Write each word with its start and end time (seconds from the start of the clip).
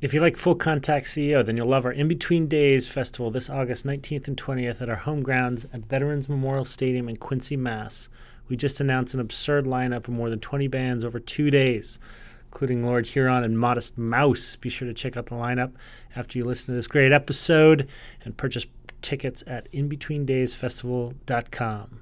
If 0.00 0.14
you 0.14 0.20
like 0.20 0.36
Full 0.36 0.54
Contact 0.54 1.06
CEO, 1.06 1.44
then 1.44 1.56
you'll 1.56 1.66
love 1.66 1.84
our 1.84 1.90
In 1.90 2.06
Between 2.06 2.46
Days 2.46 2.86
festival 2.86 3.32
this 3.32 3.50
August 3.50 3.84
19th 3.84 4.28
and 4.28 4.36
20th 4.36 4.80
at 4.80 4.88
our 4.88 4.94
home 4.94 5.24
grounds 5.24 5.66
at 5.72 5.86
Veterans 5.86 6.28
Memorial 6.28 6.64
Stadium 6.64 7.08
in 7.08 7.16
Quincy, 7.16 7.56
Mass. 7.56 8.08
We 8.48 8.56
just 8.56 8.80
announced 8.80 9.14
an 9.14 9.20
absurd 9.20 9.64
lineup 9.64 10.06
of 10.06 10.14
more 10.14 10.30
than 10.30 10.38
20 10.38 10.68
bands 10.68 11.04
over 11.04 11.18
two 11.18 11.50
days, 11.50 11.98
including 12.44 12.86
Lord 12.86 13.08
Huron 13.08 13.42
and 13.42 13.58
Modest 13.58 13.98
Mouse. 13.98 14.54
Be 14.54 14.68
sure 14.68 14.86
to 14.86 14.94
check 14.94 15.16
out 15.16 15.26
the 15.26 15.34
lineup 15.34 15.72
after 16.14 16.38
you 16.38 16.44
listen 16.44 16.66
to 16.66 16.74
this 16.74 16.86
great 16.86 17.10
episode 17.10 17.88
and 18.24 18.36
purchase 18.36 18.66
tickets 19.02 19.42
at 19.48 19.68
InBetweenDaysFestival.com. 19.72 22.00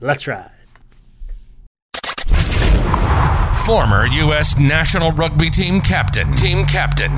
Let's 0.00 0.28
ride. 0.28 0.63
Former 3.66 4.06
U.S. 4.06 4.58
national 4.58 5.12
rugby 5.12 5.48
team 5.48 5.80
captain, 5.80 6.30
Team 6.36 6.66
captain, 6.66 7.10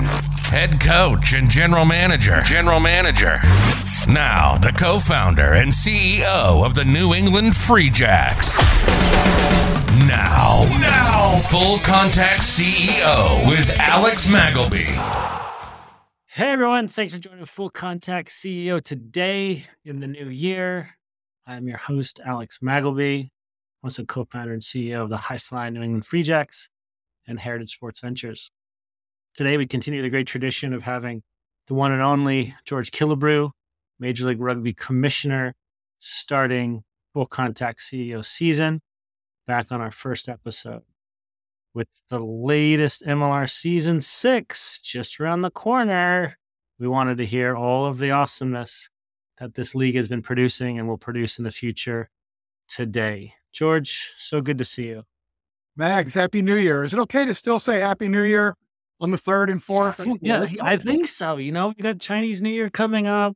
head 0.45 0.81
coach, 0.81 1.35
and 1.35 1.51
general 1.51 1.85
manager. 1.85 2.43
general 2.47 2.79
manager, 2.79 3.41
Now, 4.09 4.55
the 4.55 4.73
co 4.73 5.01
founder 5.01 5.55
and 5.55 5.73
CEO 5.73 6.65
of 6.65 6.77
the 6.77 6.85
New 6.85 7.15
England 7.15 7.57
Free 7.57 7.91
Jacks. 7.91 8.57
Now, 10.07 10.63
now, 10.79 11.41
full 11.51 11.79
contact 11.81 12.43
CEO 12.43 13.45
with 13.49 13.75
Alex 13.81 14.29
Magleby. 14.29 14.87
Hey 16.27 16.51
everyone, 16.51 16.87
thanks 16.87 17.13
for 17.13 17.19
joining 17.19 17.45
Full 17.47 17.71
Contact 17.71 18.29
CEO 18.29 18.81
today 18.81 19.65
in 19.85 19.99
the 19.99 20.07
new 20.07 20.29
year. 20.29 20.91
I'm 21.45 21.67
your 21.67 21.79
host, 21.79 22.21
Alex 22.25 22.59
Magleby, 22.63 23.31
also 23.87 24.05
co 24.05 24.25
founder 24.25 24.53
and 24.53 24.63
CEO 24.63 25.03
of 25.03 25.11
the 25.11 25.17
High 25.17 25.39
Fly 25.39 25.71
New 25.71 25.81
England 25.81 26.05
Free 26.05 26.25
Jacks 26.25 26.69
and 27.29 27.39
Heritage 27.39 27.71
Sports 27.71 28.01
Ventures. 28.01 28.51
Today, 29.37 29.57
we 29.57 29.67
continue 29.67 30.03
the 30.03 30.11
great 30.11 30.27
tradition 30.27 30.75
of 30.75 30.83
having 30.83 31.23
the 31.69 31.75
one 31.75 31.93
and 31.93 32.03
only 32.03 32.55
George 32.65 32.91
Killebrew, 32.91 33.51
Major 34.01 34.27
League 34.27 34.41
Rugby 34.41 34.75
Commissioner, 34.75 35.55
starting 36.01 36.83
Full 37.15 37.27
Contact 37.27 37.79
CEO 37.79 38.25
season, 38.25 38.81
back 39.47 39.71
on 39.71 39.81
our 39.81 39.93
first 39.93 40.29
episode 40.29 40.83
with 41.73 41.87
the 42.11 42.19
latest 42.19 43.05
MLR 43.07 43.49
season 43.49 44.01
six 44.01 44.81
just 44.81 45.21
around 45.21 45.43
the 45.43 45.51
corner. 45.51 46.37
We 46.81 46.89
wanted 46.89 47.19
to 47.19 47.25
hear 47.25 47.55
all 47.55 47.87
of 47.87 47.99
the 47.99 48.11
awesomeness 48.11 48.91
that 49.39 49.55
this 49.55 49.77
league 49.77 49.95
has 49.95 50.09
been 50.09 50.23
producing 50.23 50.77
and 50.77 50.89
will 50.89 50.99
produce 50.99 51.39
in 51.39 51.45
the 51.45 51.53
future 51.53 52.11
today. 52.67 53.35
George, 53.57 54.13
so 54.19 54.43
good 54.43 54.59
to 54.59 54.65
see 54.65 54.89
you. 54.89 55.05
Max, 55.77 56.13
Happy 56.13 56.43
New 56.43 56.57
Year. 56.57 56.85
Is 56.85 56.93
it 56.93 56.99
okay 57.01 57.25
to 57.25 57.35
still 57.35 57.59
say 57.59 57.81
Happy 57.81 58.07
New 58.07 58.23
Year 58.23 58.55
on 59.01 59.13
the 59.13 59.19
third 59.19 59.49
and 59.49 59.63
fourth? 59.63 60.07
Yeah, 60.21 60.45
I 60.61 60.77
think 60.77 61.07
so. 61.07 61.39
You 61.39 61.53
know, 61.53 61.69
we 61.69 61.83
got 61.83 61.99
Chinese 61.99 62.43
New 62.43 62.51
Year 62.51 62.69
coming 62.69 63.07
up. 63.07 63.35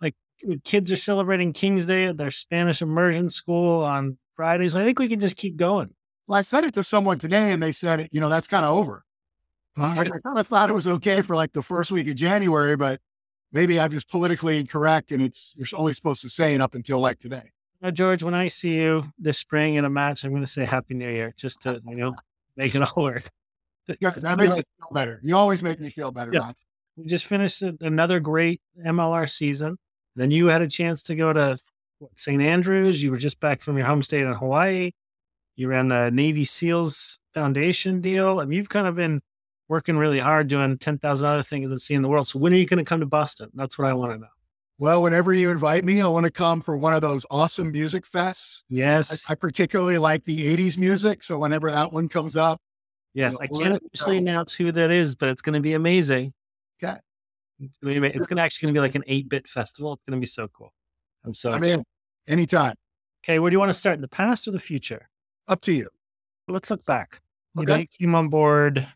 Like 0.00 0.14
kids 0.62 0.92
are 0.92 0.96
celebrating 0.96 1.52
King's 1.52 1.84
Day 1.84 2.04
at 2.04 2.16
their 2.16 2.30
Spanish 2.30 2.80
immersion 2.80 3.28
school 3.28 3.82
on 3.82 4.18
Fridays. 4.36 4.76
I 4.76 4.84
think 4.84 5.00
we 5.00 5.08
can 5.08 5.18
just 5.18 5.36
keep 5.36 5.56
going. 5.56 5.90
Well, 6.28 6.38
I 6.38 6.42
said 6.42 6.62
it 6.62 6.74
to 6.74 6.84
someone 6.84 7.18
today 7.18 7.50
and 7.50 7.60
they 7.60 7.72
said, 7.72 8.08
you 8.12 8.20
know, 8.20 8.28
that's 8.28 8.46
kind 8.46 8.64
of 8.64 8.76
over. 8.76 9.04
I 9.76 9.94
kind 9.94 10.38
of 10.38 10.46
thought 10.46 10.70
it 10.70 10.74
was 10.74 10.86
okay 10.86 11.22
for 11.22 11.34
like 11.34 11.52
the 11.52 11.62
first 11.62 11.90
week 11.90 12.06
of 12.08 12.14
January, 12.14 12.76
but 12.76 13.00
maybe 13.52 13.80
I'm 13.80 13.90
just 13.90 14.08
politically 14.08 14.60
incorrect 14.60 15.10
and 15.10 15.20
it's, 15.20 15.56
you're 15.58 15.66
only 15.78 15.92
supposed 15.92 16.22
to 16.22 16.28
say 16.28 16.54
it 16.54 16.60
up 16.60 16.74
until 16.74 17.00
like 17.00 17.18
today. 17.18 17.50
Now, 17.86 17.92
George, 17.92 18.24
when 18.24 18.34
I 18.34 18.48
see 18.48 18.74
you 18.74 19.04
this 19.16 19.38
spring 19.38 19.76
in 19.76 19.84
a 19.84 19.88
match, 19.88 20.24
I'm 20.24 20.32
going 20.32 20.42
to 20.42 20.50
say 20.50 20.64
Happy 20.64 20.94
New 20.94 21.08
Year 21.08 21.32
just 21.36 21.60
to, 21.60 21.80
you 21.86 21.94
know, 21.94 22.14
make 22.56 22.74
it 22.74 22.82
all 22.96 23.04
work. 23.04 23.30
Yeah, 24.00 24.10
that 24.10 24.38
makes 24.38 24.56
me 24.56 24.62
feel 24.62 24.88
better. 24.90 25.20
You 25.22 25.36
always 25.36 25.62
make 25.62 25.78
me 25.78 25.90
feel 25.90 26.10
better. 26.10 26.32
Yeah. 26.34 26.40
Matt. 26.40 26.56
We 26.96 27.06
just 27.06 27.26
finished 27.26 27.62
another 27.62 28.18
great 28.18 28.60
MLR 28.84 29.30
season. 29.30 29.76
Then 30.16 30.32
you 30.32 30.48
had 30.48 30.62
a 30.62 30.66
chance 30.66 31.00
to 31.04 31.14
go 31.14 31.32
to 31.32 31.56
what, 32.00 32.10
St. 32.18 32.42
Andrews. 32.42 33.04
You 33.04 33.12
were 33.12 33.18
just 33.18 33.38
back 33.38 33.60
from 33.60 33.76
your 33.76 33.86
home 33.86 34.02
state 34.02 34.22
in 34.22 34.32
Hawaii. 34.32 34.90
You 35.54 35.68
ran 35.68 35.86
the 35.86 36.10
Navy 36.10 36.44
SEALs 36.44 37.20
Foundation 37.34 38.00
deal. 38.00 38.40
I 38.40 38.46
mean, 38.46 38.56
you've 38.56 38.68
kind 38.68 38.88
of 38.88 38.96
been 38.96 39.20
working 39.68 39.96
really 39.96 40.18
hard 40.18 40.48
doing 40.48 40.76
10,000 40.76 41.24
other 41.24 41.44
things 41.44 41.70
and 41.70 41.80
seeing 41.80 42.00
the 42.00 42.08
world. 42.08 42.26
So 42.26 42.40
when 42.40 42.52
are 42.52 42.56
you 42.56 42.66
going 42.66 42.84
to 42.84 42.88
come 42.88 42.98
to 42.98 43.06
Boston? 43.06 43.50
That's 43.54 43.78
what 43.78 43.86
I 43.86 43.92
want 43.92 44.10
to 44.10 44.18
know. 44.18 44.26
Well, 44.78 45.02
whenever 45.02 45.32
you 45.32 45.50
invite 45.50 45.84
me, 45.84 46.02
I 46.02 46.08
want 46.08 46.24
to 46.24 46.30
come 46.30 46.60
for 46.60 46.76
one 46.76 46.92
of 46.92 47.00
those 47.00 47.24
awesome 47.30 47.72
music 47.72 48.04
fests. 48.04 48.62
Yes. 48.68 49.24
I, 49.28 49.32
I 49.32 49.34
particularly 49.34 49.96
like 49.96 50.24
the 50.24 50.54
80s 50.54 50.76
music. 50.76 51.22
So 51.22 51.38
whenever 51.38 51.70
that 51.70 51.92
one 51.92 52.08
comes 52.08 52.36
up, 52.36 52.60
yes. 53.14 53.34
you 53.34 53.38
I 53.40 53.46
can't 53.46 53.82
officially 53.82 54.18
announce 54.18 54.52
who 54.52 54.70
that 54.72 54.90
is, 54.90 55.14
but 55.14 55.30
it's 55.30 55.40
going 55.40 55.54
to 55.54 55.60
be 55.60 55.72
amazing. 55.72 56.34
Okay. 56.82 56.98
It's 57.58 57.78
going 57.78 57.94
to 57.94 58.00
be, 58.02 58.06
it's 58.08 58.26
going 58.26 58.36
to 58.36 58.42
actually 58.42 58.66
going 58.66 58.74
to 58.74 58.78
be 58.78 58.82
like 58.82 58.94
an 58.96 59.04
8 59.06 59.28
bit 59.30 59.48
festival. 59.48 59.94
It's 59.94 60.06
going 60.06 60.18
to 60.18 60.20
be 60.20 60.26
so 60.26 60.46
cool. 60.48 60.74
I'm 61.24 61.32
so 61.32 61.50
I'm 61.50 61.62
excited. 61.62 61.84
in 62.26 62.32
anytime. 62.32 62.74
Okay. 63.24 63.38
Where 63.38 63.50
do 63.50 63.54
you 63.54 63.60
want 63.60 63.70
to 63.70 63.74
start? 63.74 63.94
In 63.94 64.02
the 64.02 64.08
past 64.08 64.46
or 64.46 64.50
the 64.50 64.58
future? 64.58 65.08
Up 65.48 65.62
to 65.62 65.72
you. 65.72 65.88
Let's 66.48 66.70
look 66.70 66.84
back. 66.84 67.20
You 67.56 67.64
know, 67.64 67.72
Okay. 67.72 67.80
you 67.80 68.06
came 68.06 68.14
on 68.14 68.28
board 68.28 68.86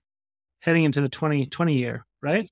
heading 0.61 0.85
into 0.85 1.01
the 1.01 1.09
2020 1.09 1.75
year, 1.75 2.05
right? 2.21 2.49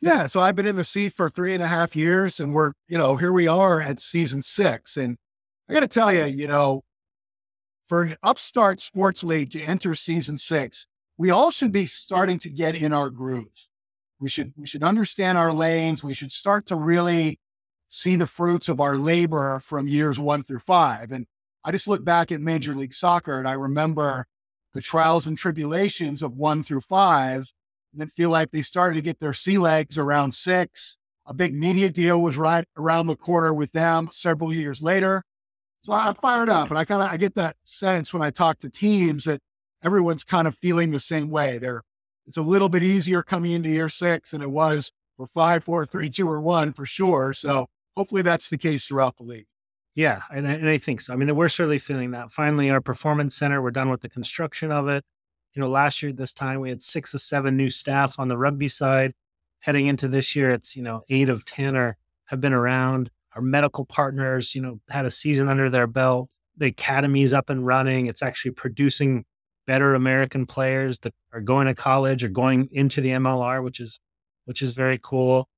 Yeah. 0.00 0.26
So 0.26 0.40
I've 0.40 0.56
been 0.56 0.66
in 0.66 0.76
the 0.76 0.84
seat 0.84 1.12
for 1.12 1.28
three 1.28 1.52
and 1.52 1.62
a 1.62 1.66
half 1.66 1.94
years 1.94 2.40
and 2.40 2.54
we're, 2.54 2.72
you 2.88 2.96
know, 2.96 3.16
here 3.16 3.32
we 3.32 3.46
are 3.46 3.80
at 3.80 4.00
season 4.00 4.40
six. 4.40 4.96
And 4.96 5.18
I 5.68 5.74
got 5.74 5.80
to 5.80 5.88
tell 5.88 6.12
you, 6.12 6.24
you 6.24 6.46
know, 6.46 6.82
for 7.86 8.02
an 8.02 8.16
upstart 8.22 8.80
sports 8.80 9.22
league 9.22 9.50
to 9.50 9.62
enter 9.62 9.94
season 9.94 10.38
six, 10.38 10.86
we 11.18 11.30
all 11.30 11.50
should 11.50 11.72
be 11.72 11.86
starting 11.86 12.38
to 12.38 12.48
get 12.48 12.74
in 12.74 12.92
our 12.92 13.10
grooves. 13.10 13.68
We 14.20 14.28
should, 14.30 14.54
we 14.56 14.66
should 14.66 14.82
understand 14.82 15.36
our 15.36 15.52
lanes. 15.52 16.02
We 16.02 16.14
should 16.14 16.32
start 16.32 16.66
to 16.66 16.76
really 16.76 17.38
see 17.88 18.16
the 18.16 18.26
fruits 18.26 18.68
of 18.68 18.80
our 18.80 18.96
labor 18.96 19.60
from 19.62 19.86
years 19.88 20.18
one 20.18 20.42
through 20.42 20.60
five. 20.60 21.10
And 21.10 21.26
I 21.64 21.72
just 21.72 21.88
look 21.88 22.04
back 22.04 22.32
at 22.32 22.40
Major 22.40 22.74
League 22.74 22.94
Soccer 22.94 23.38
and 23.38 23.46
I 23.46 23.52
remember 23.52 24.26
the 24.72 24.80
trials 24.80 25.26
and 25.26 25.36
tribulations 25.36 26.22
of 26.22 26.36
one 26.36 26.62
through 26.62 26.82
five 26.82 27.52
and 27.92 28.00
then 28.00 28.08
feel 28.08 28.30
like 28.30 28.50
they 28.50 28.62
started 28.62 28.96
to 28.96 29.02
get 29.02 29.20
their 29.20 29.32
sea 29.32 29.58
legs 29.58 29.98
around 29.98 30.32
six. 30.32 30.98
A 31.26 31.34
big 31.34 31.54
media 31.54 31.90
deal 31.90 32.20
was 32.20 32.36
right 32.36 32.64
around 32.76 33.06
the 33.06 33.16
corner 33.16 33.52
with 33.54 33.72
them 33.72 34.08
several 34.10 34.52
years 34.52 34.80
later. 34.80 35.22
So 35.82 35.92
I'm 35.92 36.14
fired 36.14 36.48
up, 36.48 36.68
and 36.68 36.78
I 36.78 36.84
kind 36.84 37.02
of 37.02 37.10
I 37.10 37.16
get 37.16 37.34
that 37.36 37.56
sense 37.64 38.12
when 38.12 38.22
I 38.22 38.30
talk 38.30 38.58
to 38.58 38.68
teams 38.68 39.24
that 39.24 39.40
everyone's 39.82 40.24
kind 40.24 40.46
of 40.46 40.54
feeling 40.54 40.90
the 40.90 41.00
same 41.00 41.30
way. 41.30 41.58
They're 41.58 41.82
it's 42.26 42.36
a 42.36 42.42
little 42.42 42.68
bit 42.68 42.82
easier 42.82 43.22
coming 43.22 43.52
into 43.52 43.70
year 43.70 43.88
six 43.88 44.32
than 44.32 44.42
it 44.42 44.50
was 44.50 44.92
for 45.16 45.26
five, 45.26 45.64
four, 45.64 45.86
three, 45.86 46.10
two, 46.10 46.28
or 46.28 46.40
one 46.40 46.72
for 46.72 46.84
sure. 46.86 47.32
So 47.32 47.66
hopefully 47.96 48.22
that's 48.22 48.50
the 48.50 48.58
case 48.58 48.84
throughout 48.84 49.16
the 49.16 49.24
league. 49.24 49.46
Yeah, 49.94 50.20
and 50.32 50.46
I, 50.46 50.52
and 50.52 50.68
I 50.68 50.78
think 50.78 51.00
so. 51.00 51.12
I 51.12 51.16
mean, 51.16 51.34
we're 51.34 51.48
certainly 51.48 51.78
feeling 51.78 52.12
that. 52.12 52.30
Finally, 52.30 52.70
our 52.70 52.80
performance 52.80 53.36
center, 53.36 53.60
we're 53.60 53.72
done 53.72 53.90
with 53.90 54.02
the 54.02 54.08
construction 54.08 54.70
of 54.70 54.86
it. 54.88 55.04
You 55.54 55.62
know, 55.62 55.68
last 55.68 56.02
year 56.02 56.12
this 56.12 56.32
time, 56.32 56.60
we 56.60 56.70
had 56.70 56.82
six 56.82 57.14
or 57.14 57.18
seven 57.18 57.56
new 57.56 57.70
staffs 57.70 58.18
on 58.18 58.28
the 58.28 58.38
rugby 58.38 58.68
side. 58.68 59.14
Heading 59.60 59.88
into 59.88 60.08
this 60.08 60.34
year, 60.34 60.50
it's, 60.50 60.76
you 60.76 60.82
know, 60.82 61.02
eight 61.08 61.28
of 61.28 61.44
10 61.44 61.76
are, 61.76 61.96
have 62.26 62.40
been 62.40 62.52
around. 62.52 63.10
Our 63.34 63.42
medical 63.42 63.84
partners, 63.84 64.54
you 64.54 64.62
know, 64.62 64.80
had 64.88 65.06
a 65.06 65.10
season 65.10 65.48
under 65.48 65.68
their 65.68 65.86
belt. 65.86 66.38
The 66.56 66.66
academy's 66.66 67.32
up 67.32 67.50
and 67.50 67.66
running. 67.66 68.06
It's 68.06 68.22
actually 68.22 68.52
producing 68.52 69.24
better 69.66 69.94
American 69.94 70.46
players 70.46 70.98
that 71.00 71.14
are 71.32 71.40
going 71.40 71.66
to 71.66 71.74
college 71.74 72.24
or 72.24 72.28
going 72.28 72.68
into 72.72 73.00
the 73.00 73.10
MLR, 73.10 73.62
which 73.62 73.80
is, 73.80 74.00
which 74.46 74.62
is 74.62 74.72
very 74.72 74.98
cool. 75.00 75.48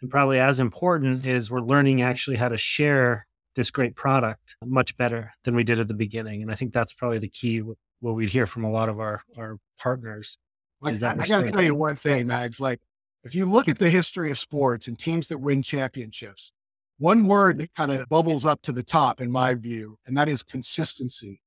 And 0.00 0.10
probably 0.10 0.38
as 0.38 0.60
important 0.60 1.26
is 1.26 1.50
we're 1.50 1.60
learning 1.60 2.02
actually 2.02 2.36
how 2.36 2.48
to 2.48 2.58
share 2.58 3.26
this 3.56 3.70
great 3.70 3.96
product 3.96 4.56
much 4.64 4.96
better 4.96 5.32
than 5.42 5.56
we 5.56 5.64
did 5.64 5.80
at 5.80 5.88
the 5.88 5.94
beginning. 5.94 6.42
And 6.42 6.50
I 6.50 6.54
think 6.54 6.72
that's 6.72 6.92
probably 6.92 7.18
the 7.18 7.28
key, 7.28 7.58
wh- 7.58 7.74
what 8.00 8.14
we'd 8.14 8.30
hear 8.30 8.46
from 8.46 8.64
a 8.64 8.70
lot 8.70 8.88
of 8.88 9.00
our, 9.00 9.22
our 9.36 9.58
partners. 9.78 10.38
Like, 10.80 10.94
Is 10.94 11.00
that 11.00 11.18
I, 11.18 11.24
I 11.24 11.26
got 11.26 11.46
to 11.46 11.52
tell 11.52 11.62
you 11.62 11.74
one 11.74 11.96
thing, 11.96 12.26
Mags. 12.26 12.60
Like, 12.60 12.80
if 13.24 13.34
you 13.34 13.46
look 13.46 13.68
at 13.68 13.78
the 13.78 13.90
history 13.90 14.30
of 14.30 14.38
sports 14.38 14.86
and 14.86 14.98
teams 14.98 15.28
that 15.28 15.38
win 15.38 15.62
championships, 15.62 16.52
one 16.98 17.26
word 17.26 17.58
that 17.58 17.74
kind 17.74 17.92
of 17.92 18.08
bubbles 18.08 18.44
up 18.44 18.62
to 18.62 18.72
the 18.72 18.82
top, 18.82 19.20
in 19.20 19.30
my 19.30 19.54
view, 19.54 19.98
and 20.06 20.16
that 20.16 20.28
is 20.28 20.42
consistency. 20.42 21.40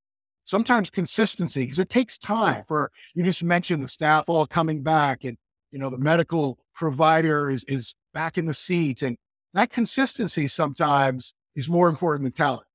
Sometimes 0.44 0.90
consistency, 0.90 1.64
because 1.64 1.80
it 1.80 1.90
takes 1.90 2.18
time 2.18 2.64
for 2.68 2.92
you 3.14 3.24
just 3.24 3.44
mentioned 3.44 3.84
the 3.84 3.88
staff 3.88 4.26
all 4.28 4.46
coming 4.46 4.82
back 4.82 5.24
and, 5.24 5.38
you 5.72 5.80
know, 5.80 5.90
the 5.90 5.98
medical 5.98 6.58
provider 6.74 7.50
is, 7.50 7.64
is 7.66 7.96
back 8.14 8.38
in 8.38 8.46
the 8.46 8.54
seat. 8.54 9.02
And 9.02 9.18
that 9.54 9.70
consistency 9.70 10.48
sometimes 10.48 11.34
is 11.56 11.70
more 11.70 11.90
important 11.90 12.24
than 12.24 12.34
talent, 12.34 12.66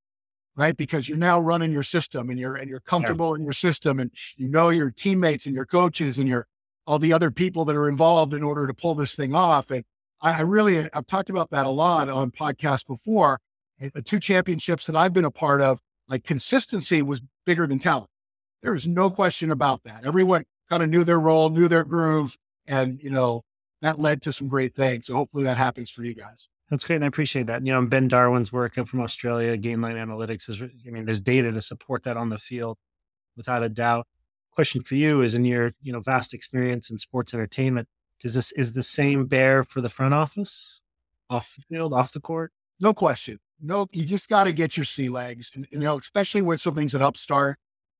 right? 0.56 0.76
Because 0.76 1.08
you're 1.08 1.18
now 1.18 1.38
running 1.40 1.70
your 1.70 1.82
system 1.82 2.30
and 2.30 2.38
you're, 2.38 2.56
and 2.56 2.68
you're 2.68 2.80
comfortable 2.80 3.34
in 3.34 3.44
your 3.44 3.52
system 3.52 4.00
and 4.00 4.10
you 4.36 4.48
know 4.48 4.70
your 4.70 4.90
teammates 4.90 5.46
and 5.46 5.54
your 5.54 5.66
coaches 5.66 6.18
and 6.18 6.28
your, 6.28 6.46
all 6.86 6.98
the 6.98 7.12
other 7.12 7.30
people 7.30 7.64
that 7.66 7.76
are 7.76 7.88
involved 7.88 8.32
in 8.32 8.42
order 8.42 8.66
to 8.66 8.74
pull 8.74 8.94
this 8.94 9.14
thing 9.14 9.34
off. 9.34 9.70
And 9.70 9.84
I, 10.20 10.38
I 10.38 10.40
really, 10.42 10.88
I've 10.92 11.06
talked 11.06 11.30
about 11.30 11.50
that 11.50 11.66
a 11.66 11.70
lot 11.70 12.08
on 12.08 12.30
podcasts 12.30 12.86
before. 12.86 13.38
The 13.78 14.02
two 14.02 14.18
championships 14.18 14.86
that 14.86 14.96
I've 14.96 15.12
been 15.12 15.26
a 15.26 15.30
part 15.30 15.60
of, 15.60 15.80
like 16.08 16.24
consistency 16.24 17.02
was 17.02 17.20
bigger 17.44 17.66
than 17.66 17.78
talent. 17.78 18.08
There 18.62 18.74
is 18.74 18.86
no 18.86 19.10
question 19.10 19.50
about 19.50 19.82
that. 19.84 20.06
Everyone 20.06 20.44
kind 20.70 20.82
of 20.82 20.88
knew 20.88 21.04
their 21.04 21.20
role, 21.20 21.50
knew 21.50 21.68
their 21.68 21.84
groove, 21.84 22.38
And, 22.66 23.00
you 23.02 23.10
know, 23.10 23.42
that 23.82 23.98
led 23.98 24.22
to 24.22 24.32
some 24.32 24.48
great 24.48 24.74
things. 24.74 25.06
So 25.06 25.14
hopefully 25.14 25.44
that 25.44 25.56
happens 25.56 25.90
for 25.90 26.02
you 26.02 26.14
guys. 26.14 26.48
That's 26.70 26.84
great. 26.84 26.96
And 26.96 27.04
I 27.04 27.08
appreciate 27.08 27.46
that. 27.46 27.64
You 27.64 27.72
know, 27.72 27.86
Ben 27.86 28.08
Darwin's 28.08 28.52
work 28.52 28.74
from 28.74 29.00
Australia, 29.00 29.56
Gainline 29.56 29.96
Analytics 29.96 30.48
is, 30.48 30.62
I 30.62 30.90
mean, 30.90 31.04
there's 31.04 31.20
data 31.20 31.52
to 31.52 31.60
support 31.62 32.02
that 32.04 32.16
on 32.16 32.28
the 32.28 32.38
field 32.38 32.76
without 33.36 33.62
a 33.62 33.68
doubt. 33.68 34.06
Question 34.50 34.82
for 34.82 34.94
you 34.96 35.22
is 35.22 35.34
in 35.34 35.44
your, 35.44 35.70
you 35.82 35.92
know, 35.92 36.00
vast 36.00 36.34
experience 36.34 36.90
in 36.90 36.98
sports 36.98 37.34
entertainment, 37.34 37.88
does 38.20 38.34
this, 38.34 38.52
is 38.52 38.72
the 38.72 38.82
same 38.82 39.26
bear 39.26 39.62
for 39.62 39.80
the 39.80 39.88
front 39.88 40.14
office 40.14 40.80
off 41.30 41.54
the 41.54 41.62
field, 41.62 41.92
off 41.92 42.12
the 42.12 42.20
court? 42.20 42.52
No 42.80 42.94
question. 42.94 43.38
No, 43.60 43.86
you 43.92 44.04
just 44.04 44.28
got 44.28 44.44
to 44.44 44.52
get 44.52 44.76
your 44.76 44.84
sea 44.84 45.08
legs. 45.08 45.50
And, 45.54 45.66
you 45.70 45.78
know, 45.78 45.98
especially 45.98 46.42
when 46.42 46.58
something's 46.58 46.94
an 46.94 47.02
upstart. 47.02 47.58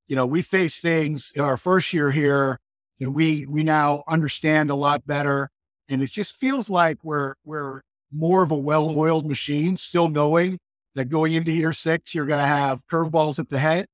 You 0.09 0.17
know, 0.17 0.27
we 0.27 0.43
face 0.43 0.81
things 0.81 1.33
in 1.35 1.43
our 1.43 1.57
first 1.57 1.93
year 1.93 2.11
here. 2.11 2.59
and 3.01 3.15
we 3.15 3.47
we 3.47 3.63
now 3.63 4.03
understand 4.09 4.71
a 4.71 4.75
lot 4.75 5.07
better, 5.07 5.51
and 5.89 6.03
it 6.03 6.11
just 6.11 6.37
feels 6.37 6.71
like 6.71 6.99
we're 7.03 7.35
we're 7.45 7.83
more 8.17 8.43
of 8.43 8.51
a 8.51 8.57
well-oiled 8.57 9.27
machine. 9.27 9.77
Still 9.77 10.09
knowing 10.09 10.59
that 10.95 11.09
going 11.09 11.35
into 11.35 11.53
year 11.53 11.73
six, 11.73 12.15
you're 12.15 12.27
going 12.27 12.41
to 12.41 12.47
have 12.47 12.87
curveballs 12.87 13.39
at 13.39 13.51
the 13.51 13.59
head, 13.59 13.87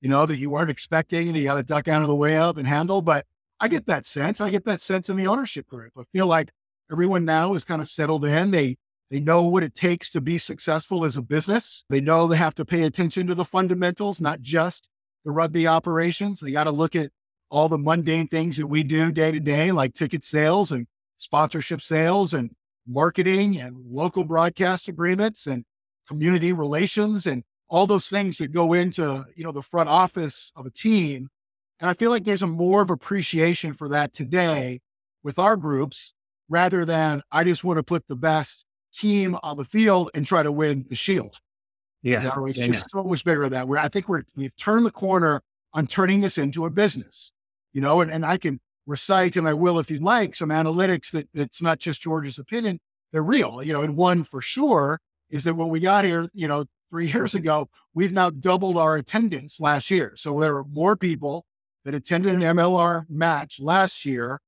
you 0.00 0.08
know, 0.08 0.26
that 0.26 0.38
you 0.38 0.50
weren't 0.50 0.70
expecting, 0.70 1.28
and 1.28 1.36
you 1.36 1.44
got 1.44 1.54
to 1.54 1.62
duck 1.62 1.88
out 1.88 2.02
of 2.02 2.08
the 2.08 2.14
way 2.14 2.36
up 2.36 2.56
and 2.56 2.66
handle. 2.66 3.02
But 3.02 3.24
I 3.60 3.68
get 3.68 3.86
that 3.86 4.06
sense. 4.06 4.40
I 4.40 4.50
get 4.50 4.64
that 4.64 4.80
sense 4.80 5.08
in 5.08 5.16
the 5.16 5.26
ownership 5.26 5.66
group. 5.68 5.92
I 5.98 6.02
feel 6.12 6.26
like 6.26 6.50
everyone 6.90 7.24
now 7.24 7.54
is 7.54 7.64
kind 7.64 7.80
of 7.80 7.88
settled 7.88 8.24
in. 8.24 8.50
They 8.50 8.76
they 9.10 9.20
know 9.20 9.42
what 9.42 9.62
it 9.62 9.74
takes 9.74 10.10
to 10.10 10.20
be 10.20 10.36
successful 10.36 11.04
as 11.04 11.16
a 11.16 11.22
business. 11.22 11.84
They 11.88 12.00
know 12.00 12.26
they 12.26 12.36
have 12.36 12.54
to 12.56 12.64
pay 12.64 12.82
attention 12.82 13.26
to 13.28 13.34
the 13.34 13.44
fundamentals, 13.44 14.20
not 14.20 14.42
just 14.42 14.90
the 15.24 15.30
rugby 15.30 15.66
operations. 15.66 16.40
They 16.40 16.52
got 16.52 16.64
to 16.64 16.70
look 16.70 16.94
at 16.94 17.10
all 17.50 17.70
the 17.70 17.78
mundane 17.78 18.28
things 18.28 18.58
that 18.58 18.66
we 18.66 18.82
do 18.82 19.10
day 19.10 19.32
to 19.32 19.40
day, 19.40 19.72
like 19.72 19.94
ticket 19.94 20.24
sales 20.24 20.70
and 20.70 20.86
sponsorship 21.16 21.80
sales 21.80 22.34
and 22.34 22.52
marketing 22.88 23.60
and 23.60 23.76
local 23.88 24.24
broadcast 24.24 24.88
agreements 24.88 25.46
and 25.46 25.64
community 26.08 26.52
relations 26.52 27.26
and 27.26 27.44
all 27.68 27.86
those 27.86 28.08
things 28.08 28.38
that 28.38 28.50
go 28.50 28.72
into, 28.72 29.24
you 29.36 29.44
know, 29.44 29.52
the 29.52 29.62
front 29.62 29.88
office 29.88 30.50
of 30.56 30.66
a 30.66 30.70
team. 30.70 31.28
And 31.80 31.88
I 31.88 31.94
feel 31.94 32.10
like 32.10 32.24
there's 32.24 32.42
a 32.42 32.46
more 32.46 32.82
of 32.82 32.90
appreciation 32.90 33.74
for 33.74 33.88
that 33.88 34.12
today 34.12 34.80
with 35.22 35.38
our 35.38 35.56
groups 35.56 36.14
rather 36.48 36.84
than 36.84 37.22
I 37.30 37.44
just 37.44 37.62
want 37.62 37.76
to 37.76 37.82
put 37.82 38.08
the 38.08 38.16
best 38.16 38.64
team 38.92 39.36
on 39.42 39.58
the 39.58 39.64
field 39.64 40.10
and 40.14 40.24
try 40.24 40.42
to 40.42 40.50
win 40.50 40.86
the 40.88 40.96
shield. 40.96 41.36
Yeah. 42.02 42.22
Know, 42.22 42.46
it's 42.46 42.58
yeah, 42.58 42.66
just 42.68 42.86
yeah. 42.86 43.02
so 43.02 43.04
much 43.04 43.24
bigger 43.24 43.42
than 43.42 43.52
that. 43.52 43.68
Where 43.68 43.78
I 43.78 43.88
think 43.88 44.08
we're 44.08 44.22
we've 44.34 44.56
turned 44.56 44.86
the 44.86 44.90
corner 44.90 45.42
on 45.74 45.86
turning 45.86 46.20
this 46.20 46.38
into 46.38 46.64
a 46.64 46.70
business. 46.70 47.32
You 47.72 47.82
know, 47.82 48.00
and, 48.00 48.10
and 48.10 48.24
I 48.24 48.38
can 48.38 48.60
recite 48.88 49.36
and 49.36 49.46
I 49.46 49.52
will 49.52 49.78
if 49.78 49.90
you'd 49.90 50.02
like 50.02 50.34
some 50.34 50.48
analytics 50.48 51.10
that 51.12 51.28
that's 51.34 51.62
not 51.62 51.78
just 51.78 52.02
George's 52.02 52.38
opinion, 52.38 52.80
they're 53.12 53.22
real. 53.22 53.62
You 53.62 53.72
know, 53.74 53.82
and 53.82 53.96
one 53.96 54.24
for 54.24 54.40
sure 54.40 55.00
is 55.30 55.44
that 55.44 55.54
when 55.54 55.68
we 55.68 55.78
got 55.78 56.04
here, 56.04 56.26
you 56.32 56.48
know, 56.48 56.64
three 56.88 57.06
years 57.12 57.34
ago, 57.34 57.68
we've 57.94 58.12
now 58.12 58.30
doubled 58.30 58.76
our 58.76 58.96
attendance 58.96 59.60
last 59.60 59.90
year. 59.90 60.14
So 60.16 60.40
there 60.40 60.56
are 60.56 60.64
more 60.64 60.96
people 60.96 61.44
that 61.84 61.94
attended 61.94 62.34
an 62.34 62.40
MLR 62.40 63.04
match 63.08 63.60
last 63.60 64.04
year. 64.04 64.40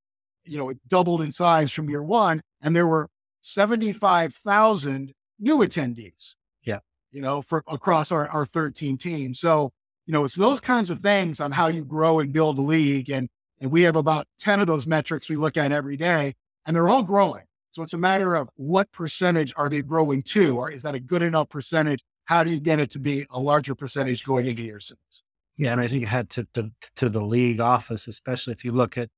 You 0.44 0.58
know, 0.58 0.70
it 0.70 0.78
doubled 0.88 1.22
in 1.22 1.32
size 1.32 1.70
from 1.70 1.90
year 1.90 2.02
one, 2.02 2.40
and 2.62 2.74
there 2.74 2.86
were 2.86 3.08
75,000 3.42 5.12
new 5.38 5.58
attendees. 5.58 6.36
Yeah. 6.62 6.80
You 7.12 7.20
know, 7.20 7.42
for 7.42 7.62
across 7.68 8.10
our, 8.10 8.28
our 8.28 8.46
13 8.46 8.96
teams. 8.96 9.38
So, 9.38 9.70
you 10.06 10.12
know, 10.12 10.24
it's 10.24 10.34
those 10.34 10.60
kinds 10.60 10.90
of 10.90 11.00
things 11.00 11.40
on 11.40 11.52
how 11.52 11.68
you 11.68 11.84
grow 11.84 12.20
and 12.20 12.32
build 12.32 12.58
a 12.58 12.62
league. 12.62 13.10
And 13.10 13.28
and 13.60 13.70
we 13.70 13.82
have 13.82 13.96
about 13.96 14.26
10 14.38 14.60
of 14.60 14.66
those 14.66 14.86
metrics 14.86 15.28
we 15.28 15.36
look 15.36 15.56
at 15.56 15.72
every 15.72 15.96
day, 15.96 16.34
and 16.66 16.74
they're 16.74 16.88
all 16.88 17.02
growing. 17.02 17.44
So 17.72 17.82
it's 17.82 17.92
a 17.92 17.98
matter 17.98 18.34
of 18.34 18.48
what 18.56 18.90
percentage 18.90 19.52
are 19.56 19.68
they 19.68 19.82
growing 19.82 20.22
to, 20.24 20.58
or 20.58 20.70
is 20.70 20.82
that 20.82 20.94
a 20.94 21.00
good 21.00 21.22
enough 21.22 21.48
percentage? 21.50 22.02
How 22.24 22.42
do 22.42 22.50
you 22.50 22.60
get 22.60 22.80
it 22.80 22.90
to 22.92 22.98
be 22.98 23.26
a 23.30 23.38
larger 23.38 23.74
percentage 23.74 24.24
going 24.24 24.46
into 24.46 24.62
your 24.62 24.80
six? 24.80 25.22
Yeah, 25.56 25.72
and 25.72 25.80
I 25.80 25.86
think 25.86 26.00
you 26.00 26.06
had 26.06 26.30
to, 26.30 26.46
to 26.54 26.70
to 26.96 27.08
the 27.08 27.20
league 27.20 27.60
office, 27.60 28.08
especially 28.08 28.52
if 28.52 28.64
you 28.64 28.72
look 28.72 28.96
at 28.96 29.10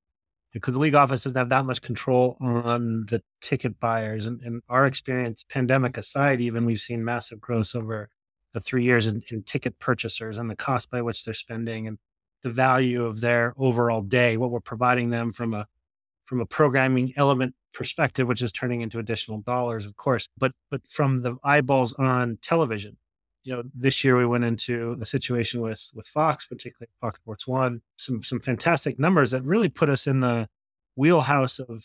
because 0.52 0.74
the 0.74 0.80
league 0.80 0.94
office 0.94 1.24
doesn't 1.24 1.38
have 1.38 1.48
that 1.48 1.64
much 1.64 1.80
control 1.80 2.36
on 2.40 3.06
the 3.06 3.22
ticket 3.40 3.80
buyers. 3.80 4.26
And 4.26 4.42
in 4.42 4.60
our 4.68 4.86
experience, 4.86 5.44
pandemic 5.48 5.96
aside, 5.96 6.40
even 6.40 6.66
we've 6.66 6.78
seen 6.78 7.04
massive 7.04 7.40
growth 7.40 7.74
over 7.74 8.10
the 8.52 8.60
three 8.60 8.84
years 8.84 9.06
in, 9.06 9.22
in 9.30 9.42
ticket 9.42 9.78
purchasers 9.78 10.36
and 10.38 10.50
the 10.50 10.56
cost 10.56 10.90
by 10.90 11.00
which 11.00 11.24
they're 11.24 11.32
spending 11.32 11.86
and 11.86 11.98
the 12.42 12.50
value 12.50 13.04
of 13.04 13.20
their 13.20 13.54
overall 13.56 14.02
day, 14.02 14.36
what 14.36 14.50
we're 14.50 14.60
providing 14.60 15.10
them 15.10 15.32
from 15.32 15.54
a 15.54 15.66
from 16.24 16.40
a 16.40 16.46
programming 16.46 17.12
element 17.16 17.54
perspective, 17.72 18.28
which 18.28 18.42
is 18.42 18.52
turning 18.52 18.80
into 18.80 18.98
additional 18.98 19.38
dollars, 19.40 19.86
of 19.86 19.96
course, 19.96 20.28
but 20.38 20.52
but 20.70 20.86
from 20.86 21.22
the 21.22 21.36
eyeballs 21.44 21.92
on 21.94 22.38
television. 22.42 22.96
You 23.44 23.56
know, 23.56 23.62
this 23.74 24.04
year 24.04 24.16
we 24.16 24.26
went 24.26 24.44
into 24.44 24.96
a 25.00 25.06
situation 25.06 25.60
with 25.60 25.90
with 25.94 26.06
Fox, 26.06 26.46
particularly 26.46 26.90
Fox 27.00 27.18
Sports 27.20 27.46
One, 27.46 27.82
some 27.96 28.22
some 28.22 28.40
fantastic 28.40 28.98
numbers 28.98 29.30
that 29.32 29.42
really 29.42 29.68
put 29.68 29.88
us 29.88 30.06
in 30.06 30.20
the 30.20 30.48
wheelhouse 30.96 31.58
of 31.58 31.84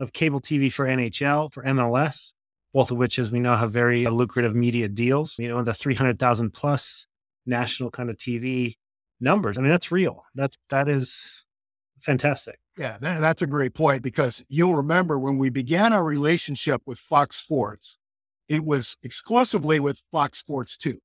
of 0.00 0.12
cable 0.12 0.40
TV 0.40 0.72
for 0.72 0.86
NHL, 0.86 1.52
for 1.52 1.62
MLS, 1.64 2.34
both 2.72 2.90
of 2.90 2.98
which, 2.98 3.18
as 3.18 3.30
we 3.30 3.40
know, 3.40 3.56
have 3.56 3.72
very 3.72 4.06
lucrative 4.06 4.54
media 4.54 4.88
deals. 4.88 5.38
You 5.38 5.48
know, 5.48 5.62
the 5.62 5.74
three 5.74 5.94
hundred 5.94 6.18
thousand 6.18 6.50
plus 6.52 7.06
national 7.46 7.90
kind 7.90 8.08
of 8.08 8.16
TV 8.16 8.76
numbers. 9.22 9.56
I 9.56 9.62
mean, 9.62 9.70
that's 9.70 9.90
real. 9.90 10.24
That 10.34 10.56
that 10.70 10.88
is 10.88 11.44
fantastic. 12.00 12.58
Yeah, 12.76 12.96
that, 13.00 13.20
that's 13.20 13.42
a 13.42 13.46
great 13.46 13.74
point 13.74 14.02
because 14.02 14.44
you'll 14.48 14.74
remember 14.74 15.18
when 15.18 15.38
we 15.38 15.50
began 15.50 15.92
our 15.92 16.04
relationship 16.04 16.82
with 16.86 16.98
Fox 16.98 17.36
Sports, 17.36 17.98
it 18.48 18.64
was 18.64 18.96
exclusively 19.02 19.78
with 19.78 20.02
Fox 20.10 20.38
Sports 20.38 20.76
2, 20.76 20.98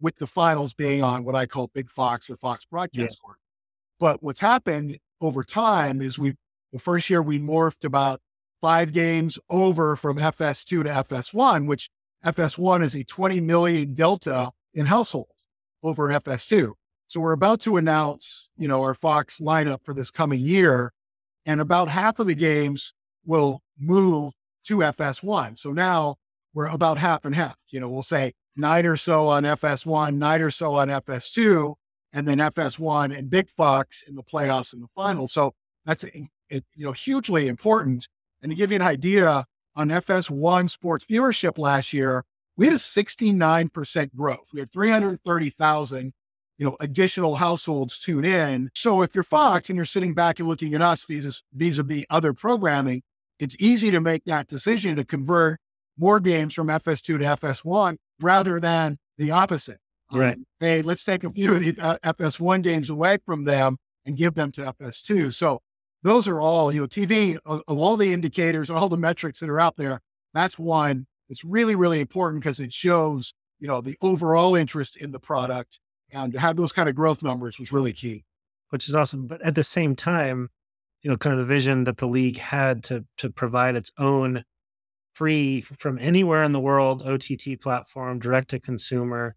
with 0.00 0.16
the 0.16 0.26
finals 0.26 0.74
being 0.74 1.02
on 1.02 1.24
what 1.24 1.34
I 1.34 1.46
call 1.46 1.68
Big 1.68 1.90
Fox 1.90 2.28
or 2.28 2.36
Fox 2.36 2.64
Broadcast 2.64 3.18
yeah. 3.24 3.34
But 3.98 4.22
what's 4.22 4.40
happened 4.40 4.98
over 5.20 5.44
time 5.44 6.00
is 6.00 6.18
we, 6.18 6.34
the 6.72 6.78
first 6.78 7.10
year 7.10 7.22
we 7.22 7.38
morphed 7.38 7.84
about 7.84 8.20
five 8.60 8.92
games 8.92 9.38
over 9.48 9.94
from 9.94 10.16
FS2 10.16 10.66
to 10.66 10.84
FS1, 10.84 11.66
which 11.66 11.90
FS1 12.24 12.82
is 12.82 12.94
a 12.94 13.04
20 13.04 13.40
million 13.40 13.94
delta 13.94 14.50
in 14.74 14.86
households 14.86 15.46
over 15.82 16.08
FS2. 16.08 16.72
So 17.10 17.18
we're 17.18 17.32
about 17.32 17.58
to 17.62 17.76
announce, 17.76 18.50
you 18.56 18.68
know, 18.68 18.82
our 18.82 18.94
Fox 18.94 19.40
lineup 19.40 19.82
for 19.82 19.92
this 19.92 20.12
coming 20.12 20.38
year, 20.38 20.92
and 21.44 21.60
about 21.60 21.88
half 21.88 22.20
of 22.20 22.28
the 22.28 22.36
games 22.36 22.94
will 23.26 23.62
move 23.80 24.32
to 24.66 24.76
FS1. 24.76 25.58
So 25.58 25.72
now 25.72 26.14
we're 26.54 26.68
about 26.68 26.98
half 26.98 27.24
and 27.24 27.34
half. 27.34 27.56
You 27.70 27.80
know, 27.80 27.88
we'll 27.88 28.04
say 28.04 28.30
nine 28.54 28.86
or 28.86 28.96
so 28.96 29.26
on 29.26 29.42
FS1, 29.42 30.14
nine 30.14 30.40
or 30.40 30.52
so 30.52 30.76
on 30.76 30.86
FS2, 30.86 31.74
and 32.12 32.28
then 32.28 32.38
FS1 32.38 33.18
and 33.18 33.28
Big 33.28 33.50
Fox 33.50 34.04
in 34.08 34.14
the 34.14 34.22
playoffs 34.22 34.72
and 34.72 34.80
the 34.80 34.86
finals. 34.86 35.32
So 35.32 35.50
that's 35.84 36.04
it, 36.04 36.64
you 36.76 36.84
know 36.84 36.92
hugely 36.92 37.48
important. 37.48 38.06
And 38.40 38.52
to 38.52 38.56
give 38.56 38.70
you 38.70 38.76
an 38.76 38.82
idea, 38.82 39.46
on 39.74 39.88
FS1 39.88 40.70
sports 40.70 41.06
viewership 41.06 41.58
last 41.58 41.92
year, 41.92 42.24
we 42.56 42.66
had 42.66 42.74
a 42.74 42.78
69% 42.78 44.14
growth. 44.14 44.48
We 44.52 44.60
had 44.60 44.70
330,000 44.70 46.12
you 46.60 46.66
know, 46.66 46.76
additional 46.78 47.36
households 47.36 47.98
tune 47.98 48.22
in. 48.22 48.68
So 48.74 49.00
if 49.00 49.14
you're 49.14 49.24
Fox 49.24 49.70
and 49.70 49.76
you're 49.76 49.86
sitting 49.86 50.12
back 50.12 50.38
and 50.38 50.46
looking 50.46 50.74
at 50.74 50.82
us 50.82 51.04
vis 51.04 51.42
a 51.78 51.82
vis 51.82 52.04
other 52.10 52.34
programming, 52.34 53.00
it's 53.38 53.56
easy 53.58 53.90
to 53.90 53.98
make 53.98 54.24
that 54.26 54.46
decision 54.46 54.94
to 54.96 55.04
convert 55.04 55.58
more 55.96 56.20
games 56.20 56.52
from 56.52 56.66
FS2 56.66 57.02
to 57.02 57.18
FS1 57.18 57.96
rather 58.20 58.60
than 58.60 58.98
the 59.16 59.30
opposite. 59.30 59.78
Right. 60.12 60.34
Um, 60.34 60.44
hey, 60.60 60.82
let's 60.82 61.02
take 61.02 61.24
a 61.24 61.30
few 61.30 61.54
of 61.54 61.60
the 61.60 61.74
uh, 61.80 61.96
FS1 62.04 62.62
games 62.62 62.90
away 62.90 63.16
from 63.24 63.44
them 63.44 63.78
and 64.04 64.18
give 64.18 64.34
them 64.34 64.52
to 64.52 64.74
FS2. 64.78 65.32
So 65.32 65.60
those 66.02 66.28
are 66.28 66.42
all, 66.42 66.70
you 66.70 66.82
know, 66.82 66.86
TV 66.86 67.38
of, 67.46 67.62
of 67.68 67.78
all 67.78 67.96
the 67.96 68.12
indicators 68.12 68.68
and 68.68 68.78
all 68.78 68.90
the 68.90 68.98
metrics 68.98 69.40
that 69.40 69.48
are 69.48 69.60
out 69.60 69.78
there. 69.78 70.00
That's 70.34 70.58
one 70.58 71.06
that's 71.30 71.42
really, 71.42 71.74
really 71.74 72.00
important 72.00 72.42
because 72.42 72.60
it 72.60 72.70
shows, 72.70 73.32
you 73.58 73.66
know, 73.66 73.80
the 73.80 73.96
overall 74.02 74.54
interest 74.54 74.98
in 74.98 75.12
the 75.12 75.20
product 75.20 75.80
and 76.12 76.32
to 76.32 76.40
have 76.40 76.56
those 76.56 76.72
kind 76.72 76.88
of 76.88 76.94
growth 76.94 77.22
numbers 77.22 77.58
was 77.58 77.72
really 77.72 77.92
key. 77.92 78.24
Which 78.70 78.88
is 78.88 78.94
awesome. 78.94 79.26
But 79.26 79.42
at 79.42 79.56
the 79.56 79.64
same 79.64 79.96
time, 79.96 80.48
you 81.02 81.10
know, 81.10 81.16
kind 81.16 81.32
of 81.32 81.40
the 81.40 81.52
vision 81.52 81.84
that 81.84 81.96
the 81.96 82.06
league 82.06 82.38
had 82.38 82.84
to 82.84 83.04
to 83.18 83.30
provide 83.30 83.76
its 83.76 83.90
own 83.98 84.44
free 85.12 85.62
from 85.62 85.98
anywhere 85.98 86.42
in 86.42 86.52
the 86.52 86.60
world 86.60 87.02
OTT 87.02 87.60
platform, 87.60 88.18
direct 88.18 88.50
to 88.50 88.60
consumer, 88.60 89.34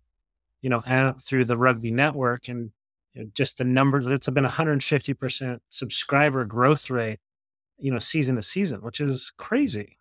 you 0.62 0.70
know, 0.70 0.82
and 0.88 1.20
through 1.22 1.46
the 1.46 1.58
rugby 1.58 1.92
network 1.92 2.48
and 2.48 2.72
you 3.14 3.24
know, 3.24 3.30
just 3.34 3.58
the 3.58 3.64
numbers. 3.64 4.06
It's 4.08 4.30
been 4.30 4.44
150 4.44 5.14
percent 5.14 5.62
subscriber 5.70 6.46
growth 6.46 6.90
rate, 6.90 7.20
you 7.78 7.92
know, 7.92 8.00
season 8.00 8.36
to 8.36 8.42
season, 8.42 8.82
which 8.82 9.00
is 9.00 9.32
crazy. 9.38 9.98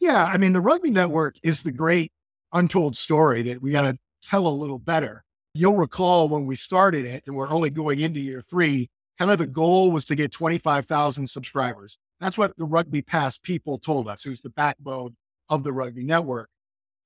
Yeah, 0.00 0.24
I 0.24 0.38
mean, 0.38 0.52
the 0.52 0.60
rugby 0.60 0.90
network 0.90 1.36
is 1.42 1.62
the 1.62 1.72
great 1.72 2.12
untold 2.52 2.96
story 2.96 3.42
that 3.42 3.62
we 3.62 3.72
got 3.72 3.82
to 3.82 3.98
tell 4.22 4.46
a 4.46 4.48
little 4.48 4.78
better. 4.78 5.23
You'll 5.54 5.76
recall 5.76 6.28
when 6.28 6.46
we 6.46 6.56
started 6.56 7.06
it, 7.06 7.24
and 7.26 7.36
we're 7.36 7.48
only 7.48 7.70
going 7.70 8.00
into 8.00 8.18
year 8.20 8.42
three, 8.42 8.90
kind 9.18 9.30
of 9.30 9.38
the 9.38 9.44
mm-hmm. 9.44 9.52
goal 9.52 9.92
was 9.92 10.04
to 10.06 10.16
get 10.16 10.32
25,000 10.32 11.28
subscribers. 11.28 11.96
That's 12.20 12.36
what 12.36 12.56
the 12.56 12.64
Rugby 12.64 13.02
Pass 13.02 13.38
people 13.38 13.78
told 13.78 14.08
us, 14.08 14.22
who's 14.22 14.40
the 14.40 14.50
backbone 14.50 15.16
of 15.48 15.62
the 15.62 15.72
Rugby 15.72 16.02
Network. 16.02 16.48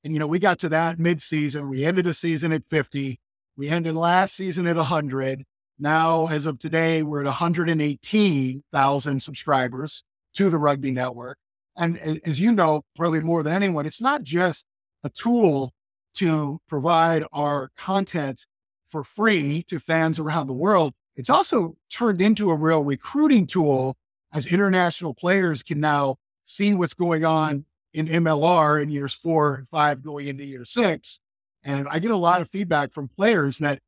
And, 0.02 0.12
you 0.14 0.18
know, 0.18 0.26
we 0.26 0.38
got 0.38 0.58
to 0.60 0.68
that 0.70 0.98
mid-season. 0.98 1.68
We 1.68 1.84
ended 1.84 2.06
the 2.06 2.14
season 2.14 2.52
at 2.52 2.64
50. 2.70 3.20
We 3.56 3.68
ended 3.68 3.94
last 3.94 4.36
season 4.36 4.66
at 4.66 4.76
100. 4.76 5.44
Now, 5.78 6.28
as 6.28 6.46
of 6.46 6.58
today, 6.58 7.02
we're 7.02 7.20
at 7.20 7.26
118,000 7.26 9.22
subscribers 9.22 10.04
to 10.34 10.50
the 10.50 10.58
Rugby 10.58 10.90
Network. 10.90 11.36
And 11.76 11.98
as 12.24 12.40
you 12.40 12.52
know, 12.52 12.82
probably 12.96 13.20
more 13.20 13.42
than 13.42 13.52
anyone, 13.52 13.86
it's 13.86 14.00
not 14.00 14.22
just 14.22 14.64
a 15.04 15.10
tool 15.10 15.72
to 16.18 16.60
provide 16.66 17.24
our 17.32 17.70
content 17.76 18.46
for 18.88 19.04
free 19.04 19.62
to 19.68 19.78
fans 19.78 20.18
around 20.18 20.48
the 20.48 20.52
world. 20.52 20.94
It's 21.14 21.30
also 21.30 21.76
turned 21.90 22.20
into 22.20 22.50
a 22.50 22.56
real 22.56 22.82
recruiting 22.82 23.46
tool 23.46 23.96
as 24.32 24.46
international 24.46 25.14
players 25.14 25.62
can 25.62 25.80
now 25.80 26.16
see 26.44 26.74
what's 26.74 26.94
going 26.94 27.24
on 27.24 27.64
in 27.94 28.06
MLR 28.06 28.82
in 28.82 28.90
years 28.90 29.14
four 29.14 29.54
and 29.54 29.68
five 29.68 30.02
going 30.02 30.26
into 30.26 30.44
year 30.44 30.64
six. 30.64 31.20
And 31.64 31.86
I 31.88 31.98
get 31.98 32.10
a 32.10 32.16
lot 32.16 32.40
of 32.40 32.48
feedback 32.48 32.92
from 32.92 33.08
players 33.08 33.58
that, 33.58 33.80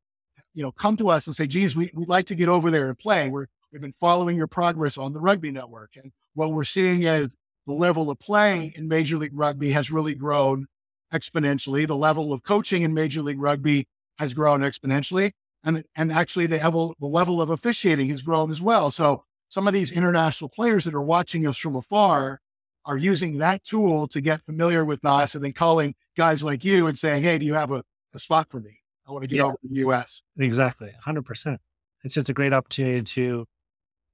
you 0.53 0.63
know, 0.63 0.71
come 0.71 0.97
to 0.97 1.09
us 1.09 1.27
and 1.27 1.35
say, 1.35 1.47
geez, 1.47 1.75
we, 1.75 1.91
we'd 1.93 2.09
like 2.09 2.25
to 2.27 2.35
get 2.35 2.49
over 2.49 2.71
there 2.71 2.87
and 2.87 2.97
play. 2.97 3.29
We're, 3.29 3.47
we've 3.71 3.81
been 3.81 3.91
following 3.91 4.37
your 4.37 4.47
progress 4.47 4.97
on 4.97 5.13
the 5.13 5.21
rugby 5.21 5.51
network. 5.51 5.91
And 5.95 6.11
what 6.33 6.53
we're 6.53 6.63
seeing 6.63 7.03
is 7.03 7.35
the 7.67 7.73
level 7.73 8.09
of 8.09 8.19
play 8.19 8.73
in 8.75 8.87
Major 8.87 9.17
League 9.17 9.37
Rugby 9.37 9.71
has 9.71 9.91
really 9.91 10.15
grown 10.15 10.67
exponentially. 11.13 11.87
The 11.87 11.95
level 11.95 12.33
of 12.33 12.43
coaching 12.43 12.83
in 12.83 12.93
Major 12.93 13.21
League 13.21 13.41
Rugby 13.41 13.87
has 14.17 14.33
grown 14.33 14.61
exponentially. 14.61 15.31
And, 15.63 15.83
and 15.95 16.11
actually, 16.11 16.47
the 16.47 16.57
level, 16.57 16.95
the 16.99 17.07
level 17.07 17.41
of 17.41 17.49
officiating 17.49 18.09
has 18.09 18.21
grown 18.21 18.51
as 18.51 18.61
well. 18.61 18.89
So, 18.89 19.23
some 19.49 19.67
of 19.67 19.73
these 19.73 19.91
international 19.91 20.49
players 20.49 20.85
that 20.85 20.93
are 20.93 21.01
watching 21.01 21.45
us 21.45 21.57
from 21.57 21.75
afar 21.75 22.39
are 22.85 22.97
using 22.97 23.37
that 23.37 23.63
tool 23.63 24.07
to 24.07 24.21
get 24.21 24.41
familiar 24.41 24.83
with 24.85 25.03
us 25.05 25.35
and 25.35 25.43
then 25.43 25.53
calling 25.53 25.93
guys 26.15 26.43
like 26.43 26.63
you 26.63 26.87
and 26.87 26.97
saying, 26.97 27.23
Hey, 27.23 27.37
do 27.37 27.45
you 27.45 27.53
have 27.53 27.71
a, 27.71 27.83
a 28.13 28.19
spot 28.19 28.49
for 28.49 28.59
me? 28.59 28.79
I 29.07 29.11
want 29.11 29.23
to 29.23 29.27
get 29.27 29.37
yeah. 29.37 29.43
over 29.43 29.57
to 29.61 29.67
the 29.69 29.79
US. 29.87 30.23
Exactly. 30.37 30.91
100%. 31.05 31.57
It's 32.03 32.15
just 32.15 32.29
a 32.29 32.33
great 32.33 32.53
opportunity 32.53 33.03
to 33.03 33.45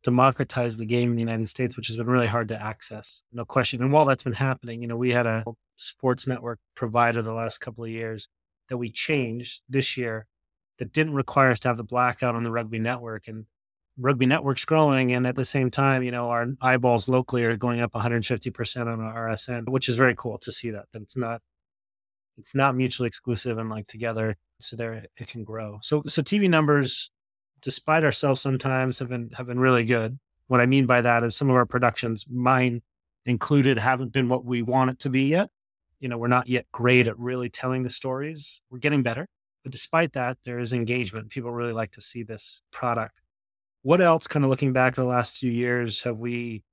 democratize 0.07 0.77
the 0.77 0.85
game 0.85 1.09
in 1.09 1.15
the 1.17 1.21
United 1.21 1.49
States, 1.49 1.75
which 1.75 1.87
has 1.87 1.97
been 1.97 2.07
really 2.07 2.27
hard 2.27 2.47
to 2.47 2.63
access. 2.63 3.23
No 3.33 3.43
question. 3.43 3.81
And 3.81 3.91
while 3.91 4.05
that's 4.05 4.23
been 4.23 4.31
happening, 4.31 4.81
you 4.81 4.87
know, 4.87 4.95
we 4.95 5.11
had 5.11 5.25
a 5.25 5.43
sports 5.75 6.25
network 6.25 6.59
provider 6.75 7.21
the 7.21 7.33
last 7.33 7.57
couple 7.57 7.83
of 7.83 7.89
years 7.89 8.29
that 8.69 8.77
we 8.77 8.89
changed 8.89 9.63
this 9.67 9.97
year 9.97 10.25
that 10.77 10.93
didn't 10.93 11.13
require 11.13 11.51
us 11.51 11.59
to 11.59 11.67
have 11.67 11.75
the 11.75 11.83
blackout 11.83 12.35
on 12.35 12.45
the 12.45 12.51
rugby 12.51 12.79
network. 12.79 13.27
And 13.27 13.47
rugby 13.97 14.25
network's 14.25 14.63
growing. 14.63 15.11
And 15.11 15.27
at 15.27 15.35
the 15.35 15.43
same 15.43 15.69
time, 15.69 16.03
you 16.03 16.11
know, 16.11 16.29
our 16.29 16.47
eyeballs 16.61 17.09
locally 17.09 17.43
are 17.43 17.57
going 17.57 17.81
up 17.81 17.91
150% 17.91 18.81
on 18.81 19.01
our 19.01 19.29
RSN, 19.29 19.67
which 19.67 19.89
is 19.89 19.97
very 19.97 20.15
cool 20.15 20.37
to 20.37 20.53
see 20.53 20.69
that, 20.69 20.85
that 20.93 21.01
it's 21.01 21.17
not, 21.17 21.41
it's 22.37 22.55
not 22.55 22.77
mutually 22.77 23.07
exclusive 23.07 23.57
and 23.57 23.69
like 23.69 23.87
together. 23.87 24.37
So 24.61 24.77
there 24.77 25.05
it 25.17 25.27
can 25.27 25.43
grow. 25.43 25.79
So, 25.81 26.01
so 26.07 26.21
TV 26.21 26.49
numbers 26.49 27.11
despite 27.61 28.03
ourselves 28.03 28.41
sometimes 28.41 28.99
have 28.99 29.09
been 29.09 29.31
have 29.35 29.47
been 29.47 29.59
really 29.59 29.85
good. 29.85 30.19
What 30.47 30.61
I 30.61 30.65
mean 30.65 30.85
by 30.85 31.01
that 31.01 31.23
is 31.23 31.35
some 31.35 31.49
of 31.49 31.55
our 31.55 31.65
productions, 31.65 32.25
mine 32.29 32.81
included, 33.25 33.77
haven't 33.77 34.13
been 34.13 34.29
what 34.29 34.45
we 34.45 34.61
want 34.61 34.91
it 34.91 34.99
to 34.99 35.09
be 35.09 35.23
yet. 35.23 35.49
You 35.99 36.07
know, 36.09 36.17
we're 36.17 36.27
not 36.27 36.47
yet 36.47 36.65
great 36.71 37.07
at 37.07 37.19
really 37.19 37.49
telling 37.49 37.83
the 37.83 37.89
stories. 37.89 38.61
We're 38.69 38.79
getting 38.79 39.03
better. 39.03 39.27
But 39.63 39.71
despite 39.71 40.13
that, 40.13 40.37
there 40.45 40.59
is 40.59 40.71
engagement. 40.71 41.29
People 41.29 41.51
really 41.51 41.73
like 41.73 41.91
to 41.91 42.01
see 42.01 42.23
this 42.23 42.61
product. 42.71 43.19
What 43.81 43.99
else, 43.99 44.27
kind 44.27 44.45
of 44.45 44.49
looking 44.49 44.73
back 44.73 44.95
the 44.95 45.03
last 45.03 45.37
few 45.37 45.51
years, 45.51 46.03
have 46.03 46.21
we 46.21 46.63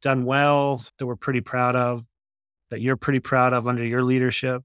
done 0.00 0.24
well 0.24 0.82
that 0.98 1.06
we're 1.06 1.16
pretty 1.16 1.40
proud 1.40 1.76
of, 1.76 2.06
that 2.70 2.80
you're 2.80 2.96
pretty 2.96 3.20
proud 3.20 3.52
of 3.52 3.66
under 3.66 3.84
your 3.84 4.02
leadership? 4.02 4.62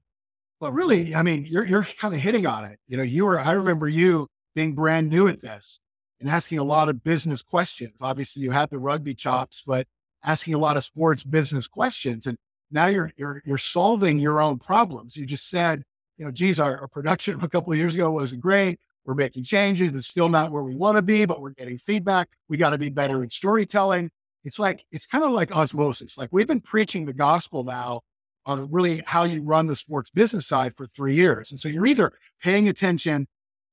Well, 0.60 0.72
really, 0.72 1.14
I 1.14 1.22
mean, 1.22 1.44
you're 1.44 1.66
you're 1.66 1.84
kind 1.84 2.14
of 2.14 2.20
hitting 2.20 2.46
on 2.46 2.64
it. 2.64 2.78
You 2.86 2.96
know, 2.96 3.02
you 3.02 3.26
were 3.26 3.38
I 3.38 3.52
remember 3.52 3.88
you 3.88 4.26
being 4.56 4.74
brand 4.74 5.08
new 5.08 5.28
at 5.28 5.42
this 5.42 5.78
and 6.18 6.28
asking 6.28 6.58
a 6.58 6.62
mm-hmm. 6.62 6.70
lot 6.70 6.88
of 6.88 7.04
business 7.04 7.42
questions. 7.42 8.00
Obviously, 8.02 8.42
you 8.42 8.50
had 8.50 8.70
the 8.70 8.78
rugby 8.78 9.14
chops, 9.14 9.62
but 9.64 9.86
asking 10.24 10.54
a 10.54 10.58
lot 10.58 10.76
of 10.76 10.82
sports 10.82 11.22
business 11.22 11.68
questions. 11.68 12.26
And 12.26 12.36
now 12.72 12.86
you're 12.86 13.12
you're 13.16 13.42
you're 13.44 13.58
solving 13.58 14.18
your 14.18 14.40
own 14.40 14.58
problems. 14.58 15.16
You 15.16 15.26
just 15.26 15.48
said, 15.48 15.84
you 16.16 16.24
know, 16.24 16.32
geez, 16.32 16.58
our, 16.58 16.80
our 16.80 16.88
production 16.88 17.38
a 17.42 17.48
couple 17.48 17.72
of 17.72 17.78
years 17.78 17.94
ago 17.94 18.10
wasn't 18.10 18.40
great. 18.40 18.80
We're 19.04 19.14
making 19.14 19.44
changes. 19.44 19.94
It's 19.94 20.08
still 20.08 20.28
not 20.28 20.50
where 20.50 20.64
we 20.64 20.74
want 20.74 20.96
to 20.96 21.02
be, 21.02 21.26
but 21.26 21.40
we're 21.40 21.50
getting 21.50 21.78
feedback. 21.78 22.28
We 22.48 22.56
got 22.56 22.70
to 22.70 22.78
be 22.78 22.88
better 22.88 23.22
in 23.22 23.30
storytelling. 23.30 24.10
It's 24.42 24.58
like 24.58 24.84
it's 24.90 25.06
kind 25.06 25.22
of 25.22 25.30
like 25.30 25.54
osmosis. 25.54 26.18
Like 26.18 26.30
we've 26.32 26.48
been 26.48 26.60
preaching 26.60 27.04
the 27.04 27.12
gospel 27.12 27.62
now 27.62 28.00
on 28.46 28.70
really 28.70 29.02
how 29.06 29.24
you 29.24 29.42
run 29.42 29.66
the 29.66 29.76
sports 29.76 30.08
business 30.08 30.46
side 30.46 30.74
for 30.74 30.86
three 30.86 31.14
years. 31.14 31.50
And 31.50 31.60
so 31.60 31.68
you're 31.68 31.86
either 31.86 32.12
paying 32.40 32.68
attention 32.68 33.26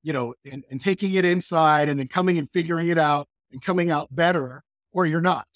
you 0.04 0.14
know, 0.14 0.34
and, 0.50 0.64
and 0.70 0.80
taking 0.80 1.14
it 1.14 1.26
inside 1.26 1.90
and 1.90 2.00
then 2.00 2.08
coming 2.08 2.38
and 2.38 2.50
figuring 2.50 2.90
it 2.90 2.98
out 2.98 3.28
and 3.52 3.62
coming 3.62 3.90
out 3.90 4.14
better, 4.14 4.64
or 4.92 5.06
you're 5.06 5.22
not. 5.22 5.48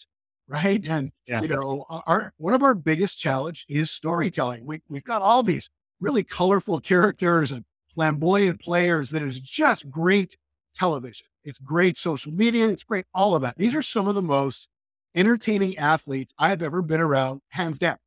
Right. 0.49 0.81
And, 0.87 1.11
yeah. 1.27 1.41
you 1.41 1.49
know, 1.49 1.85
our, 1.89 2.31
one 2.37 2.53
of 2.53 2.63
our 2.63 2.73
biggest 2.73 3.19
challenge 3.19 3.65
is 3.67 3.91
storytelling. 3.91 4.65
We, 4.65 4.81
we've 4.87 5.03
got 5.03 5.21
all 5.21 5.43
these 5.43 5.69
really 5.99 6.23
colorful 6.23 6.79
characters 6.79 7.51
and 7.51 7.65
flamboyant 7.93 8.61
players 8.61 9.09
that 9.09 9.21
is 9.21 9.41
just 9.41 9.89
great 9.89 10.37
television. 10.73 11.27
It's 11.43 11.57
great 11.57 11.97
social 11.97 12.31
media. 12.31 12.69
It's 12.69 12.83
great, 12.83 13.05
all 13.13 13.35
of 13.35 13.41
that. 13.41 13.57
These 13.57 13.75
are 13.75 13.81
some 13.81 14.07
of 14.07 14.15
the 14.15 14.21
most 14.21 14.69
entertaining 15.15 15.77
athletes 15.77 16.33
I've 16.39 16.61
ever 16.61 16.81
been 16.81 17.01
around, 17.01 17.41
hands 17.49 17.77
down. 17.77 17.97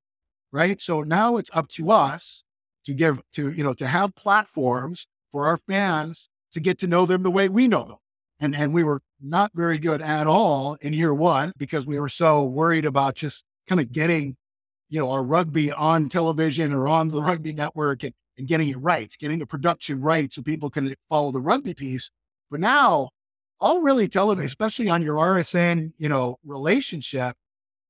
Right. 0.51 0.81
So 0.81 1.03
now 1.03 1.37
it's 1.37 1.51
up 1.53 1.69
to 1.73 1.91
us 1.91 2.45
to 2.85 2.95
give 2.95 3.21
to, 3.33 3.51
you 3.51 3.63
know, 3.63 3.75
to 3.75 3.87
have 3.87 4.15
platforms 4.15 5.07
for 5.31 5.47
our 5.47 5.59
fans 5.69 6.29
to 6.53 6.61
get 6.61 6.79
to 6.79 6.87
know 6.87 7.07
them 7.07 7.23
the 7.23 7.31
way 7.31 7.49
we 7.49 7.69
know 7.69 7.85
them. 7.85 7.97
And, 8.41 8.57
and 8.57 8.73
we 8.73 8.85
were 8.85 9.03
not 9.21 9.51
very 9.55 9.79
good 9.79 10.01
at 10.01 10.27
all 10.27 10.77
in 10.81 10.93
year 10.93 11.15
one 11.15 11.53
because 11.57 11.87
we 11.87 12.01
were 12.01 12.09
so 12.09 12.45
worried 12.45 12.87
about 12.87 13.15
just 13.15 13.45
kind 13.69 13.81
of 13.81 13.93
getting, 13.93 14.37
you 14.89 14.99
know, 14.99 15.11
our 15.11 15.23
rugby 15.23 15.71
on 15.71 16.09
television 16.09 16.73
or 16.73 16.89
on 16.89 17.09
the 17.09 17.23
rugby 17.23 17.53
network 17.53 18.03
and, 18.03 18.15
and 18.39 18.49
getting 18.49 18.69
it 18.69 18.79
right, 18.79 19.15
getting 19.19 19.39
the 19.39 19.47
production 19.47 20.01
right 20.01 20.33
so 20.33 20.43
people 20.43 20.71
can 20.71 20.95
follow 21.09 21.31
the 21.31 21.41
rugby 21.41 21.75
piece. 21.75 22.11
But 22.51 22.61
now 22.61 23.11
all 23.61 23.83
really 23.83 24.09
television, 24.09 24.47
especially 24.47 24.89
on 24.89 25.03
your 25.03 25.17
RSN, 25.17 25.93
you 25.99 26.09
know, 26.09 26.37
relationship, 26.45 27.37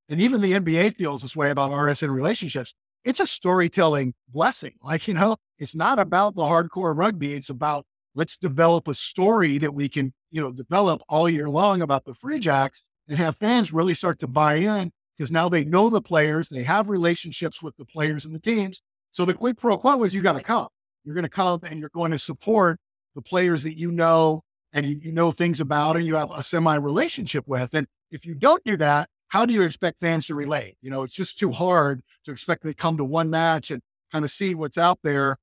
and 0.09 0.20
even 0.20 0.40
the 0.40 0.52
NBA 0.52 0.97
feels 0.97 1.23
this 1.23 1.37
way 1.37 1.50
about 1.50 1.70
RSN 1.70 2.12
relationships 2.12 2.75
it's 3.04 3.21
a 3.21 3.26
storytelling 3.26 4.14
blessing. 4.28 4.75
Like, 4.83 5.09
you 5.09 5.14
know, 5.14 5.37
it's 5.59 5.75
not 5.75 5.99
about 5.99 6.35
the 6.35 6.42
hardcore 6.42 6.97
rugby. 6.97 7.35
It's 7.35 7.50
about 7.50 7.87
let's 8.14 8.37
develop 8.37 8.88
a 8.88 8.95
story 8.95 9.59
that 9.59 9.75
we 9.75 9.88
can, 9.88 10.12
you 10.30 10.40
know, 10.40 10.52
develop 10.52 11.02
all 11.09 11.28
year 11.28 11.49
long 11.49 11.83
about 11.83 12.04
the 12.04 12.14
Free 12.14 12.38
Jacks 12.38 12.85
and 13.09 13.19
have 13.19 13.37
fans 13.37 13.73
really 13.73 13.95
start 13.95 14.19
to 14.21 14.26
buy 14.26 14.54
in 14.54 14.92
because 15.16 15.30
now 15.30 15.49
they 15.49 15.64
know 15.64 15.90
the 15.90 16.02
players, 16.02 16.49
they 16.49 16.62
have 16.62 16.88
relationships 16.88 17.62
with 17.62 17.76
the 17.76 17.85
players 17.85 18.25
and 18.25 18.35
the 18.35 18.40
teams. 18.40 18.83
So 19.11 19.25
the 19.25 19.35
quid 19.35 19.59
pro 19.59 19.76
quo 19.76 20.02
is 20.04 20.14
you 20.14 20.23
got 20.23 20.37
to 20.37 20.42
come. 20.42 20.69
You're 21.04 21.14
going 21.14 21.25
to 21.25 21.28
come 21.28 21.61
and 21.64 21.80
you're 21.80 21.90
going 21.90 22.12
to 22.12 22.19
support 22.19 22.78
the 23.14 23.23
players 23.23 23.62
that 23.64 23.78
you 23.78 23.90
know 23.90 24.42
and 24.73 24.87
you, 24.87 25.00
you 25.02 25.12
know 25.12 25.33
things 25.33 25.61
about 25.61 25.97
and 25.97 26.07
you 26.07 26.16
have 26.16 26.30
a 26.30 26.42
semi 26.42 26.76
relationship 26.76 27.47
with. 27.49 27.75
And 27.75 27.87
if 28.11 28.25
you 28.25 28.35
don't 28.35 28.62
do 28.64 28.76
that, 28.76 29.09
how 29.30 29.46
do 29.46 29.54
you 29.54 29.62
expect 29.62 30.00
fans 30.00 30.26
to 30.26 30.34
relate? 30.34 30.76
You 30.82 30.90
know, 30.90 31.02
it's 31.02 31.14
just 31.14 31.38
too 31.38 31.52
hard 31.52 32.02
to 32.25 32.32
expect 32.32 32.62
they 32.62 32.75
come 32.75 32.96
to 32.99 33.04
one 33.04 33.30
match 33.30 33.70
and 33.70 33.80
kind 34.12 34.25
of 34.25 34.30
see 34.30 34.54
what's 34.54 34.76
out 34.76 34.99
there 35.02 35.38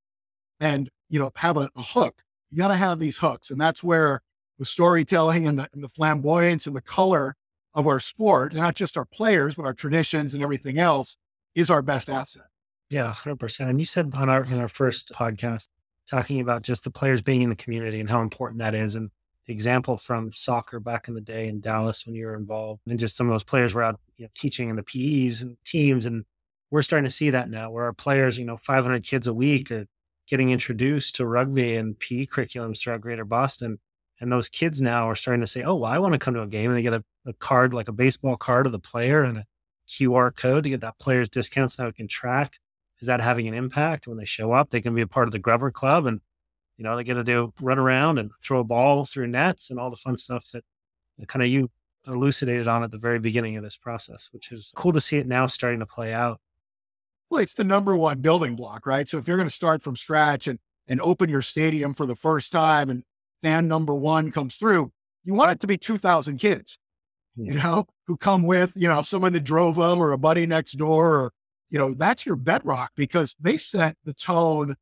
and, 0.60 0.90
you 1.10 1.20
know, 1.20 1.32
have 1.38 1.58
a, 1.58 1.70
a 1.76 1.82
hook. 1.82 2.22
You 2.52 2.58
got 2.58 2.68
to 2.68 2.76
have 2.76 3.00
these 3.00 3.18
hooks. 3.18 3.50
And 3.50 3.60
that's 3.60 3.84
where 3.84 4.22
the 4.60 4.66
storytelling 4.66 5.48
and 5.48 5.58
the, 5.60 5.70
and 5.74 5.84
the 5.84 5.90
flamboyance 5.90 6.68
and 6.68 6.76
the 6.76 6.82
color 6.82 7.36
of 7.74 7.88
our 7.88 8.00
sport, 8.00 8.54
not 8.54 8.76
just 8.76 8.98
our 8.98 9.06
players, 9.06 9.56
but 9.56 9.66
our 9.66 9.74
traditions 9.74 10.34
and 10.34 10.44
everything 10.44 10.78
else 10.78 11.16
is 11.56 11.70
our 11.70 11.82
best 11.82 12.10
asset. 12.10 12.48
Yeah, 12.90 13.12
100%. 13.12 13.70
And 13.70 13.80
you 13.80 13.86
said 13.86 14.12
on 14.14 14.30
our, 14.30 14.44
in 14.44 14.60
our 14.60 14.68
first 14.68 15.12
podcast, 15.14 15.70
talking 16.10 16.40
about 16.40 16.62
just 16.62 16.84
the 16.84 16.92
players 16.92 17.22
being 17.22 17.42
in 17.42 17.50
the 17.50 17.56
community 17.56 18.00
and 18.00 18.10
how 18.10 18.22
important 18.22 18.60
that 18.60 18.74
is. 18.74 18.96
And 18.96 19.12
example 19.48 19.98
from 19.98 20.32
soccer 20.34 20.80
back 20.80 21.08
in 21.08 21.14
the 21.14 21.22
day 21.22 21.48
in 21.48 21.60
Dallas 21.60 22.06
when 22.06 22.16
you 22.16 22.26
were 22.26 22.36
involved, 22.36 22.82
and 22.88 23.00
just 23.00 23.16
some 23.16 23.28
of 23.28 23.34
those 23.34 23.44
players 23.44 23.74
were 23.74 23.84
out 23.84 24.00
you 24.18 24.26
know, 24.26 24.30
teaching 24.36 24.70
in 24.70 24.76
the 24.76 24.84
PEs 24.84 25.42
and 25.42 25.58
teams, 25.66 26.06
and 26.06 26.26
we're 26.72 26.82
starting 26.82 27.06
to 27.06 27.14
see 27.14 27.30
that 27.30 27.50
now, 27.50 27.72
where 27.72 27.86
our 27.86 27.94
players, 27.94 28.38
you 28.38 28.46
know, 28.46 28.58
500 28.58 29.04
kids 29.04 29.28
a 29.28 29.34
week 29.34 29.72
are 29.72 29.88
getting 30.28 30.50
introduced 30.50 31.16
to 31.16 31.26
rugby 31.26 31.76
and 31.76 31.98
PE 31.98 32.26
curriculums 32.26 32.80
throughout 32.80 33.02
Greater 33.02 33.26
Boston, 33.26 33.80
and 34.20 34.32
those 34.32 34.50
kids 34.50 34.82
now 34.82 35.10
are 35.10 35.16
starting 35.16 35.42
to 35.42 35.48
say, 35.48 35.64
"Oh, 35.64 35.76
well, 35.76 35.92
I 35.92 36.00
want 36.00 36.14
to 36.14 36.20
come 36.20 36.34
to 36.34 36.42
a 36.42 36.48
game," 36.48 36.70
and 36.70 36.78
they 36.78 36.82
get 36.82 36.94
a, 36.94 37.04
a 37.26 37.34
card 37.34 37.74
like 37.74 37.88
a 37.88 37.94
baseball 37.94 38.36
card 38.38 38.66
of 38.66 38.72
the 38.72 38.80
player 38.80 39.24
and 39.24 39.38
a 39.40 39.46
QR 39.88 40.36
code 40.36 40.64
to 40.64 40.70
get 40.70 40.82
that 40.82 41.00
player's 41.00 41.30
discounts. 41.30 41.80
Now 41.80 41.86
we 41.86 41.94
can 41.94 42.08
track 42.08 42.58
is 43.00 43.08
that 43.08 43.22
having 43.22 43.48
an 43.48 43.54
impact 43.54 44.08
when 44.08 44.18
they 44.18 44.26
show 44.26 44.52
up? 44.52 44.70
They 44.70 44.82
can 44.82 44.96
be 44.96 45.02
a 45.02 45.08
part 45.08 45.28
of 45.28 45.32
the 45.32 45.40
Grubber 45.40 45.72
Club 45.72 46.06
and 46.06 46.22
you 46.78 46.84
know, 46.84 46.96
they 46.96 47.04
get 47.04 47.16
to 47.16 47.24
do 47.24 47.54
run 47.62 47.80
around 47.80 48.20
and 48.20 48.32
throw 48.44 48.60
a 48.60 48.64
ball 48.64 49.06
through 49.06 49.28
nets 49.28 49.70
and 49.70 49.80
all 49.80 49.90
the 49.90 49.96
fun 49.96 50.18
stuff 50.18 50.50
that 50.54 50.64
kind 51.28 51.44
of 51.44 51.50
you 51.50 51.70
elucidated 52.08 52.68
on 52.68 52.84
at 52.84 52.92
the 52.92 52.98
very 52.98 53.20
beginning 53.20 53.58
of 53.58 53.64
this 53.64 53.76
process, 53.76 54.30
which 54.32 54.52
is 54.52 54.72
cool 54.76 54.94
to 54.94 55.02
see 55.02 55.18
it 55.18 55.28
now 55.28 55.48
starting 55.48 55.80
to 55.80 55.86
play 55.86 56.14
out. 56.14 56.40
Well, 57.30 57.42
it's 57.42 57.56
the 57.56 57.64
number 57.64 57.98
one 57.98 58.22
building 58.22 58.56
block, 58.56 58.86
right? 58.86 59.08
So 59.08 59.18
if 59.18 59.28
you're 59.28 59.38
going 59.38 59.50
to 59.50 59.54
start 59.54 59.84
from 59.84 59.96
scratch 59.96 60.48
and 60.48 60.60
and 60.88 61.02
open 61.02 61.30
your 61.30 61.42
stadium 61.42 61.94
for 61.94 62.06
the 62.06 62.16
first 62.16 62.52
time 62.52 62.90
and 62.90 63.04
fan 63.42 63.68
number 63.68 63.94
one 63.94 64.32
comes 64.32 64.56
through, 64.56 64.92
you 65.24 65.34
want 65.34 65.52
it 65.52 65.60
to 65.60 65.68
be 65.68 65.78
2,000 65.78 66.38
kids, 66.38 66.80
you 67.36 67.56
know, 67.56 67.86
who 68.06 68.16
come 68.16 68.44
with, 68.44 68.72
you 68.76 68.88
know, 68.88 69.02
someone 69.02 69.34
that 69.34 69.44
drove 69.44 69.76
them 69.76 70.00
or 70.00 70.12
a 70.12 70.18
buddy 70.18 70.46
next 70.46 70.74
door 70.74 71.16
or, 71.18 71.34
you 71.70 71.78
know, 71.78 71.94
that's 71.94 72.26
your 72.26 72.38
bedrock 72.38 72.92
because 72.96 73.36
they 73.40 73.58
set 73.58 73.98
the 74.06 74.14
tone 74.14 74.76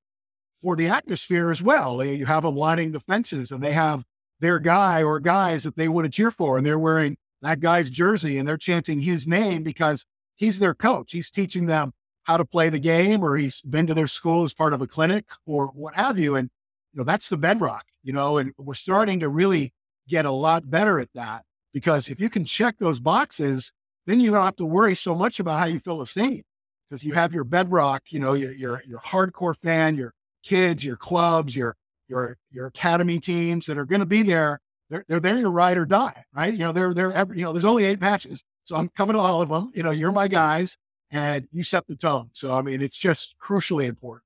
for 0.66 0.76
the 0.76 0.88
atmosphere 0.88 1.52
as 1.52 1.62
well. 1.62 2.04
You 2.04 2.26
have 2.26 2.42
them 2.42 2.56
lining 2.56 2.92
the 2.92 3.00
fences 3.00 3.52
and 3.52 3.62
they 3.62 3.74
have 3.74 4.04
their 4.40 4.58
guy 4.58 5.04
or 5.04 5.20
guys 5.20 5.62
that 5.62 5.76
they 5.76 5.88
want 5.88 6.06
to 6.06 6.10
cheer 6.10 6.32
for 6.32 6.58
and 6.58 6.66
they're 6.66 6.80
wearing 6.80 7.18
that 7.44 7.60
guy's 7.60 7.92
jersey 7.92 8.40
and 8.40 8.48
they're 8.48 8.58
chanting 8.58 9.02
his 9.02 9.28
name 9.28 9.62
because 9.62 10.08
he's 10.34 10.58
their 10.58 10.74
coach. 10.74 11.12
He's 11.12 11.30
teaching 11.30 11.68
them 11.68 11.92
how 12.24 12.38
to 12.38 12.46
play 12.46 12.70
the 12.70 12.80
game 12.80 13.24
or 13.24 13.36
he's 13.36 13.62
been 13.62 13.86
to 13.86 13.94
their 13.94 14.08
school 14.08 14.44
as 14.44 14.56
part 14.56 14.74
of 14.74 14.82
a 14.82 14.88
clinic 14.88 15.26
or 15.46 15.68
what 15.68 15.94
have 15.94 16.18
you. 16.18 16.36
And, 16.36 16.50
you 16.94 16.98
know, 16.98 17.04
that's 17.04 17.30
the 17.30 17.38
bedrock, 17.38 17.86
you 18.02 18.12
know, 18.12 18.40
and 18.40 18.52
we're 18.58 18.74
starting 18.74 19.20
to 19.20 19.30
really 19.30 19.72
get 20.08 20.26
a 20.26 20.32
lot 20.32 20.72
better 20.72 21.00
at 21.00 21.14
that 21.14 21.44
because 21.74 22.10
if 22.10 22.20
you 22.20 22.28
can 22.28 22.44
check 22.44 22.78
those 22.80 23.00
boxes, 23.00 23.72
then 24.08 24.20
you 24.20 24.32
don't 24.32 24.44
have 24.44 24.56
to 24.56 24.66
worry 24.66 24.96
so 24.96 25.14
much 25.14 25.40
about 25.40 25.60
how 25.60 25.66
you 25.66 25.80
fill 25.80 26.02
a 26.02 26.08
stadium 26.08 26.46
because 26.90 27.04
you 27.04 27.14
have 27.14 27.36
your 27.36 27.44
bedrock, 27.44 28.06
you 28.10 28.20
know, 28.20 28.34
your, 28.34 28.52
your, 28.54 28.82
your 28.88 29.00
hardcore 29.02 29.56
fan, 29.56 29.96
your 29.96 30.16
kids, 30.46 30.86
your 30.86 30.96
clubs, 30.96 31.56
your, 31.56 31.76
your, 32.08 32.38
your 32.52 32.68
academy 32.68 33.20
teams 33.20 33.66
that 33.66 33.78
are 33.78 33.86
going 33.86 34.00
to 34.00 34.06
be 34.06 34.22
there. 34.22 34.60
They're, 34.90 35.04
they're 35.08 35.20
there 35.20 35.42
to 35.42 35.50
ride 35.50 35.78
or 35.78 35.86
die, 35.86 36.24
right? 36.36 36.54
You 36.54 36.60
know, 36.60 36.72
they're, 36.72 36.94
they're, 36.94 37.12
every, 37.12 37.40
you 37.40 37.44
know, 37.44 37.52
there's 37.52 37.66
only 37.66 37.86
eight 37.86 38.00
matches. 38.00 38.44
So 38.64 38.76
I'm 38.76 38.90
coming 38.90 39.16
to 39.16 39.20
all 39.20 39.42
of 39.42 39.50
them. 39.50 39.72
You 39.74 39.84
know, 39.84 39.92
you're 39.92 40.12
my 40.12 40.28
guys 40.28 40.78
and 41.12 41.48
you 41.52 41.64
set 41.64 41.88
the 41.88 41.96
tone. 41.96 42.30
So, 42.34 42.54
I 42.54 42.62
mean, 42.62 42.82
it's 42.82 42.98
just 42.98 43.36
crucially 43.42 43.88
important. 43.88 44.24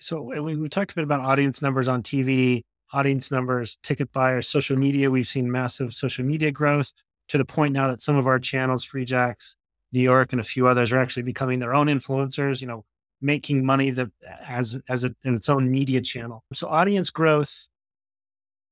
So 0.00 0.20
we, 0.20 0.56
we 0.56 0.68
talked 0.68 0.92
a 0.92 0.94
bit 0.94 1.04
about 1.04 1.20
audience 1.20 1.62
numbers 1.62 1.88
on 1.88 2.02
TV, 2.02 2.62
audience 2.92 3.30
numbers, 3.30 3.78
ticket 3.82 4.12
buyers, 4.12 4.46
social 4.46 4.76
media. 4.76 5.10
We've 5.10 5.26
seen 5.26 5.50
massive 5.50 5.94
social 5.94 6.24
media 6.24 6.50
growth 6.50 6.92
to 7.28 7.38
the 7.38 7.44
point 7.44 7.72
now 7.72 7.88
that 7.88 8.02
some 8.02 8.16
of 8.16 8.26
our 8.26 8.38
channels, 8.38 8.84
Free 8.84 9.04
Jacks, 9.04 9.56
New 9.92 10.00
York, 10.00 10.32
and 10.32 10.40
a 10.40 10.44
few 10.44 10.66
others 10.66 10.92
are 10.92 10.98
actually 10.98 11.22
becoming 11.22 11.60
their 11.60 11.74
own 11.74 11.86
influencers, 11.86 12.60
you 12.60 12.66
know, 12.66 12.84
making 13.24 13.64
money 13.64 13.90
that 13.90 14.10
as, 14.46 14.78
as 14.88 15.04
a, 15.04 15.14
in 15.24 15.34
its 15.34 15.48
own 15.48 15.70
media 15.70 16.00
channel. 16.00 16.44
So 16.52 16.68
audience 16.68 17.10
growth, 17.10 17.68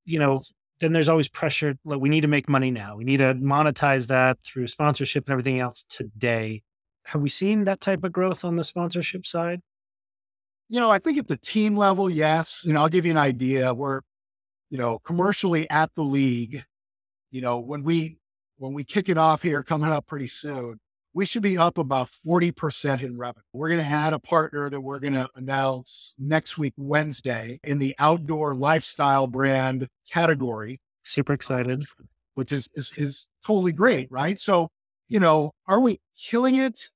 you 0.05 0.19
know, 0.19 0.41
then 0.79 0.93
there's 0.93 1.09
always 1.09 1.27
pressure. 1.27 1.75
Like 1.83 1.99
we 1.99 2.09
need 2.09 2.21
to 2.21 2.27
make 2.27 2.47
money 2.47 2.71
now. 2.71 2.95
We 2.95 3.03
need 3.03 3.17
to 3.17 3.35
monetize 3.35 4.07
that 4.07 4.37
through 4.45 4.67
sponsorship 4.67 5.25
and 5.25 5.33
everything 5.33 5.59
else 5.59 5.83
today 5.83 6.63
have 7.05 7.21
we 7.21 7.29
seen 7.29 7.65
that 7.65 7.81
type 7.81 8.03
of 8.03 8.11
growth 8.11 8.45
on 8.45 8.55
the 8.55 8.63
sponsorship 8.63 9.25
side? 9.25 9.61
You 10.69 10.79
know, 10.79 10.89
I 10.89 10.99
think 10.99 11.17
at 11.17 11.27
the 11.27 11.37
team 11.37 11.75
level, 11.75 12.09
yes. 12.09 12.63
You 12.65 12.73
know, 12.73 12.81
I'll 12.81 12.89
give 12.89 13.05
you 13.05 13.11
an 13.11 13.17
idea. 13.17 13.73
We're, 13.73 14.01
you 14.69 14.77
know, 14.77 14.99
commercially 14.99 15.69
at 15.69 15.93
the 15.95 16.03
league, 16.03 16.63
you 17.29 17.41
know, 17.41 17.59
when 17.59 17.83
we 17.83 18.17
when 18.57 18.73
we 18.73 18.83
kick 18.83 19.09
it 19.09 19.17
off 19.17 19.41
here 19.41 19.61
coming 19.61 19.89
up 19.89 20.07
pretty 20.07 20.27
soon, 20.27 20.79
we 21.13 21.25
should 21.25 21.43
be 21.43 21.57
up 21.57 21.77
about 21.77 22.07
40% 22.07 23.03
in 23.03 23.17
revenue. 23.17 23.43
We're 23.53 23.69
going 23.69 23.81
to 23.81 23.87
add 23.87 24.13
a 24.13 24.19
partner 24.19 24.69
that 24.69 24.81
we're 24.81 24.99
going 24.99 25.13
to 25.13 25.29
announce 25.35 26.15
next 26.17 26.57
week, 26.57 26.73
Wednesday, 26.77 27.59
in 27.63 27.79
the 27.79 27.95
outdoor 27.99 28.55
lifestyle 28.55 29.27
brand 29.27 29.87
category. 30.11 30.79
Super 31.03 31.33
uh, 31.33 31.35
excited. 31.35 31.85
Which 32.35 32.51
is, 32.51 32.69
is, 32.73 32.91
is 32.97 33.29
totally 33.45 33.71
great, 33.71 34.11
right? 34.11 34.39
So, 34.39 34.69
you 35.07 35.19
know, 35.19 35.51
are 35.67 35.79
we 35.79 35.99
killing 36.17 36.55
it? 36.55 36.89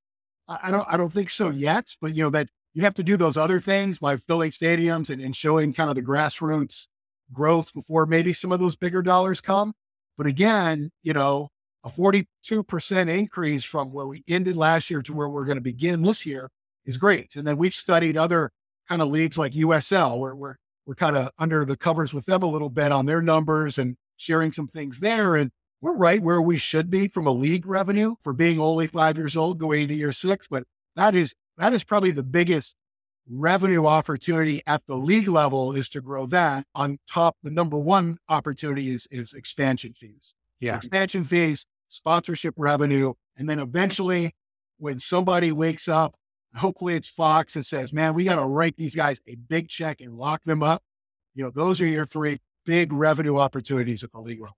I 0.47 0.71
don't 0.71 0.88
I 0.89 0.97
don't 0.97 1.12
think 1.12 1.29
so 1.29 1.50
yet, 1.50 1.93
but 2.01 2.15
you 2.15 2.24
know 2.24 2.29
that 2.29 2.47
you 2.74 2.83
have 2.83 2.93
to 2.95 3.03
do 3.03 3.17
those 3.17 3.38
other 3.38 3.59
things 3.59 4.00
by 4.00 4.18
filling 4.18 4.51
stadiums 4.51 5.09
and, 5.09 5.22
and 5.22 5.35
showing 5.35 5.74
kind 5.74 5.89
of 5.89 5.96
the 5.96 6.03
grassroots 6.03 6.87
growth 7.33 7.74
before 7.74 8.05
maybe 8.05 8.33
some 8.33 8.51
of 8.51 8.59
those 8.59 8.75
bigger 8.75 9.01
dollars 9.01 9.42
come. 9.42 9.74
But 10.18 10.27
again, 10.27 10.92
you 11.03 11.13
know, 11.13 11.50
a 11.87 11.89
42% 11.89 13.17
increase 13.17 13.63
from 13.63 13.91
where 13.91 14.07
we 14.07 14.23
ended 14.27 14.57
last 14.57 14.89
year 14.89 15.01
to 15.01 15.13
where 15.13 15.29
we're 15.29 15.45
going 15.45 15.57
to 15.57 15.61
begin 15.61 16.01
this 16.01 16.25
year 16.25 16.50
is 16.85 16.97
great. 16.97 17.35
And 17.35 17.45
then 17.45 17.57
we've 17.57 17.73
studied 17.73 18.17
other 18.17 18.51
kind 18.87 19.01
of 19.01 19.09
leagues 19.09 19.37
like 19.37 19.53
USL, 19.53 20.19
where 20.19 20.35
we're 20.35 20.55
we're 20.85 20.95
kind 20.95 21.17
of 21.17 21.29
under 21.37 21.65
the 21.65 21.75
covers 21.75 22.13
with 22.13 22.25
them 22.25 22.43
a 22.43 22.47
little 22.47 22.69
bit 22.69 22.93
on 22.93 23.05
their 23.05 23.21
numbers 23.21 23.77
and 23.77 23.97
sharing 24.15 24.53
some 24.53 24.67
things 24.67 25.01
there. 25.01 25.35
And 25.35 25.51
we're 25.81 25.95
right 25.95 26.21
where 26.21 26.41
we 26.41 26.57
should 26.57 26.89
be 26.89 27.09
from 27.09 27.27
a 27.27 27.31
league 27.31 27.65
revenue 27.65 28.15
for 28.21 28.31
being 28.31 28.59
only 28.59 28.87
five 28.87 29.17
years 29.17 29.35
old 29.35 29.59
going 29.59 29.81
into 29.83 29.95
year 29.95 30.13
six. 30.13 30.47
But 30.47 30.63
that 30.95 31.13
is 31.13 31.35
that 31.57 31.73
is 31.73 31.83
probably 31.83 32.11
the 32.11 32.23
biggest 32.23 32.75
revenue 33.29 33.85
opportunity 33.85 34.61
at 34.65 34.81
the 34.87 34.95
league 34.95 35.27
level 35.27 35.73
is 35.73 35.89
to 35.89 36.01
grow 36.01 36.25
that. 36.27 36.65
On 36.73 36.97
top, 37.11 37.35
the 37.43 37.51
number 37.51 37.77
one 37.77 38.17
opportunity 38.29 38.89
is 38.89 39.07
is 39.11 39.33
expansion 39.33 39.93
fees. 39.93 40.33
Yeah, 40.59 40.73
so 40.73 40.77
expansion 40.77 41.23
fees, 41.23 41.65
sponsorship 41.87 42.53
revenue, 42.57 43.13
and 43.37 43.50
then 43.50 43.59
eventually, 43.59 44.35
when 44.77 45.00
somebody 45.00 45.51
wakes 45.51 45.87
up, 45.87 46.15
hopefully 46.55 46.95
it's 46.95 47.07
Fox 47.07 47.55
and 47.55 47.65
says, 47.65 47.93
"Man, 47.93 48.13
we 48.13 48.23
got 48.23 48.35
to 48.35 48.45
write 48.45 48.77
these 48.77 48.95
guys 48.95 49.21
a 49.27 49.35
big 49.35 49.69
check 49.69 50.01
and 50.01 50.15
lock 50.15 50.43
them 50.43 50.63
up." 50.63 50.83
You 51.33 51.43
know, 51.43 51.50
those 51.51 51.81
are 51.81 51.87
your 51.87 52.05
three 52.05 52.39
big 52.65 52.91
revenue 52.91 53.37
opportunities 53.37 54.03
at 54.03 54.11
the 54.11 54.19
league 54.19 54.41
level. 54.41 54.57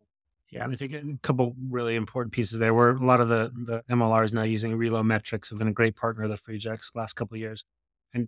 Yeah, 0.49 0.65
I 0.65 0.75
think 0.75 0.93
a 0.93 1.03
couple 1.21 1.55
really 1.69 1.95
important 1.95 2.33
pieces 2.33 2.57
there 2.57 2.73
were 2.73 2.91
a 2.91 3.05
lot 3.05 3.21
of 3.21 3.29
the 3.29 3.51
the 3.53 3.83
MLRs 3.89 4.33
now 4.33 4.43
using 4.43 4.71
Relo 4.77 5.05
Metrics 5.05 5.49
have 5.49 5.59
been 5.59 5.67
a 5.67 5.73
great 5.73 5.95
partner 5.95 6.23
of 6.23 6.29
the 6.29 6.37
Free 6.37 6.57
Jacks 6.57 6.91
last 6.95 7.13
couple 7.13 7.35
of 7.35 7.39
years, 7.39 7.63
and 8.13 8.27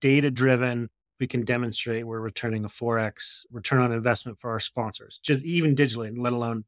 data 0.00 0.30
driven. 0.30 0.90
We 1.18 1.26
can 1.26 1.44
demonstrate 1.44 2.06
we're 2.06 2.20
returning 2.20 2.64
a 2.64 2.68
4X 2.68 3.44
return 3.50 3.82
on 3.82 3.92
investment 3.92 4.38
for 4.40 4.52
our 4.52 4.60
sponsors, 4.60 5.20
just 5.22 5.44
even 5.44 5.74
digitally, 5.74 6.10
let 6.16 6.32
alone 6.32 6.64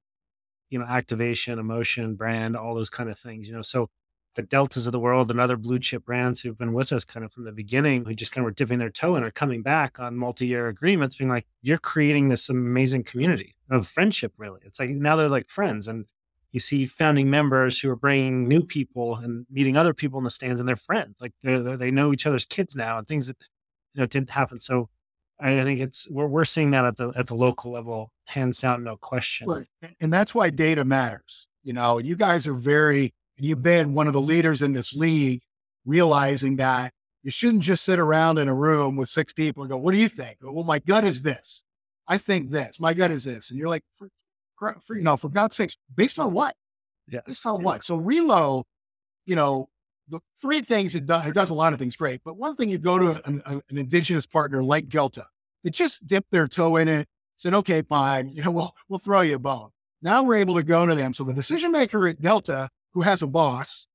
you 0.72 0.78
know 0.78 0.86
activation, 0.86 1.58
emotion, 1.58 2.14
brand, 2.14 2.56
all 2.56 2.74
those 2.74 2.90
kind 2.90 3.10
of 3.10 3.18
things. 3.18 3.46
You 3.46 3.54
know, 3.54 3.62
so 3.62 3.90
the 4.34 4.42
Deltas 4.42 4.86
of 4.86 4.92
the 4.92 4.98
world 4.98 5.30
and 5.30 5.38
other 5.38 5.58
blue 5.58 5.78
chip 5.78 6.06
brands 6.06 6.40
who've 6.40 6.56
been 6.56 6.72
with 6.72 6.92
us 6.92 7.04
kind 7.04 7.24
of 7.24 7.32
from 7.32 7.44
the 7.44 7.52
beginning, 7.52 8.06
who 8.06 8.14
just 8.14 8.32
kind 8.32 8.42
of 8.42 8.46
were 8.46 8.54
dipping 8.54 8.78
their 8.78 8.90
toe 8.90 9.14
in, 9.16 9.22
are 9.22 9.30
coming 9.30 9.62
back 9.62 10.00
on 10.00 10.16
multi 10.16 10.46
year 10.46 10.68
agreements, 10.68 11.16
being 11.16 11.28
like, 11.28 11.46
you're 11.60 11.76
creating 11.76 12.28
this 12.28 12.48
amazing 12.48 13.04
community 13.04 13.54
of 13.70 13.86
friendship, 13.86 14.32
really. 14.38 14.60
It's 14.64 14.80
like 14.80 14.88
now 14.90 15.16
they're 15.16 15.28
like 15.28 15.50
friends. 15.50 15.86
And 15.86 16.06
you 16.50 16.60
see 16.60 16.86
founding 16.86 17.28
members 17.28 17.78
who 17.78 17.90
are 17.90 17.96
bringing 17.96 18.48
new 18.48 18.62
people 18.62 19.16
and 19.16 19.46
meeting 19.50 19.76
other 19.76 19.92
people 19.92 20.18
in 20.18 20.24
the 20.24 20.30
stands 20.30 20.60
and 20.60 20.68
they're 20.68 20.76
friends. 20.76 21.16
Like 21.20 21.32
they 21.42 21.90
know 21.90 22.12
each 22.12 22.26
other's 22.26 22.46
kids 22.46 22.74
now 22.74 22.96
and 22.96 23.06
things 23.06 23.26
that, 23.26 23.36
you 23.92 24.00
know, 24.00 24.06
didn't 24.06 24.30
happen. 24.30 24.60
So 24.60 24.88
I 25.42 25.64
think 25.64 25.80
it's, 25.80 26.08
we're, 26.10 26.26
we're 26.26 26.44
seeing 26.44 26.70
that 26.70 26.84
at 26.84 26.96
the, 26.96 27.12
at 27.16 27.26
the 27.26 27.34
local 27.34 27.72
level, 27.72 28.12
hands 28.26 28.60
down, 28.60 28.84
no 28.84 28.96
question. 28.96 29.48
Right. 29.48 29.66
And 30.00 30.12
that's 30.12 30.34
why 30.34 30.50
data 30.50 30.84
matters. 30.84 31.48
You 31.64 31.72
know, 31.72 31.98
you 31.98 32.16
guys 32.16 32.46
are 32.46 32.54
very, 32.54 33.12
you've 33.38 33.62
been 33.62 33.94
one 33.94 34.06
of 34.06 34.12
the 34.12 34.20
leaders 34.20 34.62
in 34.62 34.72
this 34.72 34.94
league, 34.94 35.42
realizing 35.84 36.56
that 36.56 36.92
you 37.22 37.30
shouldn't 37.30 37.62
just 37.62 37.84
sit 37.84 37.98
around 37.98 38.38
in 38.38 38.48
a 38.48 38.54
room 38.54 38.96
with 38.96 39.08
six 39.08 39.32
people 39.32 39.62
and 39.62 39.70
go, 39.70 39.78
What 39.78 39.92
do 39.92 39.98
you 39.98 40.08
think? 40.08 40.38
Oh, 40.42 40.52
well, 40.52 40.64
my 40.64 40.78
gut 40.78 41.04
is 41.04 41.22
this. 41.22 41.64
I 42.08 42.18
think 42.18 42.50
this. 42.50 42.80
My 42.80 42.94
gut 42.94 43.10
is 43.10 43.24
this. 43.24 43.50
And 43.50 43.58
you're 43.58 43.68
like, 43.68 43.84
for, 43.96 44.08
for 44.80 44.96
you 44.96 45.02
know, 45.02 45.16
for 45.16 45.28
God's 45.28 45.56
sakes, 45.56 45.76
based 45.94 46.18
on 46.18 46.32
what? 46.32 46.54
Yeah. 47.08 47.20
Based 47.26 47.46
on 47.46 47.62
what? 47.62 47.84
So 47.84 47.98
Relo, 47.98 48.64
you 49.26 49.36
know, 49.36 49.68
three 50.40 50.60
things 50.60 50.94
it 50.94 51.06
does, 51.06 51.26
it 51.26 51.34
does 51.34 51.50
a 51.50 51.54
lot 51.54 51.72
of 51.72 51.78
things 51.78 51.96
great. 51.96 52.20
But 52.24 52.36
one 52.36 52.56
thing 52.56 52.68
you 52.68 52.78
go 52.78 52.98
to 52.98 53.26
an, 53.26 53.42
an 53.46 53.62
indigenous 53.70 54.26
partner 54.26 54.62
like 54.62 54.88
Delta, 54.88 55.26
they 55.64 55.70
just 55.70 56.06
dip 56.06 56.24
their 56.30 56.48
toe 56.48 56.76
in 56.76 56.88
it, 56.88 57.08
said, 57.36 57.54
okay, 57.54 57.82
fine, 57.82 58.28
you 58.28 58.42
know, 58.42 58.50
we'll, 58.50 58.74
we'll 58.88 58.98
throw 58.98 59.20
you 59.20 59.36
a 59.36 59.38
bone. 59.38 59.70
Now 60.02 60.22
we're 60.22 60.36
able 60.36 60.56
to 60.56 60.62
go 60.62 60.84
to 60.84 60.94
them. 60.94 61.14
So 61.14 61.24
the 61.24 61.32
decision 61.32 61.72
maker 61.72 62.08
at 62.08 62.20
Delta 62.20 62.68
who 62.92 63.02
has 63.02 63.22
a 63.22 63.26
boss, 63.26 63.86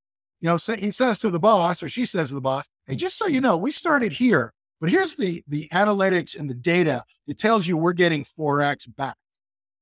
you 0.41 0.49
know, 0.49 0.57
he 0.75 0.91
says 0.91 1.19
to 1.19 1.29
the 1.29 1.39
boss 1.39 1.83
or 1.83 1.89
she 1.89 2.05
says 2.05 2.29
to 2.29 2.35
the 2.35 2.41
boss, 2.41 2.67
hey, 2.85 2.95
just 2.95 3.17
so 3.17 3.27
you 3.27 3.41
know, 3.41 3.57
we 3.57 3.71
started 3.71 4.11
here, 4.11 4.53
but 4.79 4.89
here's 4.89 5.15
the, 5.15 5.43
the 5.47 5.67
analytics 5.73 6.37
and 6.37 6.49
the 6.49 6.55
data 6.55 7.03
that 7.27 7.37
tells 7.37 7.67
you 7.67 7.77
we're 7.77 7.93
getting 7.93 8.23
4X 8.23 8.95
back. 8.95 9.15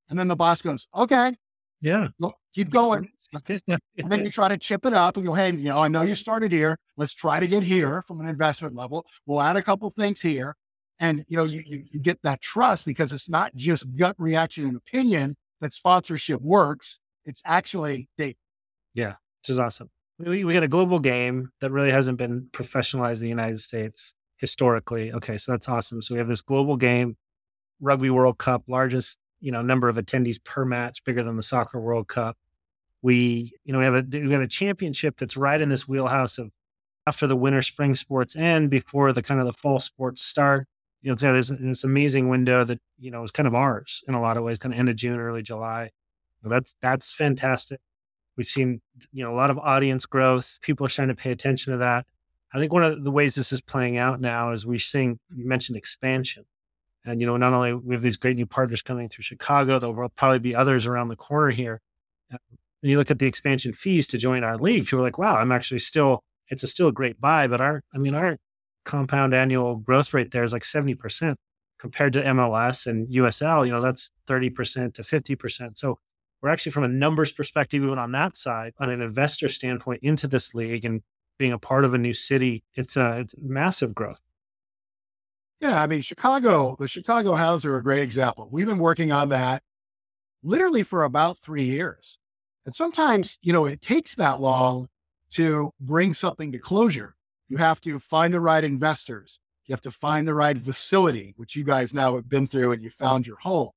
And 0.10 0.18
then 0.18 0.28
the 0.28 0.36
boss 0.36 0.62
goes, 0.62 0.88
okay. 0.96 1.36
Yeah. 1.82 2.08
keep 2.54 2.72
going. 2.72 3.10
and 3.50 3.80
then 3.98 4.26
you 4.26 4.32
try 4.32 4.48
to 4.48 4.58
chip 4.58 4.86
it 4.86 4.94
up 4.94 5.18
and 5.18 5.26
go, 5.26 5.34
hey, 5.34 5.52
you 5.52 5.66
know, 5.66 5.80
I 5.80 5.88
know 5.88 6.02
you 6.02 6.16
started 6.16 6.52
here. 6.52 6.78
Let's 6.98 7.14
try 7.14 7.40
to 7.40 7.48
get 7.48 7.64
here 7.64 8.04
from 8.08 8.20
an 8.20 8.28
investment 8.28 8.76
level. 8.76 9.06
We'll 9.26 9.42
add 9.42 9.56
a 9.56 9.62
couple 9.62 9.90
things 9.90 10.22
here. 10.22 10.56
And, 11.00 11.26
you 11.28 11.38
know, 11.38 11.44
you, 11.44 11.62
you, 11.66 11.84
you 11.92 12.00
get 12.00 12.22
that 12.24 12.42
trust 12.42 12.86
because 12.86 13.12
it's 13.12 13.30
not 13.30 13.54
just 13.56 13.96
gut 13.96 14.16
reaction 14.18 14.66
and 14.66 14.78
opinion 14.78 15.36
that 15.62 15.74
sponsorship 15.74 16.42
works. 16.42 17.00
It's 17.26 17.42
actually 17.46 18.08
data. 18.18 18.38
Yeah, 18.94 19.16
which 19.42 19.50
is 19.50 19.60
awesome. 19.60 19.90
We, 20.18 20.46
we 20.46 20.54
got 20.54 20.64
a 20.64 20.70
global 20.70 21.00
game 21.00 21.50
that 21.60 21.72
really 21.72 21.92
hasn't 21.92 22.18
been 22.18 22.48
professionalized 22.54 23.18
in 23.18 23.24
the 23.24 23.30
United 23.30 23.60
States 23.60 24.16
historically. 24.38 25.12
Okay, 25.12 25.38
so 25.38 25.52
that's 25.52 25.68
awesome. 25.68 26.02
So 26.02 26.16
we 26.16 26.20
have 26.20 26.28
this 26.30 26.42
global 26.42 26.78
game, 26.78 27.18
Rugby 27.82 28.10
World 28.10 28.38
Cup, 28.38 28.64
largest 28.68 29.20
you 29.46 29.52
know 29.52 29.62
number 29.62 29.88
of 29.88 29.96
attendees 29.96 30.44
per 30.44 30.66
match, 30.66 31.04
bigger 31.04 31.22
than 31.22 31.38
the 31.38 31.44
Soccer 31.44 31.80
World 31.80 32.08
Cup. 32.08 32.36
We, 33.04 33.52
you 33.64 33.72
know, 33.72 33.78
we 33.78 33.86
have 33.86 33.94
a 33.94 34.04
we 34.12 34.32
have 34.32 34.42
a 34.42 34.48
championship 34.48 35.18
that's 35.20 35.38
right 35.38 35.62
in 35.62 35.70
this 35.70 35.88
wheelhouse 35.88 36.40
of 36.40 36.50
after 37.06 37.28
the 37.28 37.36
winter 37.36 37.62
spring 37.62 37.94
sports 37.94 38.36
end, 38.36 38.72
before 38.72 39.14
the 39.14 39.22
kind 39.22 39.40
of 39.40 39.46
the 39.46 39.54
fall 39.54 39.80
sports 39.80 40.24
start. 40.24 40.68
You 41.04 41.12
know, 41.12 41.16
there's 41.16 41.50
this 41.50 41.84
amazing 41.84 42.28
window 42.28 42.64
that 42.64 42.82
you 42.98 43.12
know 43.12 43.22
is 43.22 43.30
kind 43.30 43.46
of 43.46 43.54
ours 43.54 44.04
in 44.08 44.16
a 44.16 44.22
lot 44.22 44.36
of 44.36 44.44
ways, 44.44 44.58
kind 44.58 44.74
of 44.74 44.80
end 44.80 44.90
of 44.90 44.96
June, 44.96 45.20
early 45.20 45.44
July. 45.44 45.92
that's 46.44 46.76
that's 46.82 47.14
fantastic. 47.14 47.80
We've 48.36 48.48
seen 48.48 48.82
you 49.14 49.24
know 49.24 49.32
a 49.32 49.38
lot 49.38 49.52
of 49.52 49.60
audience 49.60 50.08
growth. 50.08 50.58
People 50.64 50.88
are 50.88 50.90
starting 50.90 51.16
to 51.16 51.22
pay 51.22 51.30
attention 51.30 51.72
to 51.72 51.78
that. 51.78 52.08
I 52.52 52.58
think 52.58 52.74
one 52.74 52.84
of 52.84 53.04
the 53.04 53.12
ways 53.12 53.36
this 53.36 53.54
is 53.54 53.62
playing 53.62 53.98
out 53.98 54.20
now 54.20 54.54
is 54.54 54.66
we're 54.66 54.80
seeing 54.80 55.20
you 55.36 55.48
mentioned 55.48 55.78
expansion. 55.78 56.46
And 57.06 57.22
you 57.22 57.28
know, 57.28 57.38
not 57.38 57.54
only 57.54 57.74
we 57.74 57.96
have 57.96 58.02
these 58.02 58.18
great 58.18 58.36
new 58.36 58.46
partners 58.46 58.82
coming 58.82 59.10
through 59.10 59.24
Chicago, 59.24 59.80
there 59.80 59.92
will 59.92 60.10
probably 60.10 60.40
be 60.40 60.56
others 60.56 60.86
around 60.86 61.10
the 61.10 61.16
corner 61.16 61.52
here. 61.52 61.82
Uh, 62.34 62.38
and 62.82 62.92
you 62.92 62.98
look 62.98 63.12
at 63.12 63.20
the 63.20 63.28
expansion 63.28 63.74
fees 63.74 64.08
to 64.08 64.18
join 64.18 64.44
our 64.44 64.58
league, 64.58 64.92
you're 64.92 65.02
like, 65.02 65.18
wow, 65.18 65.38
I'm 65.38 65.52
actually 65.52 65.80
still 65.80 66.24
it's 66.50 66.64
a 66.64 66.68
still 66.68 66.90
a 66.90 66.94
great 66.94 67.20
buy, 67.20 67.48
but 67.48 67.62
our 67.62 67.82
I 67.94 67.98
mean 67.98 68.16
our 68.16 68.38
compound 68.84 69.34
annual 69.34 69.78
growth 69.78 70.14
rate 70.14 70.32
there 70.32 70.44
is 70.44 70.54
like 70.54 70.64
70% 70.64 71.36
compared 71.80 72.14
to 72.14 72.24
MLS 72.24 72.88
and 72.88 73.08
USL, 73.10 73.66
you 73.66 73.72
know, 73.72 73.82
that's 73.82 74.12
30% 74.28 74.94
to 74.94 75.02
50%. 75.02 75.78
So 75.78 75.98
we're 76.42 76.50
actually 76.50 76.72
from 76.72 76.84
a 76.84 76.88
numbers 76.88 77.32
perspective, 77.32 77.84
even 77.84 77.98
on 77.98 78.12
that 78.12 78.38
side, 78.38 78.74
on 78.80 78.90
an 78.90 79.02
investor 79.02 79.48
standpoint 79.48 80.02
into 80.04 80.28
this 80.28 80.54
league 80.54 80.86
and 80.86 81.02
being 81.38 81.52
a 81.52 81.60
part 81.60 81.84
of 81.84 81.94
a 81.94 81.98
new 81.98 82.14
city, 82.14 82.64
it's 82.76 82.96
a 82.96 83.20
it's 83.20 83.36
massive 83.42 83.94
growth. 83.94 84.22
Yeah, 85.62 85.82
I 85.82 85.88
mean, 85.88 86.02
Chicago, 86.02 86.76
the 86.78 86.88
Chicago 86.88 87.34
Hounds 87.34 87.66
are 87.66 87.78
a 87.78 87.84
great 87.84 88.02
example. 88.02 88.50
We've 88.52 88.66
been 88.66 88.78
working 88.78 89.12
on 89.12 89.30
that 89.30 89.64
literally 90.44 90.84
for 90.84 91.04
about 91.04 91.38
three 91.38 91.64
years. 91.64 92.20
And 92.66 92.76
sometimes, 92.76 93.40
you 93.42 93.54
know, 93.54 93.66
it 93.66 93.82
takes 93.82 94.16
that 94.16 94.42
long 94.42 94.88
to 95.32 95.72
bring 95.80 96.14
something 96.14 96.52
to 96.52 96.60
closure. 96.60 97.16
You 97.48 97.58
have 97.58 97.80
to 97.82 98.00
find 98.00 98.34
the 98.34 98.42
right 98.42 98.64
investors. 98.64 99.40
You 99.66 99.74
have 99.74 99.82
to 99.82 99.92
find 99.92 100.28
the 100.28 100.34
right 100.34 100.58
facility, 100.58 101.34
which 101.38 101.56
you 101.56 101.64
guys 101.64 101.94
now 101.94 102.16
have 102.16 102.30
been 102.30 102.48
through 102.48 102.74
and 102.74 102.82
you 102.82 102.90
found 102.90 103.26
your 103.26 103.38
home. 103.38 103.72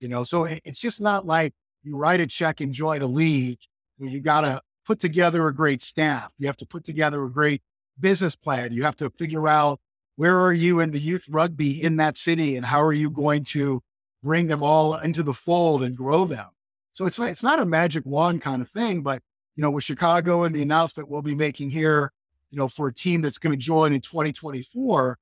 You 0.00 0.08
know, 0.08 0.24
so 0.24 0.44
it's 0.44 0.80
just 0.80 1.00
not 1.00 1.26
like 1.26 1.54
you 1.82 1.96
write 1.96 2.20
a 2.20 2.26
check 2.26 2.60
and 2.60 2.72
join 2.72 3.02
a 3.02 3.06
league. 3.06 3.58
You 3.98 4.20
got 4.20 4.42
to 4.42 4.60
put 4.84 5.00
together 5.00 5.46
a 5.46 5.54
great 5.54 5.80
staff. 5.80 6.32
You 6.38 6.46
have 6.46 6.56
to 6.58 6.66
put 6.66 6.84
together 6.84 7.24
a 7.24 7.30
great 7.30 7.62
business 7.98 8.36
plan. 8.36 8.72
You 8.72 8.82
have 8.82 8.96
to 8.96 9.10
figure 9.10 9.48
out 9.48 9.80
where 10.16 10.40
are 10.40 10.52
you 10.52 10.80
in 10.80 10.90
the 10.90 11.00
youth 11.00 11.26
rugby 11.28 11.82
in 11.82 11.96
that 11.96 12.16
city 12.16 12.56
and 12.56 12.66
how 12.66 12.82
are 12.82 12.92
you 12.92 13.10
going 13.10 13.44
to 13.44 13.82
bring 14.24 14.46
them 14.46 14.62
all 14.62 14.96
into 14.96 15.22
the 15.22 15.34
fold 15.34 15.82
and 15.82 15.96
grow 15.96 16.24
them. 16.24 16.48
So 16.94 17.04
it's 17.06 17.18
it's 17.18 17.42
not 17.42 17.60
a 17.60 17.66
magic 17.66 18.04
wand 18.06 18.40
kind 18.40 18.62
of 18.62 18.68
thing, 18.68 19.02
but 19.02 19.22
you 19.54 19.62
know, 19.62 19.70
with 19.70 19.84
Chicago 19.84 20.42
and 20.44 20.54
the 20.54 20.62
announcement 20.62 21.08
we'll 21.08 21.22
be 21.22 21.34
making 21.34 21.70
here, 21.70 22.12
you 22.50 22.58
know, 22.58 22.66
for 22.66 22.88
a 22.88 22.94
team 22.94 23.20
that's 23.20 23.38
going 23.38 23.52
to 23.52 23.58
join 23.58 23.92
in 23.92 24.00
2024, 24.00 25.18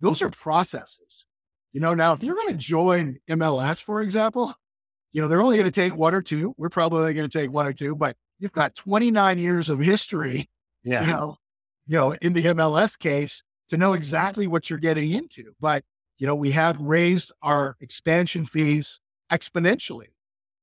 those 0.00 0.20
are 0.20 0.28
processes. 0.28 1.26
You 1.72 1.80
know, 1.80 1.94
now 1.94 2.12
if 2.12 2.22
you're 2.22 2.34
going 2.34 2.48
to 2.48 2.54
join 2.54 3.18
MLS, 3.28 3.80
for 3.80 4.02
example, 4.02 4.54
you 5.12 5.22
know, 5.22 5.28
they're 5.28 5.40
only 5.40 5.56
going 5.56 5.70
to 5.70 5.80
take 5.80 5.94
one 5.94 6.14
or 6.14 6.22
two. 6.22 6.54
We're 6.58 6.68
probably 6.68 7.14
going 7.14 7.28
to 7.28 7.38
take 7.38 7.50
one 7.50 7.66
or 7.66 7.72
two, 7.72 7.94
but 7.94 8.16
you've 8.38 8.52
got 8.52 8.74
29 8.74 9.38
years 9.38 9.68
of 9.68 9.78
history, 9.78 10.50
yeah. 10.82 11.02
you 11.02 11.12
know, 11.12 11.36
you 11.86 11.96
know, 11.96 12.12
in 12.20 12.32
the 12.32 12.42
MLS 12.44 12.98
case 12.98 13.42
to 13.72 13.78
know 13.78 13.94
exactly 13.94 14.46
what 14.46 14.68
you're 14.68 14.78
getting 14.78 15.12
into. 15.12 15.54
But, 15.58 15.82
you 16.18 16.26
know, 16.26 16.34
we 16.34 16.50
have 16.50 16.78
raised 16.78 17.32
our 17.40 17.74
expansion 17.80 18.44
fees 18.44 19.00
exponentially 19.30 20.08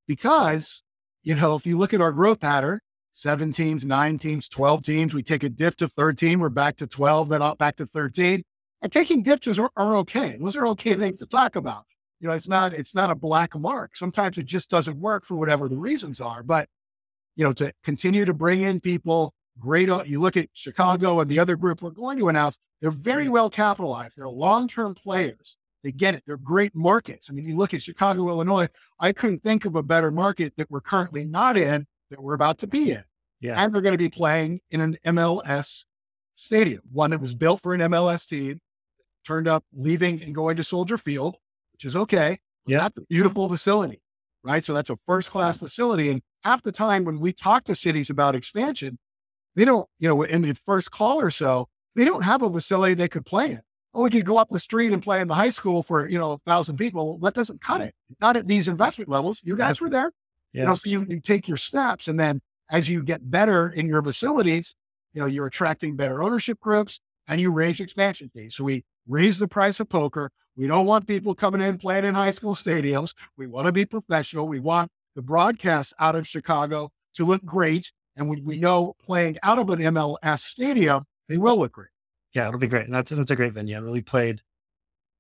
because, 0.07 0.83
you 1.23 1.33
know, 1.33 1.55
if 1.55 1.65
you 1.65 1.75
look 1.75 1.91
at 1.91 2.01
our 2.01 2.11
growth 2.11 2.39
pattern, 2.39 2.81
seven 3.11 3.51
teams, 3.51 3.83
nine 3.83 4.19
teams, 4.19 4.47
12 4.47 4.83
teams, 4.83 5.13
we 5.15 5.23
take 5.23 5.41
a 5.41 5.49
dip 5.49 5.75
to 5.77 5.87
13, 5.87 6.37
we're 6.37 6.49
back 6.49 6.75
to 6.77 6.85
12, 6.85 7.29
then 7.29 7.41
back 7.57 7.77
to 7.77 7.87
13. 7.87 8.43
And 8.83 8.91
taking 8.91 9.23
dips 9.23 9.47
are, 9.57 9.71
are 9.75 9.97
okay. 9.97 10.37
Those 10.39 10.55
are 10.55 10.67
okay 10.67 10.93
things 10.93 11.17
to 11.17 11.25
talk 11.25 11.55
about. 11.55 11.85
You 12.19 12.27
know, 12.27 12.35
it's 12.35 12.47
not, 12.47 12.73
it's 12.73 12.93
not 12.93 13.09
a 13.09 13.15
black 13.15 13.55
mark. 13.55 13.95
Sometimes 13.95 14.37
it 14.37 14.45
just 14.45 14.69
doesn't 14.69 14.99
work 14.99 15.25
for 15.25 15.33
whatever 15.33 15.67
the 15.67 15.79
reasons 15.79 16.21
are. 16.21 16.43
But, 16.43 16.69
you 17.35 17.43
know, 17.43 17.53
to 17.53 17.73
continue 17.83 18.23
to 18.25 18.35
bring 18.35 18.61
in 18.61 18.79
people, 18.81 19.33
great. 19.59 19.89
You 20.07 20.19
look 20.21 20.37
at 20.37 20.49
Chicago 20.53 21.19
and 21.19 21.29
the 21.29 21.39
other 21.39 21.55
group 21.55 21.81
we're 21.81 21.91
going 21.91 22.17
to 22.19 22.29
announce, 22.29 22.57
they're 22.81 22.91
very 22.91 23.29
well 23.29 23.49
capitalized. 23.49 24.17
They're 24.17 24.29
long 24.29 24.67
term 24.67 24.95
players. 24.95 25.57
They 25.83 25.91
get 25.91 26.15
it. 26.15 26.23
They're 26.25 26.37
great 26.37 26.75
markets. 26.75 27.29
I 27.29 27.33
mean, 27.33 27.45
you 27.45 27.55
look 27.55 27.73
at 27.73 27.81
Chicago, 27.81 28.27
Illinois, 28.27 28.67
I 28.99 29.13
couldn't 29.13 29.43
think 29.43 29.65
of 29.65 29.75
a 29.75 29.83
better 29.83 30.11
market 30.11 30.53
that 30.57 30.69
we're 30.69 30.81
currently 30.81 31.23
not 31.23 31.57
in 31.57 31.85
that 32.09 32.21
we're 32.21 32.33
about 32.33 32.57
to 32.59 32.67
be 32.67 32.91
in. 32.91 33.03
Yeah. 33.39 33.61
And 33.61 33.73
they're 33.73 33.81
going 33.81 33.93
to 33.93 33.97
be 33.97 34.09
playing 34.09 34.59
in 34.71 34.81
an 34.81 34.97
MLS 35.05 35.85
stadium, 36.33 36.81
one 36.91 37.11
that 37.11 37.21
was 37.21 37.33
built 37.33 37.61
for 37.61 37.73
an 37.73 37.81
MLS 37.81 38.27
team, 38.27 38.59
turned 39.25 39.47
up 39.47 39.63
leaving 39.73 40.21
and 40.21 40.35
going 40.35 40.57
to 40.57 40.63
Soldier 40.63 40.97
Field, 40.97 41.37
which 41.73 41.85
is 41.85 41.95
okay. 41.95 42.39
Yeah. 42.65 42.79
That's 42.79 42.97
a 42.97 43.01
beautiful 43.09 43.47
facility, 43.47 44.01
right? 44.43 44.63
So 44.63 44.73
that's 44.73 44.89
a 44.89 44.97
first 45.07 45.31
class 45.31 45.57
facility. 45.57 46.09
And 46.09 46.21
half 46.43 46.61
the 46.61 46.71
time 46.71 47.05
when 47.05 47.19
we 47.19 47.31
talk 47.31 47.63
to 47.65 47.75
cities 47.75 48.09
about 48.09 48.35
expansion, 48.35 48.97
they 49.55 49.65
don't, 49.65 49.87
you 49.99 50.07
know, 50.07 50.21
in 50.23 50.41
the 50.41 50.53
first 50.53 50.91
call 50.91 51.19
or 51.19 51.31
so, 51.31 51.67
they 51.95 52.05
don't 52.05 52.23
have 52.23 52.41
a 52.41 52.51
facility 52.51 52.93
they 52.93 53.07
could 53.07 53.25
play 53.25 53.51
in. 53.51 53.61
Oh, 53.93 54.03
we 54.03 54.09
could 54.11 54.25
go 54.25 54.37
up 54.37 54.49
the 54.51 54.59
street 54.59 54.93
and 54.93 55.01
play 55.01 55.19
in 55.19 55.27
the 55.27 55.33
high 55.33 55.49
school 55.49 55.81
for, 55.81 56.07
you 56.07 56.19
know, 56.19 56.33
a 56.33 56.37
thousand 56.45 56.77
people. 56.77 57.17
That 57.19 57.33
doesn't 57.33 57.61
cut 57.61 57.81
it. 57.81 57.95
Not 58.21 58.37
at 58.37 58.47
these 58.47 58.67
investment 58.67 59.09
levels. 59.09 59.41
You 59.43 59.55
guys 59.55 59.81
were 59.81 59.89
there. 59.89 60.11
Yeah. 60.53 60.61
You 60.61 60.67
know, 60.67 60.73
so 60.75 60.89
you, 60.89 61.05
you 61.09 61.19
take 61.19 61.47
your 61.47 61.57
steps 61.57 62.07
and 62.07 62.19
then 62.19 62.41
as 62.71 62.87
you 62.87 63.03
get 63.03 63.29
better 63.31 63.69
in 63.69 63.87
your 63.87 64.03
facilities, 64.03 64.75
you 65.13 65.21
know, 65.21 65.27
you're 65.27 65.47
attracting 65.47 65.95
better 65.95 66.21
ownership 66.21 66.59
groups 66.59 66.99
and 67.27 67.41
you 67.41 67.51
raise 67.51 67.79
expansion 67.79 68.29
fees. 68.33 68.55
So 68.55 68.63
we 68.63 68.83
raise 69.07 69.39
the 69.39 69.47
price 69.47 69.79
of 69.79 69.89
poker. 69.89 70.31
We 70.55 70.67
don't 70.67 70.85
want 70.85 71.07
people 71.07 71.33
coming 71.33 71.61
in 71.61 71.77
playing 71.77 72.05
in 72.05 72.13
high 72.13 72.31
school 72.31 72.53
stadiums. 72.53 73.13
We 73.37 73.47
want 73.47 73.65
to 73.65 73.71
be 73.71 73.85
professional. 73.85 74.47
We 74.47 74.59
want 74.59 74.91
the 75.15 75.21
broadcasts 75.21 75.93
out 75.99 76.15
of 76.15 76.27
Chicago 76.27 76.91
to 77.15 77.25
look 77.25 77.43
great. 77.43 77.91
And 78.19 78.29
we, 78.29 78.41
we 78.41 78.57
know 78.57 78.93
playing 79.03 79.37
out 79.41 79.57
of 79.57 79.69
an 79.69 79.79
MLS 79.79 80.41
stadium, 80.41 81.05
they 81.27 81.37
will 81.37 81.57
look 81.57 81.71
great. 81.71 81.89
Yeah, 82.35 82.47
it'll 82.47 82.59
be 82.59 82.67
great. 82.67 82.85
And 82.85 82.93
that's, 82.93 83.11
that's 83.11 83.31
a 83.31 83.35
great 83.35 83.53
venue. 83.53 83.77
I 83.77 83.79
mean, 83.79 83.91
we 83.91 84.01
played, 84.01 84.41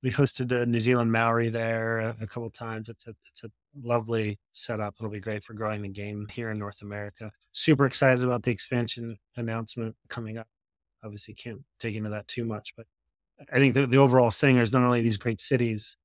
we 0.03 0.11
hosted 0.11 0.51
a 0.51 0.65
New 0.65 0.79
Zealand 0.79 1.11
Maori 1.11 1.49
there 1.49 1.99
a, 1.99 2.17
a 2.21 2.27
couple 2.27 2.49
times. 2.49 2.89
It's 2.89 3.07
a, 3.07 3.15
it's 3.31 3.43
a 3.43 3.49
lovely 3.81 4.37
setup. 4.51 4.95
It'll 4.99 5.09
be 5.09 5.19
great 5.19 5.43
for 5.43 5.53
growing 5.53 5.81
the 5.81 5.89
game 5.89 6.27
here 6.29 6.51
in 6.51 6.59
North 6.59 6.81
America. 6.81 7.31
Super 7.53 7.85
excited 7.85 8.23
about 8.23 8.43
the 8.43 8.51
expansion 8.51 9.17
announcement 9.37 9.95
coming 10.09 10.37
up. 10.37 10.47
Obviously, 11.03 11.33
can't 11.33 11.61
dig 11.79 11.95
into 11.95 12.09
that 12.09 12.27
too 12.27 12.43
much, 12.43 12.73
but 12.75 12.85
I 13.51 13.57
think 13.57 13.73
the, 13.73 13.87
the 13.87 13.97
overall 13.97 14.31
thing 14.31 14.57
is 14.57 14.73
not 14.73 14.83
only 14.83 15.01
these 15.01 15.17
great 15.17 15.39
cities, 15.39 15.95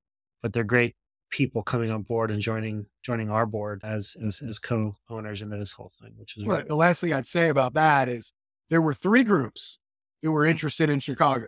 but 0.40 0.52
they're 0.52 0.62
great 0.62 0.94
people 1.34 1.64
coming 1.64 1.90
on 1.90 2.02
board 2.02 2.30
and 2.30 2.40
joining 2.40 2.86
joining 3.02 3.28
our 3.28 3.44
board 3.44 3.80
as 3.82 4.16
as, 4.24 4.40
as 4.40 4.60
co-owners 4.60 5.42
into 5.42 5.56
this 5.56 5.72
whole 5.72 5.90
thing, 6.00 6.12
which 6.16 6.36
is 6.36 6.44
well, 6.44 6.62
the 6.64 6.76
last 6.76 7.00
thing 7.00 7.12
I'd 7.12 7.26
say 7.26 7.48
about 7.48 7.74
that 7.74 8.08
is 8.08 8.32
there 8.70 8.80
were 8.80 8.94
three 8.94 9.24
groups 9.24 9.80
who 10.22 10.30
were 10.30 10.46
interested 10.46 10.88
in 10.88 11.00
Chicago. 11.00 11.46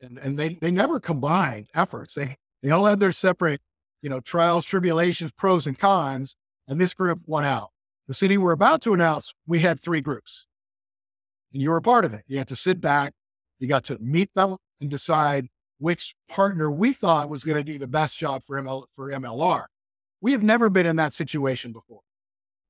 And 0.00 0.16
and 0.16 0.38
they 0.38 0.54
they 0.54 0.70
never 0.70 0.98
combined 0.98 1.68
efforts. 1.74 2.14
They 2.14 2.38
they 2.62 2.70
all 2.70 2.86
had 2.86 2.98
their 2.98 3.12
separate, 3.12 3.60
you 4.00 4.08
know, 4.08 4.20
trials, 4.20 4.64
tribulations, 4.64 5.32
pros 5.32 5.66
and 5.66 5.78
cons, 5.78 6.34
and 6.66 6.80
this 6.80 6.94
group 6.94 7.20
won 7.26 7.44
out. 7.44 7.68
The 8.08 8.14
city 8.14 8.38
we're 8.38 8.52
about 8.52 8.80
to 8.82 8.94
announce, 8.94 9.34
we 9.46 9.58
had 9.58 9.78
three 9.78 10.00
groups. 10.00 10.46
And 11.52 11.60
you 11.60 11.68
were 11.68 11.76
a 11.76 11.82
part 11.82 12.06
of 12.06 12.14
it. 12.14 12.24
You 12.26 12.38
had 12.38 12.48
to 12.48 12.56
sit 12.56 12.80
back, 12.80 13.12
you 13.58 13.68
got 13.68 13.84
to 13.84 13.98
meet 14.00 14.32
them 14.32 14.56
and 14.80 14.88
decide 14.88 15.48
which 15.80 16.14
partner 16.28 16.70
we 16.70 16.92
thought 16.92 17.30
was 17.30 17.42
going 17.42 17.56
to 17.56 17.64
do 17.64 17.78
the 17.78 17.86
best 17.86 18.16
job 18.16 18.44
for 18.44 18.62
ML 18.62 18.84
for 18.92 19.10
MLR. 19.10 19.64
We 20.20 20.32
have 20.32 20.42
never 20.42 20.68
been 20.68 20.86
in 20.86 20.96
that 20.96 21.14
situation 21.14 21.72
before. 21.72 22.02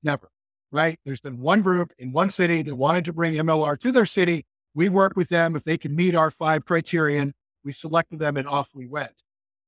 Never. 0.02 0.30
Right? 0.72 0.98
There's 1.04 1.20
been 1.20 1.40
one 1.40 1.62
group 1.62 1.92
in 1.98 2.12
one 2.12 2.30
city 2.30 2.62
that 2.62 2.76
wanted 2.76 3.04
to 3.06 3.12
bring 3.12 3.34
MLR 3.34 3.78
to 3.80 3.90
their 3.90 4.06
city. 4.06 4.46
We 4.74 4.88
worked 4.88 5.16
with 5.16 5.28
them. 5.28 5.56
If 5.56 5.64
they 5.64 5.76
could 5.76 5.90
meet 5.90 6.14
our 6.14 6.30
five 6.30 6.64
criterion, 6.64 7.34
we 7.64 7.72
selected 7.72 8.20
them 8.20 8.36
and 8.36 8.46
off 8.46 8.70
we 8.72 8.86
went. 8.86 9.24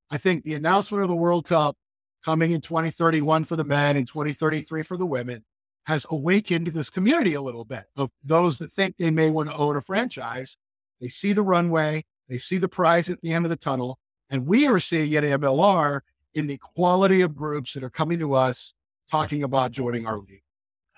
I 0.09 0.18
think 0.18 0.44
the 0.44 0.55
announcement 0.55 1.02
of 1.02 1.09
the 1.09 1.16
World 1.16 1.44
Cup 1.44 1.76
coming 2.24 2.52
in 2.52 2.61
2031 2.61 3.44
for 3.44 3.57
the 3.57 3.64
men 3.64 3.96
and 3.96 4.07
2033 4.07 4.85
for 4.85 4.96
the 4.96 5.05
women 5.05 5.44
has 5.87 6.07
awakened 6.11 6.68
this 6.68 6.88
community 6.88 7.35
a 7.35 7.40
little 7.40 7.64
bit 7.64 7.87
of 7.96 8.11
those 8.22 8.59
that 8.59 8.70
think 8.70 8.96
they 8.96 9.11
may 9.11 9.31
want 9.31 9.50
to 9.50 9.57
own 9.57 9.76
a 9.76 9.81
franchise. 9.81 10.57
They 11.00 11.09
see 11.09 11.33
the 11.33 11.42
runway, 11.42 12.05
they 12.33 12.38
see 12.38 12.57
the 12.57 12.68
prize 12.68 13.11
at 13.11 13.21
the 13.21 13.33
end 13.33 13.45
of 13.45 13.51
the 13.51 13.57
tunnel. 13.57 13.99
And 14.31 14.47
we 14.47 14.66
are 14.66 14.79
seeing 14.81 15.14
at 15.14 15.23
MLR 15.23 16.01
in 16.33 16.47
the 16.47 16.57
quality 16.57 17.21
of 17.21 17.37
groups 17.37 17.75
that 17.75 17.85
are 17.85 17.90
coming 17.90 18.18
to 18.21 18.33
us 18.33 18.73
talking 19.11 19.42
about 19.42 19.71
joining 19.71 20.07
our 20.07 20.16
league. 20.16 20.42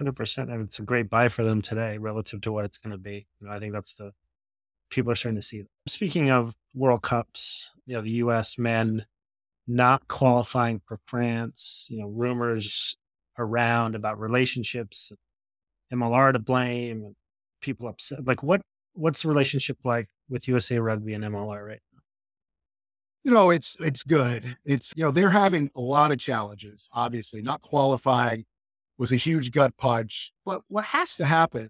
100%. 0.01 0.53
And 0.53 0.65
it's 0.65 0.79
a 0.79 0.83
great 0.83 1.11
buy 1.11 1.27
for 1.29 1.43
them 1.43 1.61
today 1.61 1.99
relative 1.99 2.41
to 2.43 2.53
what 2.53 2.65
it's 2.65 2.79
going 2.79 2.93
to 2.93 2.99
be. 2.99 3.27
You 3.41 3.49
know, 3.49 3.53
I 3.53 3.59
think 3.59 3.73
that's 3.73 3.95
the 3.95 4.13
people 4.91 5.11
are 5.11 5.17
starting 5.17 5.41
to 5.41 5.43
see. 5.43 5.65
Speaking 5.89 6.31
of 6.31 6.55
World 6.73 7.03
Cups, 7.03 7.73
you 7.85 7.97
know, 7.97 8.01
the 8.01 8.11
U.S. 8.11 8.57
men 8.57 9.05
not 9.67 10.07
qualifying 10.07 10.81
for 10.87 11.01
France, 11.05 11.89
you 11.91 11.99
know, 11.99 12.07
rumors 12.07 12.97
around 13.37 13.97
about 13.97 14.21
relationships, 14.21 15.11
MLR 15.93 16.33
to 16.33 16.39
blame, 16.39 17.17
people 17.61 17.89
upset. 17.89 18.25
Like 18.25 18.45
what 18.45 18.61
what's 18.95 19.23
the 19.23 19.29
relationship 19.29 19.79
like 19.85 20.09
with 20.29 20.49
USA 20.49 20.79
Rugby 20.79 21.15
and 21.15 21.25
MLR 21.25 21.67
right 21.67 21.81
now? 21.93 22.01
You 23.25 23.33
know, 23.33 23.51
it's 23.51 23.77
it's 23.81 24.03
good. 24.03 24.57
It's 24.65 24.93
you 24.97 25.05
know 25.05 25.11
they're 25.11 25.31
having 25.31 25.71
a 25.75 25.81
lot 25.81 26.13
of 26.13 26.19
challenges. 26.19 26.89
Obviously, 26.93 27.43
not 27.43 27.63
qualifying 27.63 28.45
was 28.99 29.13
a 29.13 29.17
huge 29.17 29.51
gut 29.51 29.77
punch. 29.77 30.33
But 30.45 30.63
what 30.69 30.85
has 30.87 31.15
to 31.17 31.25
happen 31.25 31.69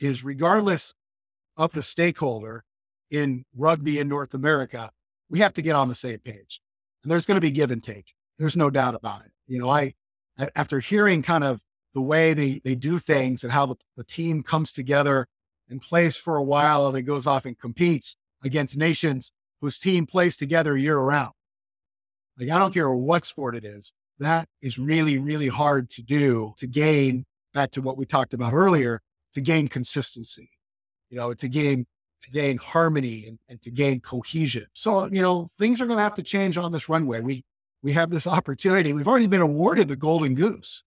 is, 0.00 0.24
regardless 0.24 0.94
of 1.56 1.72
the 1.72 1.82
stakeholder 1.82 2.64
in 3.10 3.44
rugby 3.56 3.98
in 3.98 4.08
North 4.08 4.34
America, 4.34 4.90
we 5.28 5.40
have 5.40 5.54
to 5.54 5.62
get 5.62 5.76
on 5.76 5.88
the 5.88 5.94
same 5.94 6.18
page. 6.18 6.60
And 7.02 7.10
there's 7.10 7.26
going 7.26 7.36
to 7.36 7.40
be 7.40 7.50
give 7.50 7.70
and 7.70 7.82
take. 7.82 8.14
There's 8.38 8.56
no 8.56 8.70
doubt 8.70 8.94
about 8.94 9.22
it. 9.24 9.32
You 9.46 9.58
know, 9.58 9.70
I 9.70 9.94
after 10.54 10.80
hearing 10.80 11.22
kind 11.22 11.44
of 11.44 11.62
the 11.94 12.00
way 12.02 12.34
they 12.34 12.60
they 12.64 12.74
do 12.74 12.98
things 12.98 13.42
and 13.42 13.52
how 13.52 13.66
the, 13.66 13.76
the 13.96 14.04
team 14.04 14.42
comes 14.42 14.72
together 14.72 15.26
and 15.72 15.82
plays 15.82 16.16
for 16.16 16.36
a 16.36 16.44
while 16.44 16.86
and 16.86 16.94
then 16.94 17.04
goes 17.04 17.26
off 17.26 17.44
and 17.44 17.58
competes 17.58 18.16
against 18.44 18.76
nations 18.76 19.32
whose 19.60 19.78
team 19.78 20.06
plays 20.06 20.36
together 20.36 20.76
year 20.76 20.98
round. 20.98 21.32
Like, 22.38 22.50
I 22.50 22.58
don't 22.58 22.72
care 22.72 22.90
what 22.90 23.24
sport 23.24 23.56
it 23.56 23.64
is, 23.64 23.92
that 24.18 24.48
is 24.60 24.78
really, 24.78 25.18
really 25.18 25.48
hard 25.48 25.90
to 25.90 26.02
do 26.02 26.54
to 26.58 26.66
gain 26.66 27.24
back 27.52 27.72
to 27.72 27.82
what 27.82 27.96
we 27.96 28.06
talked 28.06 28.34
about 28.34 28.52
earlier, 28.52 29.00
to 29.34 29.40
gain 29.40 29.68
consistency, 29.68 30.50
you 31.10 31.16
know, 31.16 31.34
to 31.34 31.48
gain 31.48 31.86
to 32.22 32.30
gain 32.30 32.56
harmony 32.56 33.24
and, 33.26 33.38
and 33.48 33.60
to 33.60 33.70
gain 33.70 33.98
cohesion. 33.98 34.66
So, 34.74 35.06
you 35.06 35.20
know, 35.20 35.48
things 35.58 35.80
are 35.80 35.86
going 35.86 35.96
to 35.96 36.04
have 36.04 36.14
to 36.14 36.22
change 36.22 36.56
on 36.56 36.70
this 36.70 36.88
runway. 36.88 37.20
We 37.20 37.44
we 37.82 37.92
have 37.92 38.10
this 38.10 38.26
opportunity. 38.26 38.92
We've 38.92 39.08
already 39.08 39.26
been 39.26 39.40
awarded 39.40 39.88
the 39.88 39.96
golden 39.96 40.34
goose. 40.34 40.84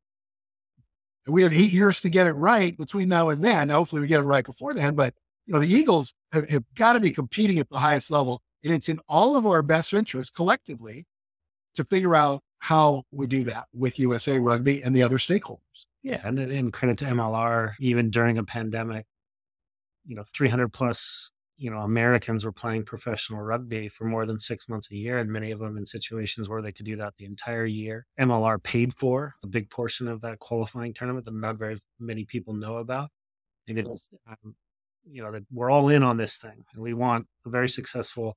We 1.27 1.43
have 1.43 1.53
eight 1.53 1.71
years 1.71 2.01
to 2.01 2.09
get 2.09 2.27
it 2.27 2.33
right 2.33 2.77
between 2.77 3.09
now 3.09 3.29
and 3.29 3.43
then. 3.43 3.69
Hopefully 3.69 4.01
we 4.01 4.07
get 4.07 4.19
it 4.19 4.23
right 4.23 4.45
before 4.45 4.73
then. 4.73 4.95
But 4.95 5.13
you 5.45 5.53
know, 5.53 5.59
the 5.59 5.71
Eagles 5.71 6.13
have, 6.31 6.49
have 6.49 6.63
got 6.75 6.93
to 6.93 6.99
be 6.99 7.11
competing 7.11 7.59
at 7.59 7.69
the 7.69 7.79
highest 7.79 8.11
level. 8.11 8.41
And 8.63 8.73
it's 8.73 8.89
in 8.89 8.99
all 9.07 9.35
of 9.35 9.45
our 9.45 9.61
best 9.61 9.93
interests 9.93 10.35
collectively 10.35 11.05
to 11.75 11.83
figure 11.83 12.15
out 12.15 12.41
how 12.59 13.03
we 13.11 13.27
do 13.27 13.43
that 13.43 13.65
with 13.73 13.99
USA 13.99 14.39
Rugby 14.39 14.81
and 14.81 14.95
the 14.95 15.03
other 15.03 15.17
stakeholders. 15.17 15.85
Yeah. 16.03 16.21
And, 16.23 16.39
and 16.39 16.73
credit 16.73 16.97
to 16.99 17.05
MLR, 17.05 17.73
even 17.79 18.09
during 18.09 18.37
a 18.37 18.43
pandemic, 18.43 19.05
you 20.05 20.15
know, 20.15 20.23
300 20.33 20.71
plus 20.73 21.31
you 21.57 21.71
know, 21.71 21.79
Americans 21.79 22.43
were 22.43 22.51
playing 22.51 22.83
professional 22.83 23.41
rugby 23.41 23.87
for 23.87 24.05
more 24.05 24.25
than 24.25 24.39
six 24.39 24.67
months 24.67 24.91
a 24.91 24.95
year, 24.95 25.17
and 25.17 25.29
many 25.31 25.51
of 25.51 25.59
them 25.59 25.77
in 25.77 25.85
situations 25.85 26.49
where 26.49 26.61
they 26.61 26.71
could 26.71 26.85
do 26.85 26.97
that 26.97 27.13
the 27.17 27.25
entire 27.25 27.65
year. 27.65 28.05
MLR 28.19 28.61
paid 28.61 28.93
for 28.93 29.35
a 29.43 29.47
big 29.47 29.69
portion 29.69 30.07
of 30.07 30.21
that 30.21 30.39
qualifying 30.39 30.93
tournament 30.93 31.25
that 31.25 31.33
not 31.33 31.57
very 31.57 31.77
many 31.99 32.25
people 32.25 32.53
know 32.53 32.77
about. 32.77 33.09
And 33.67 33.77
it 33.77 33.87
is, 33.87 34.09
um, 34.27 34.55
you 35.09 35.23
know, 35.23 35.31
that 35.31 35.43
we're 35.51 35.71
all 35.71 35.89
in 35.89 36.03
on 36.03 36.17
this 36.17 36.37
thing, 36.37 36.65
and 36.73 36.83
we 36.83 36.93
want 36.93 37.25
a 37.45 37.49
very 37.49 37.69
successful 37.69 38.35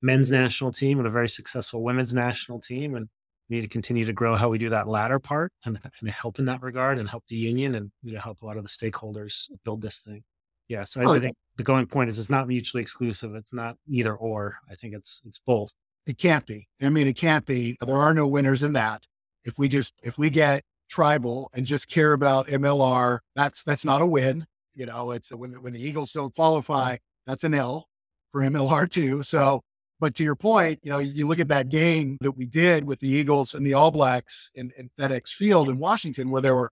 men's 0.00 0.30
national 0.30 0.72
team 0.72 0.98
and 0.98 1.06
a 1.06 1.10
very 1.10 1.28
successful 1.28 1.82
women's 1.82 2.14
national 2.14 2.60
team, 2.60 2.94
and 2.94 3.08
we 3.48 3.56
need 3.56 3.62
to 3.62 3.68
continue 3.68 4.06
to 4.06 4.12
grow 4.12 4.36
how 4.36 4.48
we 4.48 4.58
do 4.58 4.70
that 4.70 4.88
latter 4.88 5.18
part 5.18 5.52
and, 5.66 5.78
and 6.00 6.10
help 6.10 6.38
in 6.38 6.46
that 6.46 6.62
regard, 6.62 6.98
and 6.98 7.10
help 7.10 7.24
the 7.28 7.36
union, 7.36 7.74
and 7.74 7.92
you 8.02 8.14
know, 8.14 8.20
help 8.20 8.40
a 8.40 8.46
lot 8.46 8.56
of 8.56 8.62
the 8.62 8.68
stakeholders 8.70 9.50
build 9.64 9.82
this 9.82 9.98
thing. 9.98 10.24
Yeah. 10.68 10.84
So 10.84 11.00
I, 11.00 11.04
oh, 11.04 11.20
think 11.20 11.36
the 11.56 11.62
going 11.62 11.86
point 11.86 12.10
is 12.10 12.18
it's 12.18 12.30
not 12.30 12.48
mutually 12.48 12.82
exclusive. 12.82 13.34
It's 13.34 13.52
not 13.52 13.76
either 13.88 14.14
or. 14.14 14.56
I 14.70 14.74
think 14.74 14.94
it's 14.94 15.22
it's 15.26 15.38
both. 15.38 15.72
It 16.06 16.18
can't 16.18 16.46
be. 16.46 16.68
I 16.82 16.88
mean, 16.90 17.06
it 17.06 17.16
can't 17.16 17.46
be. 17.46 17.76
There 17.80 17.96
are 17.96 18.14
no 18.14 18.26
winners 18.26 18.62
in 18.62 18.74
that. 18.74 19.06
If 19.44 19.58
we 19.58 19.68
just 19.68 19.92
if 20.02 20.18
we 20.18 20.30
get 20.30 20.62
tribal 20.88 21.50
and 21.54 21.66
just 21.66 21.88
care 21.88 22.12
about 22.12 22.48
MLR, 22.48 23.20
that's 23.34 23.62
that's 23.62 23.84
not 23.84 24.02
a 24.02 24.06
win. 24.06 24.46
You 24.74 24.86
know, 24.86 25.12
it's 25.12 25.30
when 25.30 25.52
when 25.62 25.72
the 25.72 25.86
Eagles 25.86 26.12
don't 26.12 26.34
qualify, 26.34 26.96
that's 27.26 27.44
an 27.44 27.54
L 27.54 27.88
for 28.32 28.40
MLR 28.40 28.90
too. 28.90 29.22
So, 29.22 29.62
but 30.00 30.14
to 30.16 30.24
your 30.24 30.34
point, 30.34 30.80
you 30.82 30.90
know, 30.90 30.98
you 30.98 31.26
look 31.26 31.40
at 31.40 31.48
that 31.48 31.68
game 31.68 32.18
that 32.20 32.32
we 32.32 32.46
did 32.46 32.84
with 32.84 33.00
the 33.00 33.08
Eagles 33.08 33.54
and 33.54 33.66
the 33.66 33.74
All 33.74 33.90
Blacks 33.90 34.50
in, 34.54 34.72
in 34.76 34.90
FedEx 34.98 35.28
Field 35.28 35.68
in 35.68 35.78
Washington, 35.78 36.30
where 36.30 36.42
there 36.42 36.54
were 36.54 36.70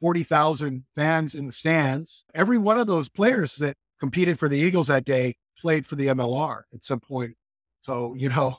40,000 0.00 0.84
fans 0.96 1.34
in 1.34 1.46
the 1.46 1.52
stands. 1.52 2.24
Every 2.34 2.58
one 2.58 2.78
of 2.78 2.86
those 2.86 3.08
players 3.08 3.56
that 3.56 3.76
competed 3.98 4.38
for 4.38 4.48
the 4.48 4.58
Eagles 4.58 4.88
that 4.88 5.04
day 5.04 5.36
played 5.58 5.86
for 5.86 5.96
the 5.96 6.08
MLR 6.08 6.62
at 6.72 6.84
some 6.84 7.00
point. 7.00 7.34
So, 7.82 8.14
you 8.14 8.28
know, 8.28 8.58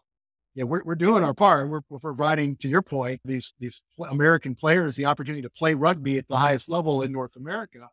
yeah, 0.55 0.63
we're, 0.63 0.83
we're 0.83 0.95
doing 0.95 1.23
our 1.23 1.33
part. 1.33 1.69
We're, 1.69 1.81
we're 1.89 1.99
providing, 1.99 2.55
to 2.57 2.67
your 2.67 2.81
point, 2.81 3.19
these, 3.25 3.53
these 3.59 3.83
American 4.09 4.55
players 4.55 4.95
the 4.95 5.05
opportunity 5.05 5.41
to 5.41 5.49
play 5.49 5.73
rugby 5.73 6.17
at 6.17 6.27
the 6.27 6.37
highest 6.37 6.69
level 6.69 7.01
in 7.01 7.11
North 7.11 7.35
America. 7.35 7.89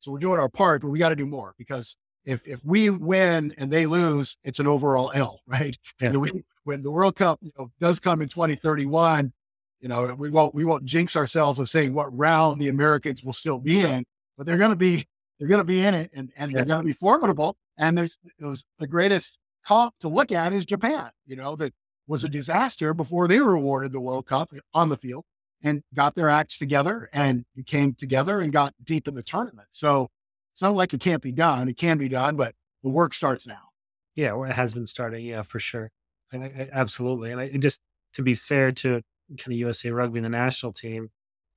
So 0.00 0.12
we're 0.12 0.18
doing 0.18 0.38
our 0.38 0.48
part, 0.48 0.82
but 0.82 0.90
we 0.90 0.98
got 0.98 1.08
to 1.08 1.16
do 1.16 1.26
more 1.26 1.54
because 1.56 1.96
if, 2.24 2.46
if 2.46 2.62
we 2.64 2.90
win 2.90 3.54
and 3.56 3.70
they 3.70 3.86
lose, 3.86 4.36
it's 4.44 4.58
an 4.58 4.66
overall 4.66 5.10
L, 5.14 5.40
right? 5.46 5.76
Yeah. 6.00 6.16
We, 6.16 6.44
when 6.64 6.82
the 6.82 6.90
World 6.90 7.16
Cup 7.16 7.38
you 7.40 7.52
know, 7.58 7.70
does 7.80 7.98
come 7.98 8.20
in 8.20 8.28
2031, 8.28 9.32
you 9.82 9.88
know, 9.88 10.14
we 10.14 10.30
won't 10.30 10.54
we 10.54 10.64
won't 10.64 10.84
jinx 10.84 11.16
ourselves 11.16 11.58
of 11.58 11.68
saying 11.68 11.92
what 11.92 12.16
round 12.16 12.60
the 12.60 12.68
Americans 12.68 13.22
will 13.22 13.32
still 13.32 13.58
be 13.58 13.80
in, 13.80 14.04
but 14.38 14.46
they're 14.46 14.56
going 14.56 14.70
to 14.70 14.76
be 14.76 15.06
they're 15.38 15.48
going 15.48 15.60
to 15.60 15.64
be 15.64 15.84
in 15.84 15.92
it, 15.92 16.10
and 16.14 16.30
and 16.36 16.54
they're 16.54 16.64
going 16.64 16.80
to 16.80 16.86
be 16.86 16.92
formidable. 16.92 17.56
And 17.76 17.98
there's 17.98 18.16
it 18.38 18.44
was 18.44 18.64
the 18.78 18.86
greatest 18.86 19.38
comp 19.66 19.94
to 20.00 20.08
look 20.08 20.30
at 20.30 20.52
is 20.52 20.64
Japan. 20.64 21.10
You 21.26 21.34
know 21.34 21.56
that 21.56 21.74
was 22.06 22.22
a 22.22 22.28
mm-hmm. 22.28 22.32
disaster 22.32 22.94
before 22.94 23.26
they 23.26 23.40
were 23.40 23.54
awarded 23.54 23.92
the 23.92 24.00
World 24.00 24.26
Cup 24.26 24.52
on 24.72 24.88
the 24.88 24.96
field 24.96 25.24
and 25.64 25.82
got 25.94 26.14
their 26.14 26.28
acts 26.28 26.58
together 26.58 27.08
and 27.12 27.44
came 27.66 27.94
together 27.94 28.40
and 28.40 28.52
got 28.52 28.74
deep 28.82 29.08
in 29.08 29.14
the 29.14 29.22
tournament. 29.22 29.68
So 29.72 30.08
it's 30.52 30.62
not 30.62 30.74
like 30.74 30.94
it 30.94 31.00
can't 31.00 31.22
be 31.22 31.32
done. 31.32 31.68
It 31.68 31.76
can 31.76 31.98
be 31.98 32.08
done, 32.08 32.36
but 32.36 32.54
the 32.84 32.88
work 32.88 33.14
starts 33.14 33.46
now. 33.46 33.70
Yeah, 34.14 34.32
well, 34.34 34.48
it 34.48 34.54
has 34.54 34.74
been 34.74 34.86
starting. 34.86 35.24
Yeah, 35.24 35.42
for 35.42 35.58
sure. 35.58 35.90
I, 36.32 36.36
I, 36.36 36.68
absolutely. 36.72 37.32
And 37.32 37.40
I, 37.40 37.48
just 37.48 37.80
to 38.14 38.22
be 38.22 38.34
fair 38.34 38.70
to 38.72 39.02
kind 39.38 39.52
of 39.52 39.58
USA 39.58 39.90
Rugby, 39.90 40.18
and 40.18 40.24
the 40.24 40.30
national 40.30 40.72
team. 40.72 41.10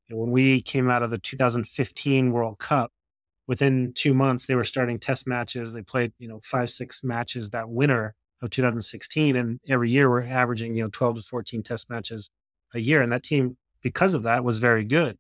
And 0.10 0.20
when 0.20 0.32
we 0.32 0.62
came 0.62 0.90
out 0.90 1.04
of 1.04 1.10
the 1.10 1.18
2015 1.18 2.32
World 2.32 2.60
Cup, 2.60 2.92
within 3.48 3.94
two 3.94 4.14
months 4.14 4.46
they 4.46 4.56
were 4.56 4.64
starting 4.64 5.00
test 5.00 5.28
matches. 5.28 5.74
They 5.74 5.82
played, 5.82 6.14
you 6.18 6.28
know, 6.28 6.40
five, 6.42 6.70
six 6.70 7.04
matches 7.04 7.52
that 7.52 7.70
winter 7.70 8.16
of 8.42 8.50
2016, 8.50 9.36
and 9.36 9.60
every 9.68 9.90
year 9.90 10.10
we're 10.10 10.24
averaging, 10.24 10.76
you 10.76 10.84
know, 10.84 10.90
12 10.92 11.18
to 11.18 11.22
14 11.22 11.64
test 11.64 11.90
matches 11.90 12.30
a 12.74 12.80
year. 12.80 13.02
And 13.02 13.12
that 13.12 13.24
team, 13.24 13.58
because 13.82 14.14
of 14.14 14.24
that, 14.24 14.44
was 14.44 14.58
very 14.58 14.84
good. 14.84 15.18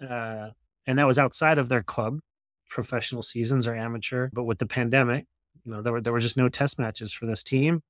Uh, 0.00 0.50
and 0.86 0.98
that 0.98 1.06
was 1.06 1.18
outside 1.18 1.58
of 1.58 1.68
their 1.68 1.82
club 1.82 2.18
professional 2.68 3.22
seasons 3.22 3.66
or 3.66 3.76
amateur. 3.76 4.30
But 4.32 4.44
with 4.44 4.58
the 4.58 4.66
pandemic, 4.66 5.26
you 5.64 5.72
know, 5.72 5.82
there 5.82 5.92
were 5.92 6.00
there 6.00 6.12
were 6.12 6.20
just 6.20 6.36
no 6.36 6.48
test 6.48 6.78
matches 6.78 7.12
for 7.12 7.26
this 7.26 7.42
team. 7.42 7.82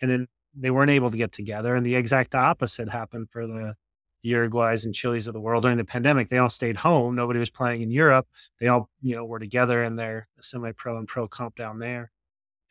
And 0.00 0.10
then 0.10 0.28
they 0.54 0.70
weren't 0.70 0.90
able 0.90 1.10
to 1.10 1.16
get 1.16 1.32
together. 1.32 1.74
And 1.76 1.84
the 1.84 1.94
exact 1.94 2.34
opposite 2.34 2.88
happened 2.88 3.28
for 3.30 3.46
the, 3.46 3.74
the 4.22 4.30
Uruguays 4.30 4.84
and 4.84 4.94
Chiles 4.94 5.26
of 5.26 5.34
the 5.34 5.40
world 5.40 5.62
during 5.62 5.78
the 5.78 5.84
pandemic. 5.84 6.28
They 6.28 6.38
all 6.38 6.48
stayed 6.48 6.76
home. 6.76 7.14
Nobody 7.14 7.38
was 7.38 7.50
playing 7.50 7.82
in 7.82 7.90
Europe. 7.90 8.26
They 8.60 8.68
all, 8.68 8.88
you 9.00 9.14
know, 9.14 9.24
were 9.24 9.38
together 9.38 9.84
in 9.84 9.96
their 9.96 10.28
semi 10.40 10.72
pro 10.72 10.98
and 10.98 11.06
pro 11.06 11.28
comp 11.28 11.56
down 11.56 11.78
there. 11.78 12.10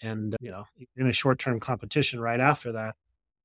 And, 0.01 0.35
you 0.41 0.51
know, 0.51 0.65
in 0.95 1.07
a 1.07 1.13
short 1.13 1.39
term 1.39 1.59
competition 1.59 2.19
right 2.19 2.39
after 2.39 2.71
that, 2.73 2.95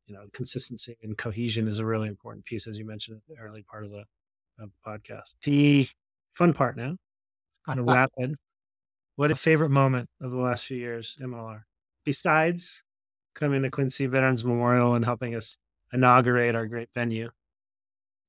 you 0.06 0.14
know, 0.14 0.24
consistency 0.32 0.96
and 1.02 1.16
cohesion 1.16 1.66
is 1.66 1.78
a 1.78 1.86
really 1.86 2.08
important 2.08 2.44
piece, 2.44 2.66
as 2.66 2.78
you 2.78 2.84
mentioned 2.84 3.18
at 3.18 3.34
the 3.34 3.40
early 3.40 3.62
part 3.62 3.84
of 3.84 3.90
the, 3.90 4.04
of 4.58 4.70
the 4.70 4.90
podcast. 4.90 5.34
The 5.44 5.88
fun 6.34 6.52
part 6.52 6.76
now, 6.76 6.96
kind 7.66 7.80
of 7.80 7.86
rapid. 7.88 8.36
What 9.16 9.30
a 9.30 9.36
favorite 9.36 9.70
moment 9.70 10.08
of 10.20 10.30
the 10.30 10.38
last 10.38 10.64
few 10.64 10.76
years, 10.76 11.16
MLR? 11.22 11.62
Besides 12.04 12.82
coming 13.34 13.62
to 13.62 13.70
Quincy 13.70 14.06
Veterans 14.06 14.44
Memorial 14.44 14.94
and 14.94 15.04
helping 15.04 15.34
us 15.34 15.58
inaugurate 15.92 16.54
our 16.54 16.66
great 16.66 16.88
venue? 16.94 17.30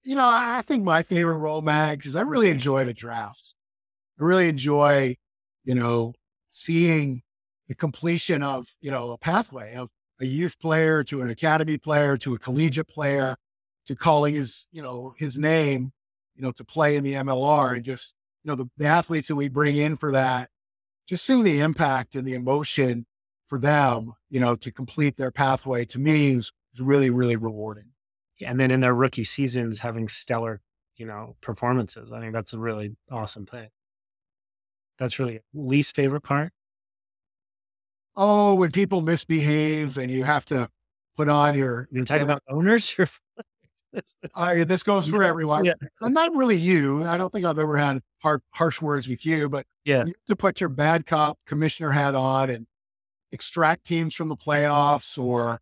You 0.03 0.15
know, 0.15 0.29
I 0.29 0.61
think 0.61 0.83
my 0.83 1.01
favorite 1.01 1.37
role, 1.37 1.61
Mags, 1.61 2.05
is 2.05 2.15
I 2.15 2.21
really 2.21 2.49
enjoy 2.49 2.83
the 2.83 2.93
drafts. 2.93 3.55
I 4.19 4.23
really 4.23 4.49
enjoy, 4.49 5.15
you 5.63 5.75
know, 5.75 6.13
seeing 6.49 7.21
the 7.67 7.75
completion 7.75 8.43
of, 8.43 8.67
you 8.81 8.91
know, 8.91 9.11
a 9.11 9.17
pathway 9.17 9.75
of 9.75 9.89
a 10.19 10.25
youth 10.25 10.59
player 10.59 11.03
to 11.05 11.21
an 11.21 11.29
academy 11.29 11.77
player 11.77 12.17
to 12.17 12.35
a 12.35 12.39
collegiate 12.39 12.89
player 12.89 13.37
to 13.85 13.95
calling 13.95 14.35
his, 14.35 14.67
you 14.71 14.81
know, 14.81 15.13
his 15.17 15.37
name, 15.37 15.91
you 16.35 16.43
know, 16.43 16.51
to 16.51 16.63
play 16.63 16.95
in 16.95 17.03
the 17.03 17.13
MLR 17.13 17.75
and 17.75 17.83
just, 17.83 18.13
you 18.43 18.49
know, 18.49 18.55
the, 18.55 18.65
the 18.77 18.85
athletes 18.85 19.29
that 19.29 19.35
we 19.35 19.47
bring 19.47 19.77
in 19.77 19.95
for 19.95 20.11
that, 20.11 20.49
just 21.07 21.25
seeing 21.25 21.43
the 21.43 21.59
impact 21.61 22.15
and 22.15 22.27
the 22.27 22.33
emotion 22.33 23.05
for 23.47 23.59
them, 23.59 24.13
you 24.29 24.39
know, 24.39 24.55
to 24.55 24.71
complete 24.71 25.17
their 25.17 25.31
pathway 25.31 25.85
to 25.85 25.99
me 25.99 26.31
is, 26.31 26.51
is 26.73 26.81
really, 26.81 27.09
really 27.09 27.35
rewarding. 27.35 27.91
Yeah, 28.39 28.49
and 28.51 28.59
then 28.59 28.71
in 28.71 28.79
their 28.79 28.95
rookie 28.95 29.23
seasons, 29.23 29.79
having 29.79 30.07
stellar, 30.07 30.61
you 30.97 31.05
know, 31.05 31.35
performances. 31.41 32.11
I 32.11 32.19
think 32.19 32.33
that's 32.33 32.53
a 32.53 32.59
really 32.59 32.95
awesome 33.11 33.45
thing. 33.45 33.69
That's 34.97 35.19
really 35.19 35.41
least 35.53 35.95
favorite 35.95 36.21
part. 36.21 36.51
Oh, 38.15 38.55
when 38.55 38.71
people 38.71 39.01
misbehave 39.01 39.97
and 39.97 40.11
you 40.11 40.23
have 40.23 40.45
to 40.45 40.69
put 41.15 41.29
on 41.29 41.57
your. 41.57 41.87
You 41.91 42.05
talking 42.05 42.23
about 42.23 42.41
owners? 42.47 42.95
Uh, 44.33 44.63
this 44.65 44.81
goes 44.81 45.07
for 45.07 45.23
everyone. 45.23 45.65
Yeah. 45.65 45.73
And 46.01 46.15
not 46.15 46.35
really 46.35 46.55
you. 46.57 47.05
I 47.05 47.15
don't 47.15 47.31
think 47.31 47.45
I've 47.45 47.59
ever 47.59 47.77
had 47.77 48.01
har- 48.23 48.41
harsh 48.49 48.81
words 48.81 49.07
with 49.07 49.23
you, 49.23 49.49
but 49.49 49.67
Yeah. 49.85 49.99
you 49.99 50.07
have 50.07 50.25
to 50.29 50.35
put 50.35 50.59
your 50.59 50.69
bad 50.69 51.05
cop 51.05 51.37
commissioner 51.45 51.91
hat 51.91 52.15
on 52.15 52.49
and 52.49 52.65
extract 53.33 53.85
teams 53.85 54.15
from 54.15 54.29
the 54.29 54.37
playoffs 54.37 55.21
or 55.21 55.59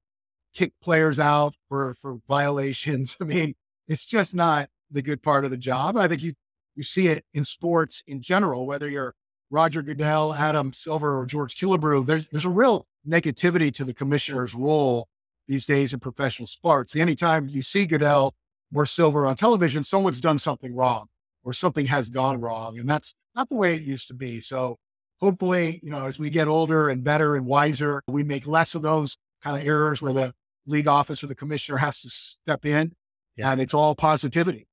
kick 0.54 0.74
players 0.84 1.20
out 1.20 1.56
for, 1.70 1.96
for 1.96 2.20
violations. 2.28 3.18
I 3.22 3.24
mean, 3.24 3.56
it's 3.88 4.06
just 4.06 4.36
not 4.36 4.70
the 4.92 5.02
good 5.02 5.24
part 5.24 5.46
of 5.46 5.52
the 5.52 5.58
job. 5.58 5.98
I 5.98 6.08
think 6.08 6.22
you, 6.22 6.34
you 6.76 6.84
see 6.84 7.08
it 7.08 7.26
in 7.34 7.44
sports 7.44 8.04
in 8.06 8.22
general, 8.22 8.68
whether 8.68 8.88
you're 8.88 9.16
Roger 9.50 9.82
Goodell, 9.82 10.34
Adam 10.34 10.72
Silver, 10.74 11.20
or 11.20 11.26
George 11.26 11.56
Killebrew, 11.56 12.06
there's, 12.06 12.30
there's 12.30 12.46
a 12.46 12.50
real 12.50 12.88
negativity 13.08 13.74
to 13.74 13.84
the 13.84 13.94
commissioner's 13.94 14.54
role 14.54 15.08
these 15.48 15.66
days 15.66 15.92
in 15.92 16.00
professional 16.00 16.48
sports. 16.48 16.96
Anytime 16.96 17.50
you 17.50 17.62
see 17.62 17.86
Goodell 17.86 18.34
or 18.74 18.86
Silver 18.86 19.26
on 19.26 19.36
television, 19.36 19.84
someone's 19.84 20.22
done 20.22 20.40
something 20.40 20.74
wrong 20.76 21.08
or 21.44 21.52
something 21.52 21.88
has 21.88 22.08
gone 22.08 22.40
wrong. 22.40 22.80
And 22.80 22.90
that's 22.90 23.14
not 23.36 23.50
the 23.50 23.56
way 23.56 23.76
it 23.76 23.82
used 23.82 24.08
to 24.08 24.14
be. 24.14 24.40
So 24.40 24.78
hopefully, 25.22 25.80
you 25.84 25.90
know, 25.92 26.06
as 26.06 26.18
we 26.20 26.30
get 26.30 26.48
older 26.48 26.90
and 26.90 27.04
better 27.04 27.36
and 27.36 27.46
wiser, 27.46 28.02
we 28.08 28.24
make 28.24 28.48
less 28.48 28.76
of 28.76 28.82
those 28.82 29.18
kind 29.44 29.60
of 29.60 29.66
errors 29.68 30.02
where 30.02 30.14
the 30.14 30.34
league 30.66 30.88
office 30.88 31.24
or 31.24 31.28
the 31.28 31.36
commissioner 31.36 31.78
has 31.78 32.02
to 32.02 32.10
step 32.10 32.66
in 32.66 32.94
Yeah. 33.36 33.52
and 33.52 33.62
it's 33.62 33.74
all 33.74 33.96
positivity. 33.96 34.68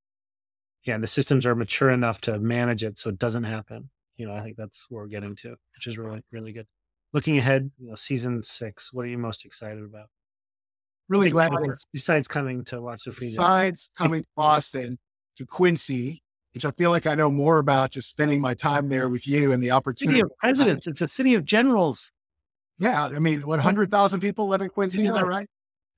Yeah. 0.84 0.94
And 0.94 1.02
the 1.02 1.08
systems 1.08 1.44
are 1.46 1.54
mature 1.54 1.90
enough 1.90 2.20
to 2.22 2.38
manage 2.38 2.82
it 2.84 2.98
so 2.98 3.10
it 3.10 3.18
doesn't 3.18 3.44
happen. 3.44 3.90
You 4.16 4.26
know, 4.26 4.34
I 4.34 4.40
think 4.40 4.56
that's 4.56 4.86
where 4.90 5.02
we're 5.04 5.08
getting 5.08 5.36
to, 5.36 5.50
which 5.74 5.86
is 5.86 5.96
really, 5.98 6.22
really 6.32 6.52
good. 6.52 6.66
Looking 7.12 7.38
ahead, 7.38 7.70
you 7.78 7.88
know, 7.88 7.94
season 7.94 8.42
six, 8.42 8.92
what 8.92 9.04
are 9.04 9.08
you 9.08 9.18
most 9.18 9.44
excited 9.44 9.82
about? 9.82 10.06
Really 11.08 11.30
glad 11.30 11.52
Besides- 11.52 11.86
Besides 11.92 12.28
coming 12.28 12.64
to 12.64 12.82
watch 12.82 13.04
the 13.04 13.12
free 13.12 13.28
besides 13.28 13.90
coming 13.96 14.22
to 14.22 14.28
Boston 14.36 14.98
to 15.36 15.46
Quincy, 15.46 16.22
which 16.54 16.64
I 16.64 16.70
feel 16.72 16.90
like 16.90 17.06
I 17.06 17.14
know 17.14 17.30
more 17.30 17.58
about 17.58 17.90
just 17.90 18.08
spending 18.08 18.40
my 18.40 18.54
time 18.54 18.88
there 18.88 19.08
with 19.08 19.26
you 19.26 19.52
and 19.52 19.62
the 19.62 19.66
city 19.66 19.70
opportunity. 19.72 20.20
of 20.20 20.30
presidents, 20.38 20.86
it's 20.86 21.00
a 21.00 21.08
city 21.08 21.34
of 21.34 21.44
generals. 21.44 22.10
Yeah. 22.78 23.04
I 23.06 23.18
mean, 23.18 23.40
what, 23.42 23.58
100,000 23.58 24.20
people 24.20 24.46
live 24.48 24.60
in 24.60 24.68
Quincy? 24.70 25.00
Is 25.00 25.06
Yeah. 25.06 25.12
that 25.12 25.26
right? 25.26 25.48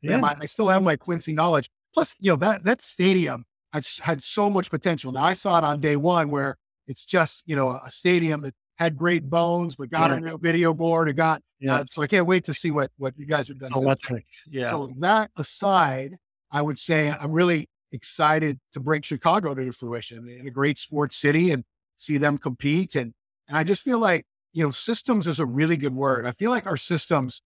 Yeah. 0.02 0.12
Yeah, 0.12 0.16
my, 0.18 0.36
I 0.40 0.46
still 0.46 0.68
have 0.68 0.82
my 0.82 0.96
Quincy 0.96 1.32
knowledge. 1.32 1.68
Plus, 1.92 2.16
you 2.20 2.30
know 2.32 2.36
that 2.36 2.64
that 2.64 2.80
stadium 2.80 3.44
has 3.72 3.98
had 3.98 4.22
so 4.22 4.48
much 4.48 4.70
potential. 4.70 5.12
Now 5.12 5.24
I 5.24 5.34
saw 5.34 5.58
it 5.58 5.64
on 5.64 5.80
day 5.80 5.96
one 5.96 6.30
where 6.30 6.56
it's 6.86 7.04
just 7.04 7.42
you 7.46 7.54
know 7.56 7.78
a 7.84 7.90
stadium 7.90 8.40
that 8.42 8.54
had 8.78 8.96
great 8.96 9.28
bones, 9.28 9.74
but 9.74 9.90
got 9.90 10.10
Yeah. 10.10 10.16
a 10.16 10.20
new 10.20 10.38
video 10.38 10.72
board. 10.72 11.08
It 11.08 11.14
got 11.14 11.42
Yeah. 11.58 11.74
uh, 11.76 11.84
so 11.86 12.00
I 12.00 12.06
can't 12.06 12.26
wait 12.26 12.44
to 12.44 12.54
see 12.54 12.70
what 12.70 12.90
what 12.96 13.12
you 13.18 13.26
guys 13.26 13.48
have 13.48 13.58
done. 13.58 13.72
Electric. 13.74 14.24
Yeah. 14.48 14.70
So 14.70 14.90
that 15.00 15.30
aside, 15.36 16.16
I 16.50 16.62
would 16.62 16.78
say 16.78 17.10
I'm 17.10 17.32
really 17.32 17.68
excited 17.92 18.58
to 18.72 18.80
bring 18.80 19.02
Chicago 19.02 19.54
to 19.54 19.72
fruition 19.72 20.28
in 20.28 20.46
a 20.46 20.50
great 20.50 20.78
sports 20.78 21.16
city 21.16 21.50
and 21.50 21.64
see 21.96 22.16
them 22.16 22.38
compete. 22.38 22.94
And 22.94 23.12
and 23.48 23.56
I 23.58 23.64
just 23.64 23.82
feel 23.82 23.98
like 23.98 24.26
you 24.52 24.64
know 24.64 24.70
systems 24.70 25.26
is 25.26 25.40
a 25.40 25.46
really 25.46 25.76
good 25.76 25.94
word. 25.94 26.26
I 26.26 26.32
feel 26.32 26.50
like 26.50 26.66
our 26.66 26.76
systems 26.76 27.42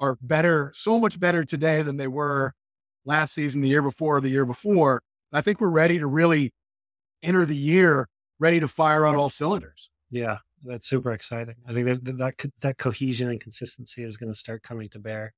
are 0.00 0.18
better, 0.20 0.72
so 0.74 0.98
much 0.98 1.20
better 1.20 1.44
today 1.44 1.82
than 1.82 1.96
they 1.96 2.08
were 2.08 2.52
last 3.04 3.34
season, 3.34 3.60
the 3.60 3.68
year 3.68 3.82
before, 3.82 4.20
the 4.20 4.30
year 4.30 4.44
before. 4.44 5.02
I 5.32 5.40
think 5.40 5.60
we're 5.60 5.70
ready 5.70 5.98
to 5.98 6.06
really 6.06 6.52
enter 7.22 7.44
the 7.44 7.56
year 7.56 8.08
ready 8.38 8.60
to 8.60 8.68
fire 8.68 9.06
on 9.06 9.16
all 9.16 9.30
cylinders. 9.30 9.90
Yeah, 10.10 10.38
that's 10.64 10.86
super 10.86 11.12
exciting. 11.12 11.56
I 11.66 11.72
think 11.72 11.86
that 11.86 12.04
that 12.04 12.18
that, 12.18 12.50
that 12.60 12.78
cohesion 12.78 13.30
and 13.30 13.40
consistency 13.40 14.02
is 14.02 14.16
going 14.16 14.32
to 14.32 14.38
start 14.38 14.62
coming 14.62 14.88
to 14.90 14.98
bear. 14.98 15.32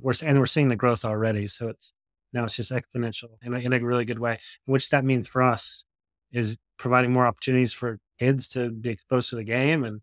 We're 0.00 0.14
and 0.22 0.38
we're 0.38 0.46
seeing 0.46 0.68
the 0.68 0.76
growth 0.76 1.04
already, 1.04 1.46
so 1.46 1.68
it's 1.68 1.92
now 2.34 2.44
it's 2.44 2.56
just 2.56 2.72
exponential 2.72 3.30
in 3.42 3.54
a, 3.54 3.58
in 3.58 3.72
a 3.72 3.80
really 3.80 4.04
good 4.04 4.18
way. 4.18 4.38
Which 4.66 4.90
that 4.90 5.04
means 5.04 5.28
for 5.28 5.42
us 5.42 5.84
is 6.32 6.58
providing 6.78 7.12
more 7.12 7.26
opportunities 7.26 7.72
for 7.72 7.98
kids 8.18 8.48
to 8.48 8.70
be 8.70 8.90
exposed 8.90 9.30
to 9.30 9.36
the 9.36 9.44
game 9.44 9.84
and 9.84 10.00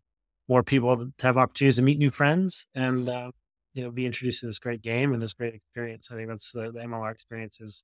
more 0.47 0.63
people 0.63 0.97
to 0.97 1.25
have 1.25 1.37
opportunities 1.37 1.75
to 1.75 1.81
meet 1.81 1.99
new 1.99 2.09
friends 2.09 2.65
and 2.73 3.07
uh, 3.07 3.31
you 3.73 3.83
know 3.83 3.91
be 3.91 4.05
introduced 4.05 4.41
to 4.41 4.47
this 4.47 4.59
great 4.59 4.81
game 4.81 5.13
and 5.13 5.21
this 5.21 5.33
great 5.33 5.53
experience. 5.53 6.09
I 6.11 6.15
think 6.15 6.29
that's 6.29 6.51
the, 6.51 6.71
the 6.71 6.79
MLR 6.79 7.11
experience 7.11 7.59
is 7.61 7.83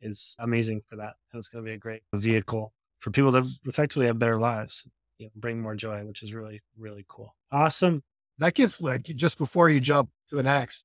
is 0.00 0.36
amazing 0.40 0.80
for 0.88 0.96
that, 0.96 1.14
and 1.32 1.38
it's 1.38 1.48
going 1.48 1.64
to 1.64 1.68
be 1.68 1.74
a 1.74 1.78
great 1.78 2.02
vehicle 2.14 2.72
for 2.98 3.10
people 3.10 3.32
to 3.32 3.46
effectively 3.66 4.06
have 4.06 4.18
better 4.18 4.38
lives 4.38 4.86
you 5.18 5.26
know, 5.26 5.30
bring 5.36 5.60
more 5.60 5.74
joy, 5.74 6.04
which 6.04 6.22
is 6.22 6.34
really, 6.34 6.62
really 6.76 7.04
cool. 7.08 7.34
Awesome. 7.52 8.02
that 8.38 8.54
gets 8.54 8.80
like 8.80 9.02
just 9.02 9.38
before 9.38 9.70
you 9.70 9.80
jump 9.80 10.10
to 10.28 10.36
the 10.36 10.42
next, 10.42 10.84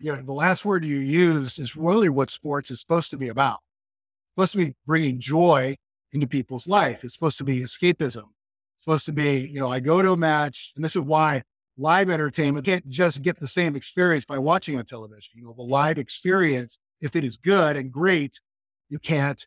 you 0.00 0.14
know, 0.14 0.22
the 0.22 0.32
last 0.32 0.64
word 0.64 0.84
you 0.84 0.96
used 0.96 1.58
is 1.58 1.76
really 1.76 2.08
what 2.08 2.30
sports 2.30 2.70
is 2.70 2.80
supposed 2.80 3.10
to 3.10 3.16
be 3.16 3.28
about. 3.28 3.58
It's 3.58 4.34
supposed 4.34 4.52
to 4.52 4.58
be 4.58 4.74
bringing 4.86 5.20
joy 5.20 5.76
into 6.12 6.26
people's 6.26 6.66
life. 6.66 7.04
It's 7.04 7.14
supposed 7.14 7.38
to 7.38 7.44
be 7.44 7.60
escapism. 7.60 8.24
It's 8.24 8.84
supposed 8.84 9.04
to 9.06 9.12
be, 9.12 9.40
you 9.40 9.60
know, 9.60 9.70
I 9.70 9.80
go 9.80 10.00
to 10.00 10.12
a 10.12 10.16
match, 10.16 10.72
and 10.74 10.84
this 10.84 10.96
is 10.96 11.02
why 11.02 11.42
live 11.76 12.10
entertainment 12.10 12.64
can't 12.64 12.88
just 12.88 13.22
get 13.22 13.38
the 13.38 13.48
same 13.48 13.76
experience 13.76 14.24
by 14.24 14.38
watching 14.38 14.78
on 14.78 14.84
television. 14.84 15.32
You 15.34 15.44
know, 15.44 15.52
the 15.52 15.62
live 15.62 15.98
experience, 15.98 16.78
if 17.00 17.14
it 17.14 17.24
is 17.24 17.36
good 17.36 17.76
and 17.76 17.92
great, 17.92 18.40
you 18.88 18.98
can't 18.98 19.46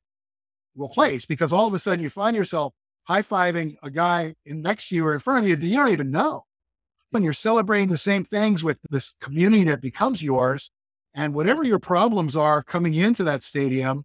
replace 0.75 1.25
because 1.25 1.51
all 1.51 1.67
of 1.67 1.73
a 1.73 1.79
sudden 1.79 2.03
you 2.03 2.09
find 2.09 2.35
yourself 2.35 2.73
high 3.03 3.21
fiving 3.21 3.75
a 3.83 3.89
guy 3.89 4.33
in 4.45 4.61
next 4.61 4.89
to 4.89 4.95
you 4.95 5.05
or 5.05 5.13
in 5.13 5.19
front 5.19 5.43
of 5.43 5.49
you 5.49 5.55
that 5.55 5.65
you 5.65 5.75
don't 5.75 5.89
even 5.89 6.11
know. 6.11 6.45
When 7.13 7.23
you're 7.23 7.33
celebrating 7.33 7.89
the 7.89 7.97
same 7.97 8.23
things 8.23 8.63
with 8.63 8.79
this 8.89 9.15
community 9.21 9.63
that 9.65 9.81
becomes 9.81 10.23
yours, 10.23 10.71
and 11.13 11.35
whatever 11.35 11.63
your 11.63 11.77
problems 11.77 12.35
are 12.35 12.63
coming 12.63 12.95
into 12.95 13.23
that 13.23 13.43
stadium 13.43 14.03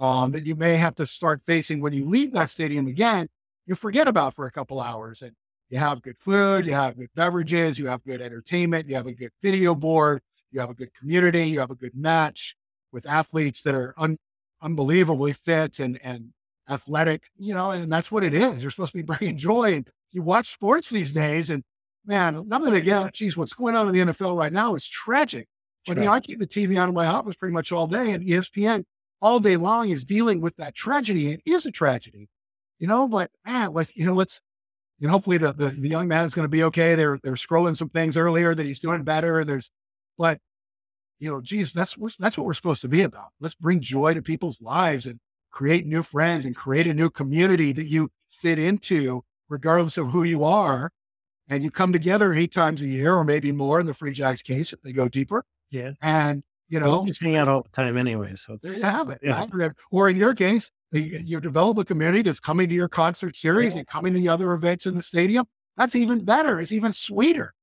um, 0.00 0.32
that 0.32 0.46
you 0.46 0.56
may 0.56 0.76
have 0.76 0.96
to 0.96 1.06
start 1.06 1.40
facing 1.42 1.80
when 1.80 1.92
you 1.92 2.04
leave 2.04 2.32
that 2.32 2.50
stadium 2.50 2.88
again, 2.88 3.28
you 3.66 3.76
forget 3.76 4.08
about 4.08 4.34
for 4.34 4.46
a 4.46 4.50
couple 4.50 4.80
hours. 4.80 5.22
And 5.22 5.32
you 5.68 5.78
have 5.78 6.02
good 6.02 6.16
food, 6.18 6.66
you 6.66 6.72
have 6.72 6.96
good 6.96 7.10
beverages, 7.14 7.78
you 7.78 7.86
have 7.86 8.02
good 8.02 8.20
entertainment, 8.20 8.88
you 8.88 8.96
have 8.96 9.06
a 9.06 9.14
good 9.14 9.30
video 9.40 9.74
board, 9.76 10.20
you 10.50 10.58
have 10.58 10.70
a 10.70 10.74
good 10.74 10.92
community, 10.92 11.44
you 11.44 11.60
have 11.60 11.70
a 11.70 11.76
good 11.76 11.94
match 11.94 12.56
with 12.90 13.08
athletes 13.08 13.62
that 13.62 13.76
are 13.76 13.94
un- 13.96 14.18
unbelievably 14.60 15.34
fit 15.34 15.78
and, 15.78 16.00
and 16.02 16.32
athletic, 16.68 17.28
you 17.36 17.54
know, 17.54 17.70
and 17.70 17.92
that's 17.92 18.10
what 18.10 18.24
it 18.24 18.34
is. 18.34 18.62
You're 18.62 18.72
supposed 18.72 18.92
to 18.92 18.98
be 18.98 19.02
bringing 19.18 19.36
joy. 19.38 19.74
And 19.74 19.88
you 20.10 20.22
watch 20.22 20.50
sports 20.50 20.90
these 20.90 21.12
days, 21.12 21.50
and 21.50 21.62
man, 22.10 22.48
nothing 22.48 22.74
again. 22.74 23.08
Geez, 23.12 23.36
what's 23.36 23.52
going 23.52 23.76
on 23.76 23.86
in 23.88 23.94
the 23.94 24.12
NFL 24.12 24.36
right 24.36 24.52
now 24.52 24.74
is 24.74 24.86
tragic. 24.86 25.46
But 25.86 25.96
you 25.96 26.04
know, 26.04 26.12
I 26.12 26.20
keep 26.20 26.38
the 26.38 26.46
TV 26.46 26.76
out 26.76 26.88
of 26.88 26.94
my 26.94 27.06
office 27.06 27.36
pretty 27.36 27.54
much 27.54 27.72
all 27.72 27.86
day, 27.86 28.10
and 28.10 28.26
ESPN 28.26 28.84
all 29.22 29.40
day 29.40 29.56
long 29.56 29.88
is 29.88 30.04
dealing 30.04 30.40
with 30.40 30.56
that 30.56 30.74
tragedy. 30.74 31.28
It 31.28 31.40
is 31.46 31.64
a 31.64 31.70
tragedy, 31.70 32.28
you 32.78 32.86
know. 32.86 33.08
But 33.08 33.30
man, 33.46 33.72
like 33.72 33.88
you 33.94 34.04
know, 34.04 34.12
let's 34.12 34.40
you 34.98 35.06
know, 35.06 35.12
hopefully 35.12 35.38
the 35.38 35.52
the, 35.54 35.68
the 35.68 35.88
young 35.88 36.08
man 36.08 36.26
is 36.26 36.34
going 36.34 36.44
to 36.44 36.50
be 36.50 36.64
okay. 36.64 36.94
They're 36.96 37.18
they're 37.22 37.32
scrolling 37.32 37.76
some 37.76 37.88
things 37.88 38.16
earlier 38.16 38.54
that 38.54 38.66
he's 38.66 38.78
doing 38.78 39.04
better, 39.04 39.40
and 39.40 39.48
there's, 39.48 39.70
but 40.18 40.38
you 41.18 41.30
know, 41.30 41.40
geez, 41.40 41.72
that's 41.72 41.96
that's 42.18 42.36
what 42.36 42.46
we're 42.46 42.54
supposed 42.54 42.82
to 42.82 42.88
be 42.88 43.02
about. 43.02 43.28
Let's 43.40 43.54
bring 43.54 43.80
joy 43.80 44.14
to 44.14 44.22
people's 44.22 44.60
lives 44.60 45.06
and 45.06 45.18
create 45.50 45.86
new 45.86 46.02
friends 46.02 46.44
and 46.44 46.54
create 46.54 46.86
a 46.86 46.94
new 46.94 47.08
community 47.08 47.72
that 47.72 47.88
you 47.88 48.10
fit 48.28 48.58
into, 48.58 49.22
regardless 49.48 49.96
of 49.96 50.10
who 50.10 50.24
you 50.24 50.44
are. 50.44 50.90
And 51.50 51.64
you 51.64 51.70
come 51.70 51.92
together 51.92 52.32
eight 52.32 52.52
times 52.52 52.80
a 52.80 52.86
year, 52.86 53.14
or 53.14 53.24
maybe 53.24 53.50
more 53.50 53.80
in 53.80 53.86
the 53.86 53.92
Free 53.92 54.12
Jacks 54.12 54.40
case 54.40 54.72
if 54.72 54.80
they 54.82 54.92
go 54.92 55.08
deeper. 55.08 55.44
Yeah. 55.70 55.90
And 56.00 56.44
you 56.68 56.78
know, 56.78 57.04
just 57.04 57.20
hang 57.20 57.34
out 57.34 57.48
all 57.48 57.62
the 57.62 57.68
time 57.70 57.96
anyway. 57.96 58.36
So 58.36 58.56
there 58.62 58.72
it's, 58.72 58.80
you 58.80 58.86
have 58.86 59.10
it. 59.10 59.18
Yeah. 59.22 59.44
right? 59.52 59.72
Or 59.90 60.08
in 60.08 60.16
your 60.16 60.34
case, 60.34 60.70
you, 60.92 61.40
develop 61.40 61.78
a 61.78 61.84
community 61.84 62.22
that's 62.22 62.38
coming 62.38 62.68
to 62.68 62.74
your 62.74 62.88
concert 62.88 63.34
series 63.34 63.74
and 63.74 63.86
coming 63.86 64.14
to 64.14 64.20
the 64.20 64.28
other 64.28 64.52
events 64.52 64.86
in 64.86 64.94
the 64.94 65.02
stadium. 65.02 65.46
That's 65.76 65.96
even 65.96 66.24
better. 66.24 66.60
It's 66.60 66.72
even 66.72 66.92
sweeter, 66.92 67.54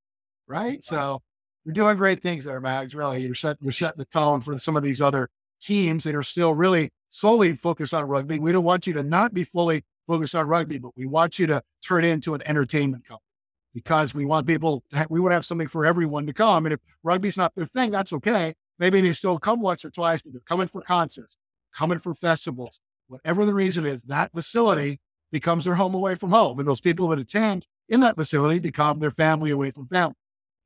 right? 0.47 0.83
So 0.83 1.21
you're 1.63 1.73
doing 1.73 1.95
great 1.95 2.21
things 2.21 2.43
there, 2.43 2.59
Mags. 2.59 2.93
Really, 2.93 3.21
you're 3.21 3.35
set, 3.35 3.57
you're 3.61 3.71
setting 3.71 3.99
the 3.99 4.05
tone 4.05 4.41
for 4.41 4.59
some 4.59 4.75
of 4.75 4.83
these 4.83 5.01
other 5.01 5.29
teams 5.61 6.03
that 6.03 6.15
are 6.15 6.23
still 6.23 6.53
really 6.53 6.89
solely 7.09 7.53
focused 7.53 7.93
on 7.93 8.05
rugby. 8.05 8.39
We 8.39 8.51
don't 8.51 8.65
want 8.65 8.87
you 8.87 8.93
to 8.93 9.03
not 9.03 9.33
be 9.33 9.45
fully 9.45 9.83
focused 10.05 10.35
on 10.35 10.47
rugby, 10.47 10.79
but 10.79 10.91
we 10.97 11.05
want 11.05 11.39
you 11.39 11.47
to 11.47 11.61
turn 11.81 12.03
into 12.03 12.33
an 12.33 12.41
entertainment 12.45 13.05
company 13.05 13.26
because 13.73 14.13
we 14.13 14.25
want 14.25 14.47
people. 14.47 14.83
To 14.89 14.97
have, 14.97 15.07
we 15.09 15.19
want 15.19 15.31
to 15.31 15.35
have 15.35 15.45
something 15.45 15.67
for 15.67 15.85
everyone 15.85 16.25
to 16.27 16.33
come. 16.33 16.65
And 16.65 16.73
if 16.73 16.79
rugby's 17.03 17.37
not 17.37 17.53
their 17.55 17.65
thing, 17.65 17.91
that's 17.91 18.13
okay. 18.13 18.53
Maybe 18.79 19.01
they 19.01 19.13
still 19.13 19.39
come 19.39 19.61
once 19.61 19.83
or 19.83 19.89
twice, 19.89 20.21
but 20.21 20.33
they're 20.33 20.41
coming 20.41 20.67
for 20.67 20.81
concerts, 20.81 21.37
coming 21.73 21.99
for 21.99 22.13
festivals, 22.13 22.79
whatever 23.07 23.45
the 23.45 23.53
reason 23.53 23.85
is. 23.85 24.03
That 24.03 24.31
facility 24.31 24.99
becomes 25.31 25.65
their 25.65 25.75
home 25.75 25.93
away 25.93 26.15
from 26.15 26.31
home, 26.31 26.59
and 26.59 26.67
those 26.67 26.81
people 26.81 27.07
that 27.09 27.19
attend 27.19 27.65
in 27.89 28.01
that 28.01 28.15
facility 28.15 28.59
become 28.59 28.99
their 28.99 29.11
family 29.11 29.51
away 29.51 29.71
from 29.71 29.87
family. 29.87 30.15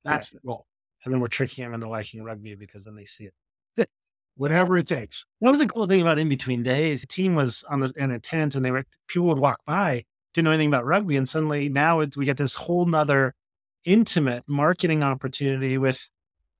That's 0.03 0.31
the 0.31 0.39
goal. 0.45 0.65
and 1.03 1.13
then 1.13 1.21
we're 1.21 1.27
tricking 1.27 1.63
them 1.63 1.73
into 1.73 1.87
liking 1.87 2.23
rugby 2.23 2.55
because 2.55 2.85
then 2.85 2.95
they 2.95 3.05
see 3.05 3.29
it. 3.77 3.89
Whatever 4.35 4.77
it 4.77 4.87
takes. 4.87 5.25
That 5.41 5.51
was 5.51 5.59
the 5.59 5.67
cool 5.67 5.87
thing 5.87 6.01
about 6.01 6.19
in 6.19 6.29
between 6.29 6.63
days. 6.63 7.01
The 7.01 7.07
team 7.07 7.35
was 7.35 7.63
on 7.69 7.79
the 7.79 7.93
in 7.95 8.11
a 8.11 8.19
tent 8.19 8.55
and 8.55 8.63
they 8.63 8.71
were 8.71 8.85
people 9.07 9.27
would 9.27 9.39
walk 9.39 9.59
by, 9.65 10.03
didn't 10.33 10.45
know 10.45 10.51
anything 10.51 10.69
about 10.69 10.85
rugby. 10.85 11.17
And 11.17 11.27
suddenly 11.27 11.69
now 11.69 12.03
we 12.15 12.25
get 12.25 12.37
this 12.37 12.55
whole 12.55 12.85
nother 12.85 13.33
intimate 13.83 14.43
marketing 14.47 15.03
opportunity 15.03 15.77
with 15.77 16.09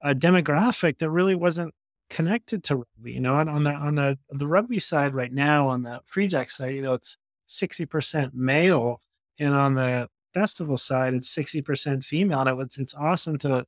a 0.01 0.15
demographic 0.15 0.97
that 0.97 1.09
really 1.09 1.35
wasn't 1.35 1.73
connected 2.09 2.63
to 2.65 2.77
rugby. 2.77 3.13
You 3.13 3.21
know, 3.21 3.35
on, 3.35 3.47
on 3.47 3.63
the 3.63 3.71
on 3.71 3.95
the 3.95 4.17
the 4.29 4.47
rugby 4.47 4.79
side 4.79 5.13
right 5.13 5.31
now, 5.31 5.69
on 5.69 5.83
the 5.83 6.01
Free 6.05 6.27
Jack 6.27 6.49
side, 6.49 6.75
you 6.75 6.81
know, 6.81 6.93
it's 6.93 7.17
sixty 7.45 7.85
percent 7.85 8.33
male, 8.33 8.99
and 9.39 9.53
on 9.53 9.75
the 9.75 10.09
festival 10.33 10.77
side, 10.77 11.13
it's 11.13 11.29
sixty 11.29 11.61
percent 11.61 12.03
female. 12.03 12.41
And 12.41 12.61
it's 12.61 12.77
it's 12.77 12.95
awesome 12.95 13.37
to, 13.39 13.65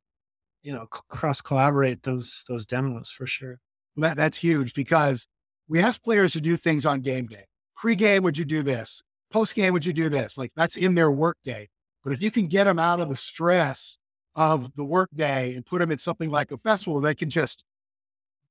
you 0.62 0.74
know, 0.74 0.88
cross 0.88 1.42
collaborate 1.42 2.04
those 2.04 2.44
those 2.48 2.66
demos 2.66 3.10
for 3.10 3.28
sure. 3.28 3.60
That 3.96 4.18
that's 4.18 4.40
huge 4.40 4.74
because 4.74 5.28
we 5.68 5.80
ask 5.80 6.02
players 6.04 6.34
to 6.34 6.42
do 6.42 6.58
things 6.58 6.86
on 6.86 7.02
game 7.02 7.28
day. 7.28 7.46
Pre-game, 7.76 8.24
would 8.24 8.38
you 8.38 8.46
do 8.46 8.64
this? 8.64 9.02
Post 9.34 9.56
game, 9.56 9.74
would 9.74 9.86
you 9.86 9.94
do 9.94 10.10
this? 10.10 10.38
Like 10.38 10.52
that's 10.56 10.78
in 10.78 10.94
their 10.94 11.12
workday. 11.12 11.68
But 12.04 12.14
if 12.14 12.22
you 12.22 12.30
can 12.30 12.48
get 12.48 12.66
them 12.66 12.78
out 12.78 13.00
of 13.00 13.10
the 13.10 13.16
stress 13.16 13.98
of 14.36 14.76
the 14.76 14.86
workday 14.86 15.56
and 15.56 15.66
put 15.66 15.80
them 15.80 15.92
in 15.92 15.98
something 15.98 16.30
like 16.30 16.52
a 16.52 16.58
festival, 16.58 17.02
they 17.02 17.16
can 17.16 17.32
just 17.32 17.66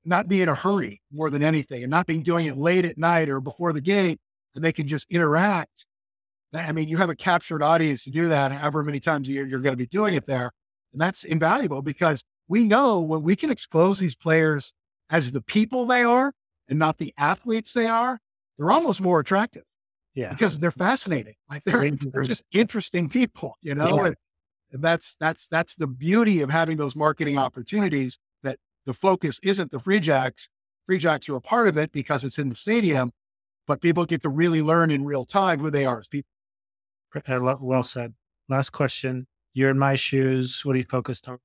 not 0.05 0.28
be 0.28 0.43
in 0.43 0.49
a 0.49 0.55
hurry 0.55 1.01
more 1.12 1.30
than 1.30 1.43
anything 1.43 1.85
and 1.85 1.91
not 1.91 2.07
be 2.07 2.18
doing 2.18 2.47
it 2.47 2.57
late 2.57 2.85
at 2.85 2.99
night 2.99 3.28
or 3.28 3.41
before 3.41 3.72
the 3.72 3.80
game 3.80 4.18
and 4.57 4.64
they 4.64 4.72
can 4.72 4.89
just 4.89 5.09
interact. 5.09 5.87
I 6.53 6.72
mean, 6.72 6.89
you 6.89 6.97
have 6.97 7.11
a 7.11 7.16
captured 7.16 7.62
audience 7.62 8.03
to 8.05 8.11
do 8.11 8.28
that 8.28 8.51
however 8.51 8.83
many 8.83 8.99
times 8.99 9.28
a 9.28 9.33
year 9.33 9.47
you're 9.47 9.61
going 9.61 9.74
to 9.74 9.78
be 9.78 9.87
doing 9.87 10.14
it 10.14 10.26
there. 10.26 10.51
And 10.93 11.01
that's 11.01 11.22
invaluable 11.22 11.80
because 11.80 12.24
we 12.49 12.64
know 12.64 13.01
when 13.01 13.22
we 13.22 13.37
can 13.37 13.51
expose 13.51 14.01
these 14.01 14.16
players 14.16 14.74
as 15.11 15.30
the 15.30 15.43
people 15.43 15.87
they 15.87 16.03
are 16.03 16.33
and 16.68 16.78
not 16.78 16.99
the 16.99 17.14
athletes 17.16 17.72
they 17.72 17.87
are, 17.87 18.18
they're 18.59 18.70
almost 18.70 19.01
more 19.01 19.20
attractive. 19.20 19.62
Yeah. 20.15 20.31
Because 20.31 20.59
they're 20.59 20.71
fascinating. 20.71 21.35
Like 21.49 21.65
they're, 21.65 21.91
they're 22.13 22.23
just 22.23 22.45
interesting 22.53 23.09
people, 23.09 23.57
you 23.63 23.75
know? 23.75 23.97
Yeah. 23.97 24.07
And, 24.07 24.17
and 24.73 24.83
that's 24.83 25.17
that's 25.21 25.49
that's 25.49 25.77
the 25.77 25.87
beauty 25.87 26.41
of 26.41 26.51
having 26.51 26.79
those 26.79 26.97
marketing 26.97 27.37
opportunities 27.39 28.19
that 28.43 28.59
the 28.87 28.95
focus 28.95 29.39
isn't 29.43 29.71
the 29.71 29.79
free 29.79 30.01
jacks. 30.01 30.49
Free 30.87 30.99
jacks 30.99 31.29
are 31.29 31.37
a 31.37 31.41
part 31.41 31.69
of 31.69 31.77
it 31.77 31.93
because 31.93 32.25
it's 32.25 32.39
in 32.39 32.49
the 32.49 32.55
stadium, 32.55 33.13
but 33.67 33.81
people 33.81 34.05
get 34.07 34.23
to 34.23 34.29
really 34.29 34.63
learn 34.63 34.91
in 34.91 35.05
real 35.05 35.25
time 35.25 35.61
who 35.61 35.71
they 35.71 35.85
are 35.85 36.01
as 36.01 36.09
people. 36.09 36.29
Uh, 37.15 37.57
Well 37.61 37.83
said. 37.83 38.15
Last 38.49 38.71
question. 38.71 39.27
You're 39.55 39.71
in 39.71 39.79
my 39.79 39.95
shoes. 39.95 40.65
What 40.65 40.75
are 40.75 40.79
you 40.79 40.85
focused 40.85 41.29
on? 41.29 41.39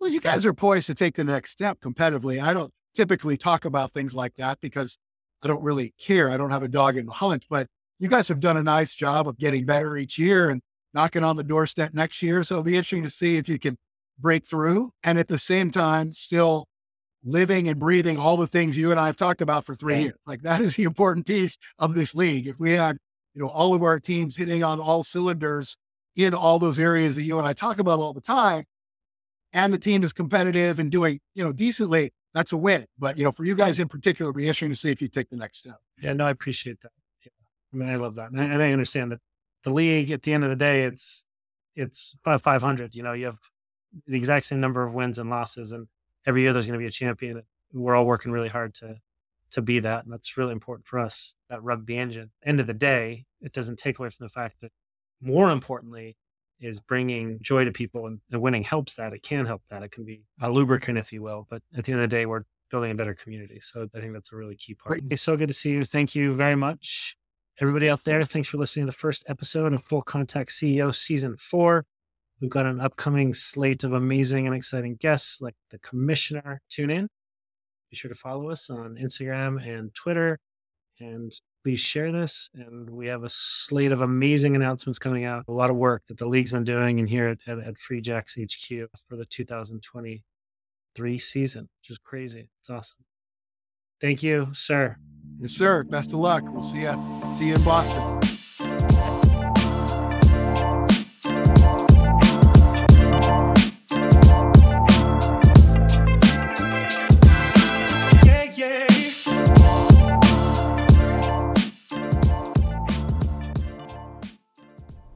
Well, 0.00 0.10
you 0.10 0.20
guys 0.20 0.44
are 0.44 0.52
poised 0.52 0.88
to 0.88 0.94
take 0.94 1.14
the 1.14 1.24
next 1.24 1.52
step 1.52 1.80
competitively. 1.80 2.42
I 2.42 2.52
don't 2.52 2.72
typically 2.94 3.36
talk 3.36 3.64
about 3.64 3.92
things 3.92 4.14
like 4.14 4.34
that 4.36 4.60
because 4.60 4.98
I 5.42 5.48
don't 5.48 5.62
really 5.62 5.94
care. 5.98 6.30
I 6.30 6.36
don't 6.36 6.50
have 6.50 6.62
a 6.62 6.68
dog 6.68 6.96
in 6.96 7.06
the 7.06 7.12
hunt, 7.12 7.44
but 7.50 7.66
you 7.98 8.08
guys 8.08 8.28
have 8.28 8.40
done 8.40 8.56
a 8.56 8.62
nice 8.62 8.94
job 8.94 9.28
of 9.28 9.38
getting 9.38 9.64
better 9.64 9.96
each 9.96 10.18
year 10.18 10.50
and 10.50 10.60
knocking 10.94 11.24
on 11.24 11.36
the 11.36 11.44
doorstep 11.44 11.94
next 11.94 12.22
year. 12.22 12.42
So 12.42 12.54
it'll 12.56 12.64
be 12.64 12.76
interesting 12.76 13.02
to 13.02 13.10
see 13.10 13.36
if 13.36 13.48
you 13.48 13.58
can 13.58 13.76
break 14.18 14.46
through 14.46 14.92
and 15.04 15.18
at 15.18 15.28
the 15.28 15.38
same 15.38 15.70
time 15.70 16.12
still 16.12 16.66
living 17.24 17.68
and 17.68 17.78
breathing 17.78 18.18
all 18.18 18.36
the 18.36 18.46
things 18.46 18.76
you 18.76 18.90
and 18.90 19.00
I 19.00 19.06
have 19.06 19.16
talked 19.16 19.40
about 19.40 19.64
for 19.64 19.74
three 19.74 19.94
Yeah. 19.94 20.00
years. 20.00 20.18
Like 20.26 20.42
that 20.42 20.60
is 20.60 20.74
the 20.74 20.84
important 20.84 21.26
piece 21.26 21.58
of 21.78 21.94
this 21.94 22.14
league. 22.14 22.46
If 22.46 22.58
we 22.58 22.72
had, 22.72 22.96
you 23.34 23.42
know, 23.42 23.48
all 23.48 23.74
of 23.74 23.82
our 23.82 24.00
teams 24.00 24.36
hitting 24.36 24.62
on 24.62 24.80
all 24.80 25.02
cylinders 25.04 25.76
in 26.16 26.32
all 26.32 26.58
those 26.58 26.78
areas 26.78 27.16
that 27.16 27.24
you 27.24 27.38
and 27.38 27.46
I 27.46 27.52
talk 27.52 27.78
about 27.78 27.98
all 27.98 28.14
the 28.14 28.20
time, 28.22 28.64
and 29.52 29.72
the 29.72 29.78
team 29.78 30.02
is 30.02 30.12
competitive 30.12 30.78
and 30.78 30.90
doing, 30.90 31.20
you 31.34 31.44
know, 31.44 31.52
decently, 31.52 32.10
that's 32.36 32.52
a 32.52 32.56
win. 32.56 32.84
But, 32.98 33.16
you 33.16 33.24
know, 33.24 33.32
for 33.32 33.46
you 33.46 33.54
guys 33.54 33.80
in 33.80 33.88
particular, 33.88 34.28
it'll 34.30 34.36
be 34.36 34.42
interesting 34.42 34.68
to 34.68 34.76
see 34.76 34.90
if 34.90 35.00
you 35.00 35.08
take 35.08 35.30
the 35.30 35.36
next 35.36 35.60
step. 35.60 35.78
Yeah, 36.02 36.12
no, 36.12 36.26
I 36.26 36.30
appreciate 36.30 36.82
that. 36.82 36.92
Yeah. 37.24 37.32
I 37.72 37.76
mean, 37.76 37.88
I 37.88 37.96
love 37.96 38.16
that. 38.16 38.30
And 38.30 38.38
I, 38.38 38.44
and 38.44 38.62
I 38.62 38.72
understand 38.72 39.12
that 39.12 39.20
the 39.64 39.70
league 39.70 40.10
at 40.10 40.22
the 40.22 40.34
end 40.34 40.44
of 40.44 40.50
the 40.50 40.56
day, 40.56 40.82
it's, 40.82 41.24
it's 41.74 42.14
about 42.22 42.42
500. 42.42 42.94
You 42.94 43.02
know, 43.02 43.14
you 43.14 43.24
have 43.24 43.38
the 44.06 44.18
exact 44.18 44.44
same 44.44 44.60
number 44.60 44.84
of 44.84 44.92
wins 44.92 45.18
and 45.18 45.30
losses, 45.30 45.72
and 45.72 45.86
every 46.26 46.42
year 46.42 46.52
there's 46.52 46.66
going 46.66 46.78
to 46.78 46.82
be 46.82 46.86
a 46.86 46.90
champion. 46.90 47.42
We're 47.72 47.96
all 47.96 48.04
working 48.04 48.32
really 48.32 48.50
hard 48.50 48.74
to, 48.74 48.96
to 49.52 49.62
be 49.62 49.78
that. 49.80 50.04
And 50.04 50.12
that's 50.12 50.36
really 50.36 50.52
important 50.52 50.86
for 50.86 50.98
us, 50.98 51.36
that 51.48 51.62
rugby 51.62 51.96
engine. 51.96 52.32
End 52.44 52.60
of 52.60 52.66
the 52.66 52.74
day, 52.74 53.24
it 53.40 53.54
doesn't 53.54 53.78
take 53.78 53.98
away 53.98 54.10
from 54.10 54.26
the 54.26 54.30
fact 54.30 54.60
that 54.60 54.72
more 55.22 55.50
importantly, 55.50 56.18
is 56.60 56.80
bringing 56.80 57.38
joy 57.42 57.64
to 57.64 57.72
people 57.72 58.06
and, 58.06 58.20
and 58.30 58.40
winning 58.40 58.64
helps 58.64 58.94
that. 58.94 59.12
It 59.12 59.22
can 59.22 59.46
help 59.46 59.62
that. 59.70 59.82
It 59.82 59.90
can 59.90 60.04
be 60.04 60.22
a 60.40 60.50
lubricant, 60.50 60.98
if 60.98 61.12
you 61.12 61.22
will. 61.22 61.46
But 61.50 61.62
at 61.76 61.84
the 61.84 61.92
end 61.92 62.02
of 62.02 62.10
the 62.10 62.16
day, 62.16 62.26
we're 62.26 62.44
building 62.70 62.90
a 62.90 62.94
better 62.94 63.14
community. 63.14 63.60
So 63.60 63.88
I 63.94 64.00
think 64.00 64.12
that's 64.12 64.32
a 64.32 64.36
really 64.36 64.56
key 64.56 64.74
part. 64.74 65.00
Great. 65.00 65.12
It's 65.12 65.22
so 65.22 65.36
good 65.36 65.48
to 65.48 65.54
see 65.54 65.70
you. 65.70 65.84
Thank 65.84 66.14
you 66.14 66.34
very 66.34 66.56
much. 66.56 67.16
Everybody 67.60 67.88
out 67.88 68.04
there, 68.04 68.22
thanks 68.24 68.48
for 68.48 68.58
listening 68.58 68.86
to 68.86 68.92
the 68.92 68.98
first 68.98 69.24
episode 69.28 69.72
of 69.72 69.82
Full 69.84 70.02
Contact 70.02 70.50
CEO 70.50 70.94
Season 70.94 71.36
4. 71.38 71.86
We've 72.40 72.50
got 72.50 72.66
an 72.66 72.80
upcoming 72.80 73.32
slate 73.32 73.82
of 73.82 73.94
amazing 73.94 74.46
and 74.46 74.54
exciting 74.54 74.96
guests 74.96 75.40
like 75.40 75.54
the 75.70 75.78
commissioner. 75.78 76.60
Tune 76.68 76.90
in. 76.90 77.08
Be 77.90 77.96
sure 77.96 78.10
to 78.10 78.14
follow 78.14 78.50
us 78.50 78.68
on 78.68 78.98
Instagram 79.00 79.66
and 79.66 79.94
Twitter. 79.94 80.38
And 81.00 81.32
please 81.66 81.80
share 81.80 82.12
this. 82.12 82.48
And 82.54 82.88
we 82.88 83.08
have 83.08 83.24
a 83.24 83.28
slate 83.28 83.90
of 83.90 84.00
amazing 84.00 84.54
announcements 84.54 85.00
coming 85.00 85.24
out. 85.24 85.42
A 85.48 85.52
lot 85.52 85.68
of 85.68 85.74
work 85.74 86.04
that 86.06 86.16
the 86.16 86.24
league's 86.26 86.52
been 86.52 86.62
doing 86.62 87.00
and 87.00 87.08
here 87.08 87.26
at, 87.26 87.58
at, 87.58 87.76
Free 87.76 88.00
Jacks 88.00 88.38
HQ 88.40 88.68
for 89.08 89.16
the 89.16 89.24
2023 89.24 91.18
season, 91.18 91.68
which 91.80 91.90
is 91.90 91.98
crazy. 91.98 92.50
It's 92.60 92.70
awesome. 92.70 92.98
Thank 94.00 94.22
you, 94.22 94.46
sir. 94.52 94.96
Yes, 95.38 95.54
sir. 95.54 95.82
Best 95.82 96.12
of 96.12 96.20
luck. 96.20 96.44
We'll 96.46 96.62
see 96.62 96.82
you. 96.82 97.32
See 97.34 97.48
you 97.48 97.54
in 97.54 97.64
Boston. 97.64 98.15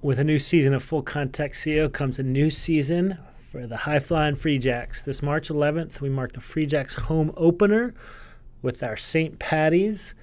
With 0.02 0.18
a 0.18 0.24
new 0.24 0.38
season 0.38 0.72
of 0.72 0.82
Full 0.82 1.02
Contact 1.02 1.52
CEO 1.52 1.92
comes 1.92 2.18
a 2.18 2.22
new 2.22 2.48
season 2.48 3.18
for 3.38 3.66
the 3.66 3.76
High 3.76 3.98
Flying 3.98 4.34
Free 4.34 4.56
Jacks. 4.56 5.02
This 5.02 5.22
March 5.22 5.50
11th, 5.50 6.00
we 6.00 6.08
mark 6.08 6.32
the 6.32 6.40
Free 6.40 6.64
Jacks 6.64 6.94
home 6.94 7.34
opener 7.36 7.92
with 8.62 8.82
our 8.82 8.96
St. 8.96 9.38
Patty's 9.38 10.14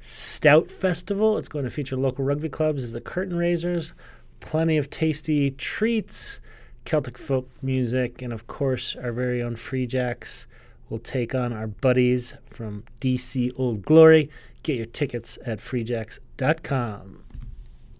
Stout 0.00 0.68
Festival. 0.68 1.38
It's 1.38 1.48
going 1.48 1.64
to 1.64 1.70
feature 1.70 1.96
local 1.96 2.24
rugby 2.24 2.48
clubs 2.48 2.82
as 2.82 2.92
the 2.92 3.00
curtain 3.00 3.36
raisers, 3.36 3.94
plenty 4.40 4.78
of 4.78 4.90
tasty 4.90 5.52
treats, 5.52 6.40
Celtic 6.84 7.16
folk 7.16 7.48
music, 7.62 8.20
and 8.20 8.32
of 8.32 8.48
course, 8.48 8.96
our 8.96 9.12
very 9.12 9.40
own 9.44 9.54
Free 9.54 9.86
Jacks 9.86 10.48
will 10.90 10.98
take 10.98 11.36
on 11.36 11.52
our 11.52 11.68
buddies 11.68 12.34
from 12.50 12.82
DC 13.00 13.52
Old 13.56 13.84
Glory. 13.84 14.28
Get 14.64 14.76
your 14.76 14.86
tickets 14.86 15.38
at 15.46 15.58
freejacks.com. 15.58 17.22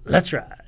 Let's 0.06 0.32
ride. 0.32 0.63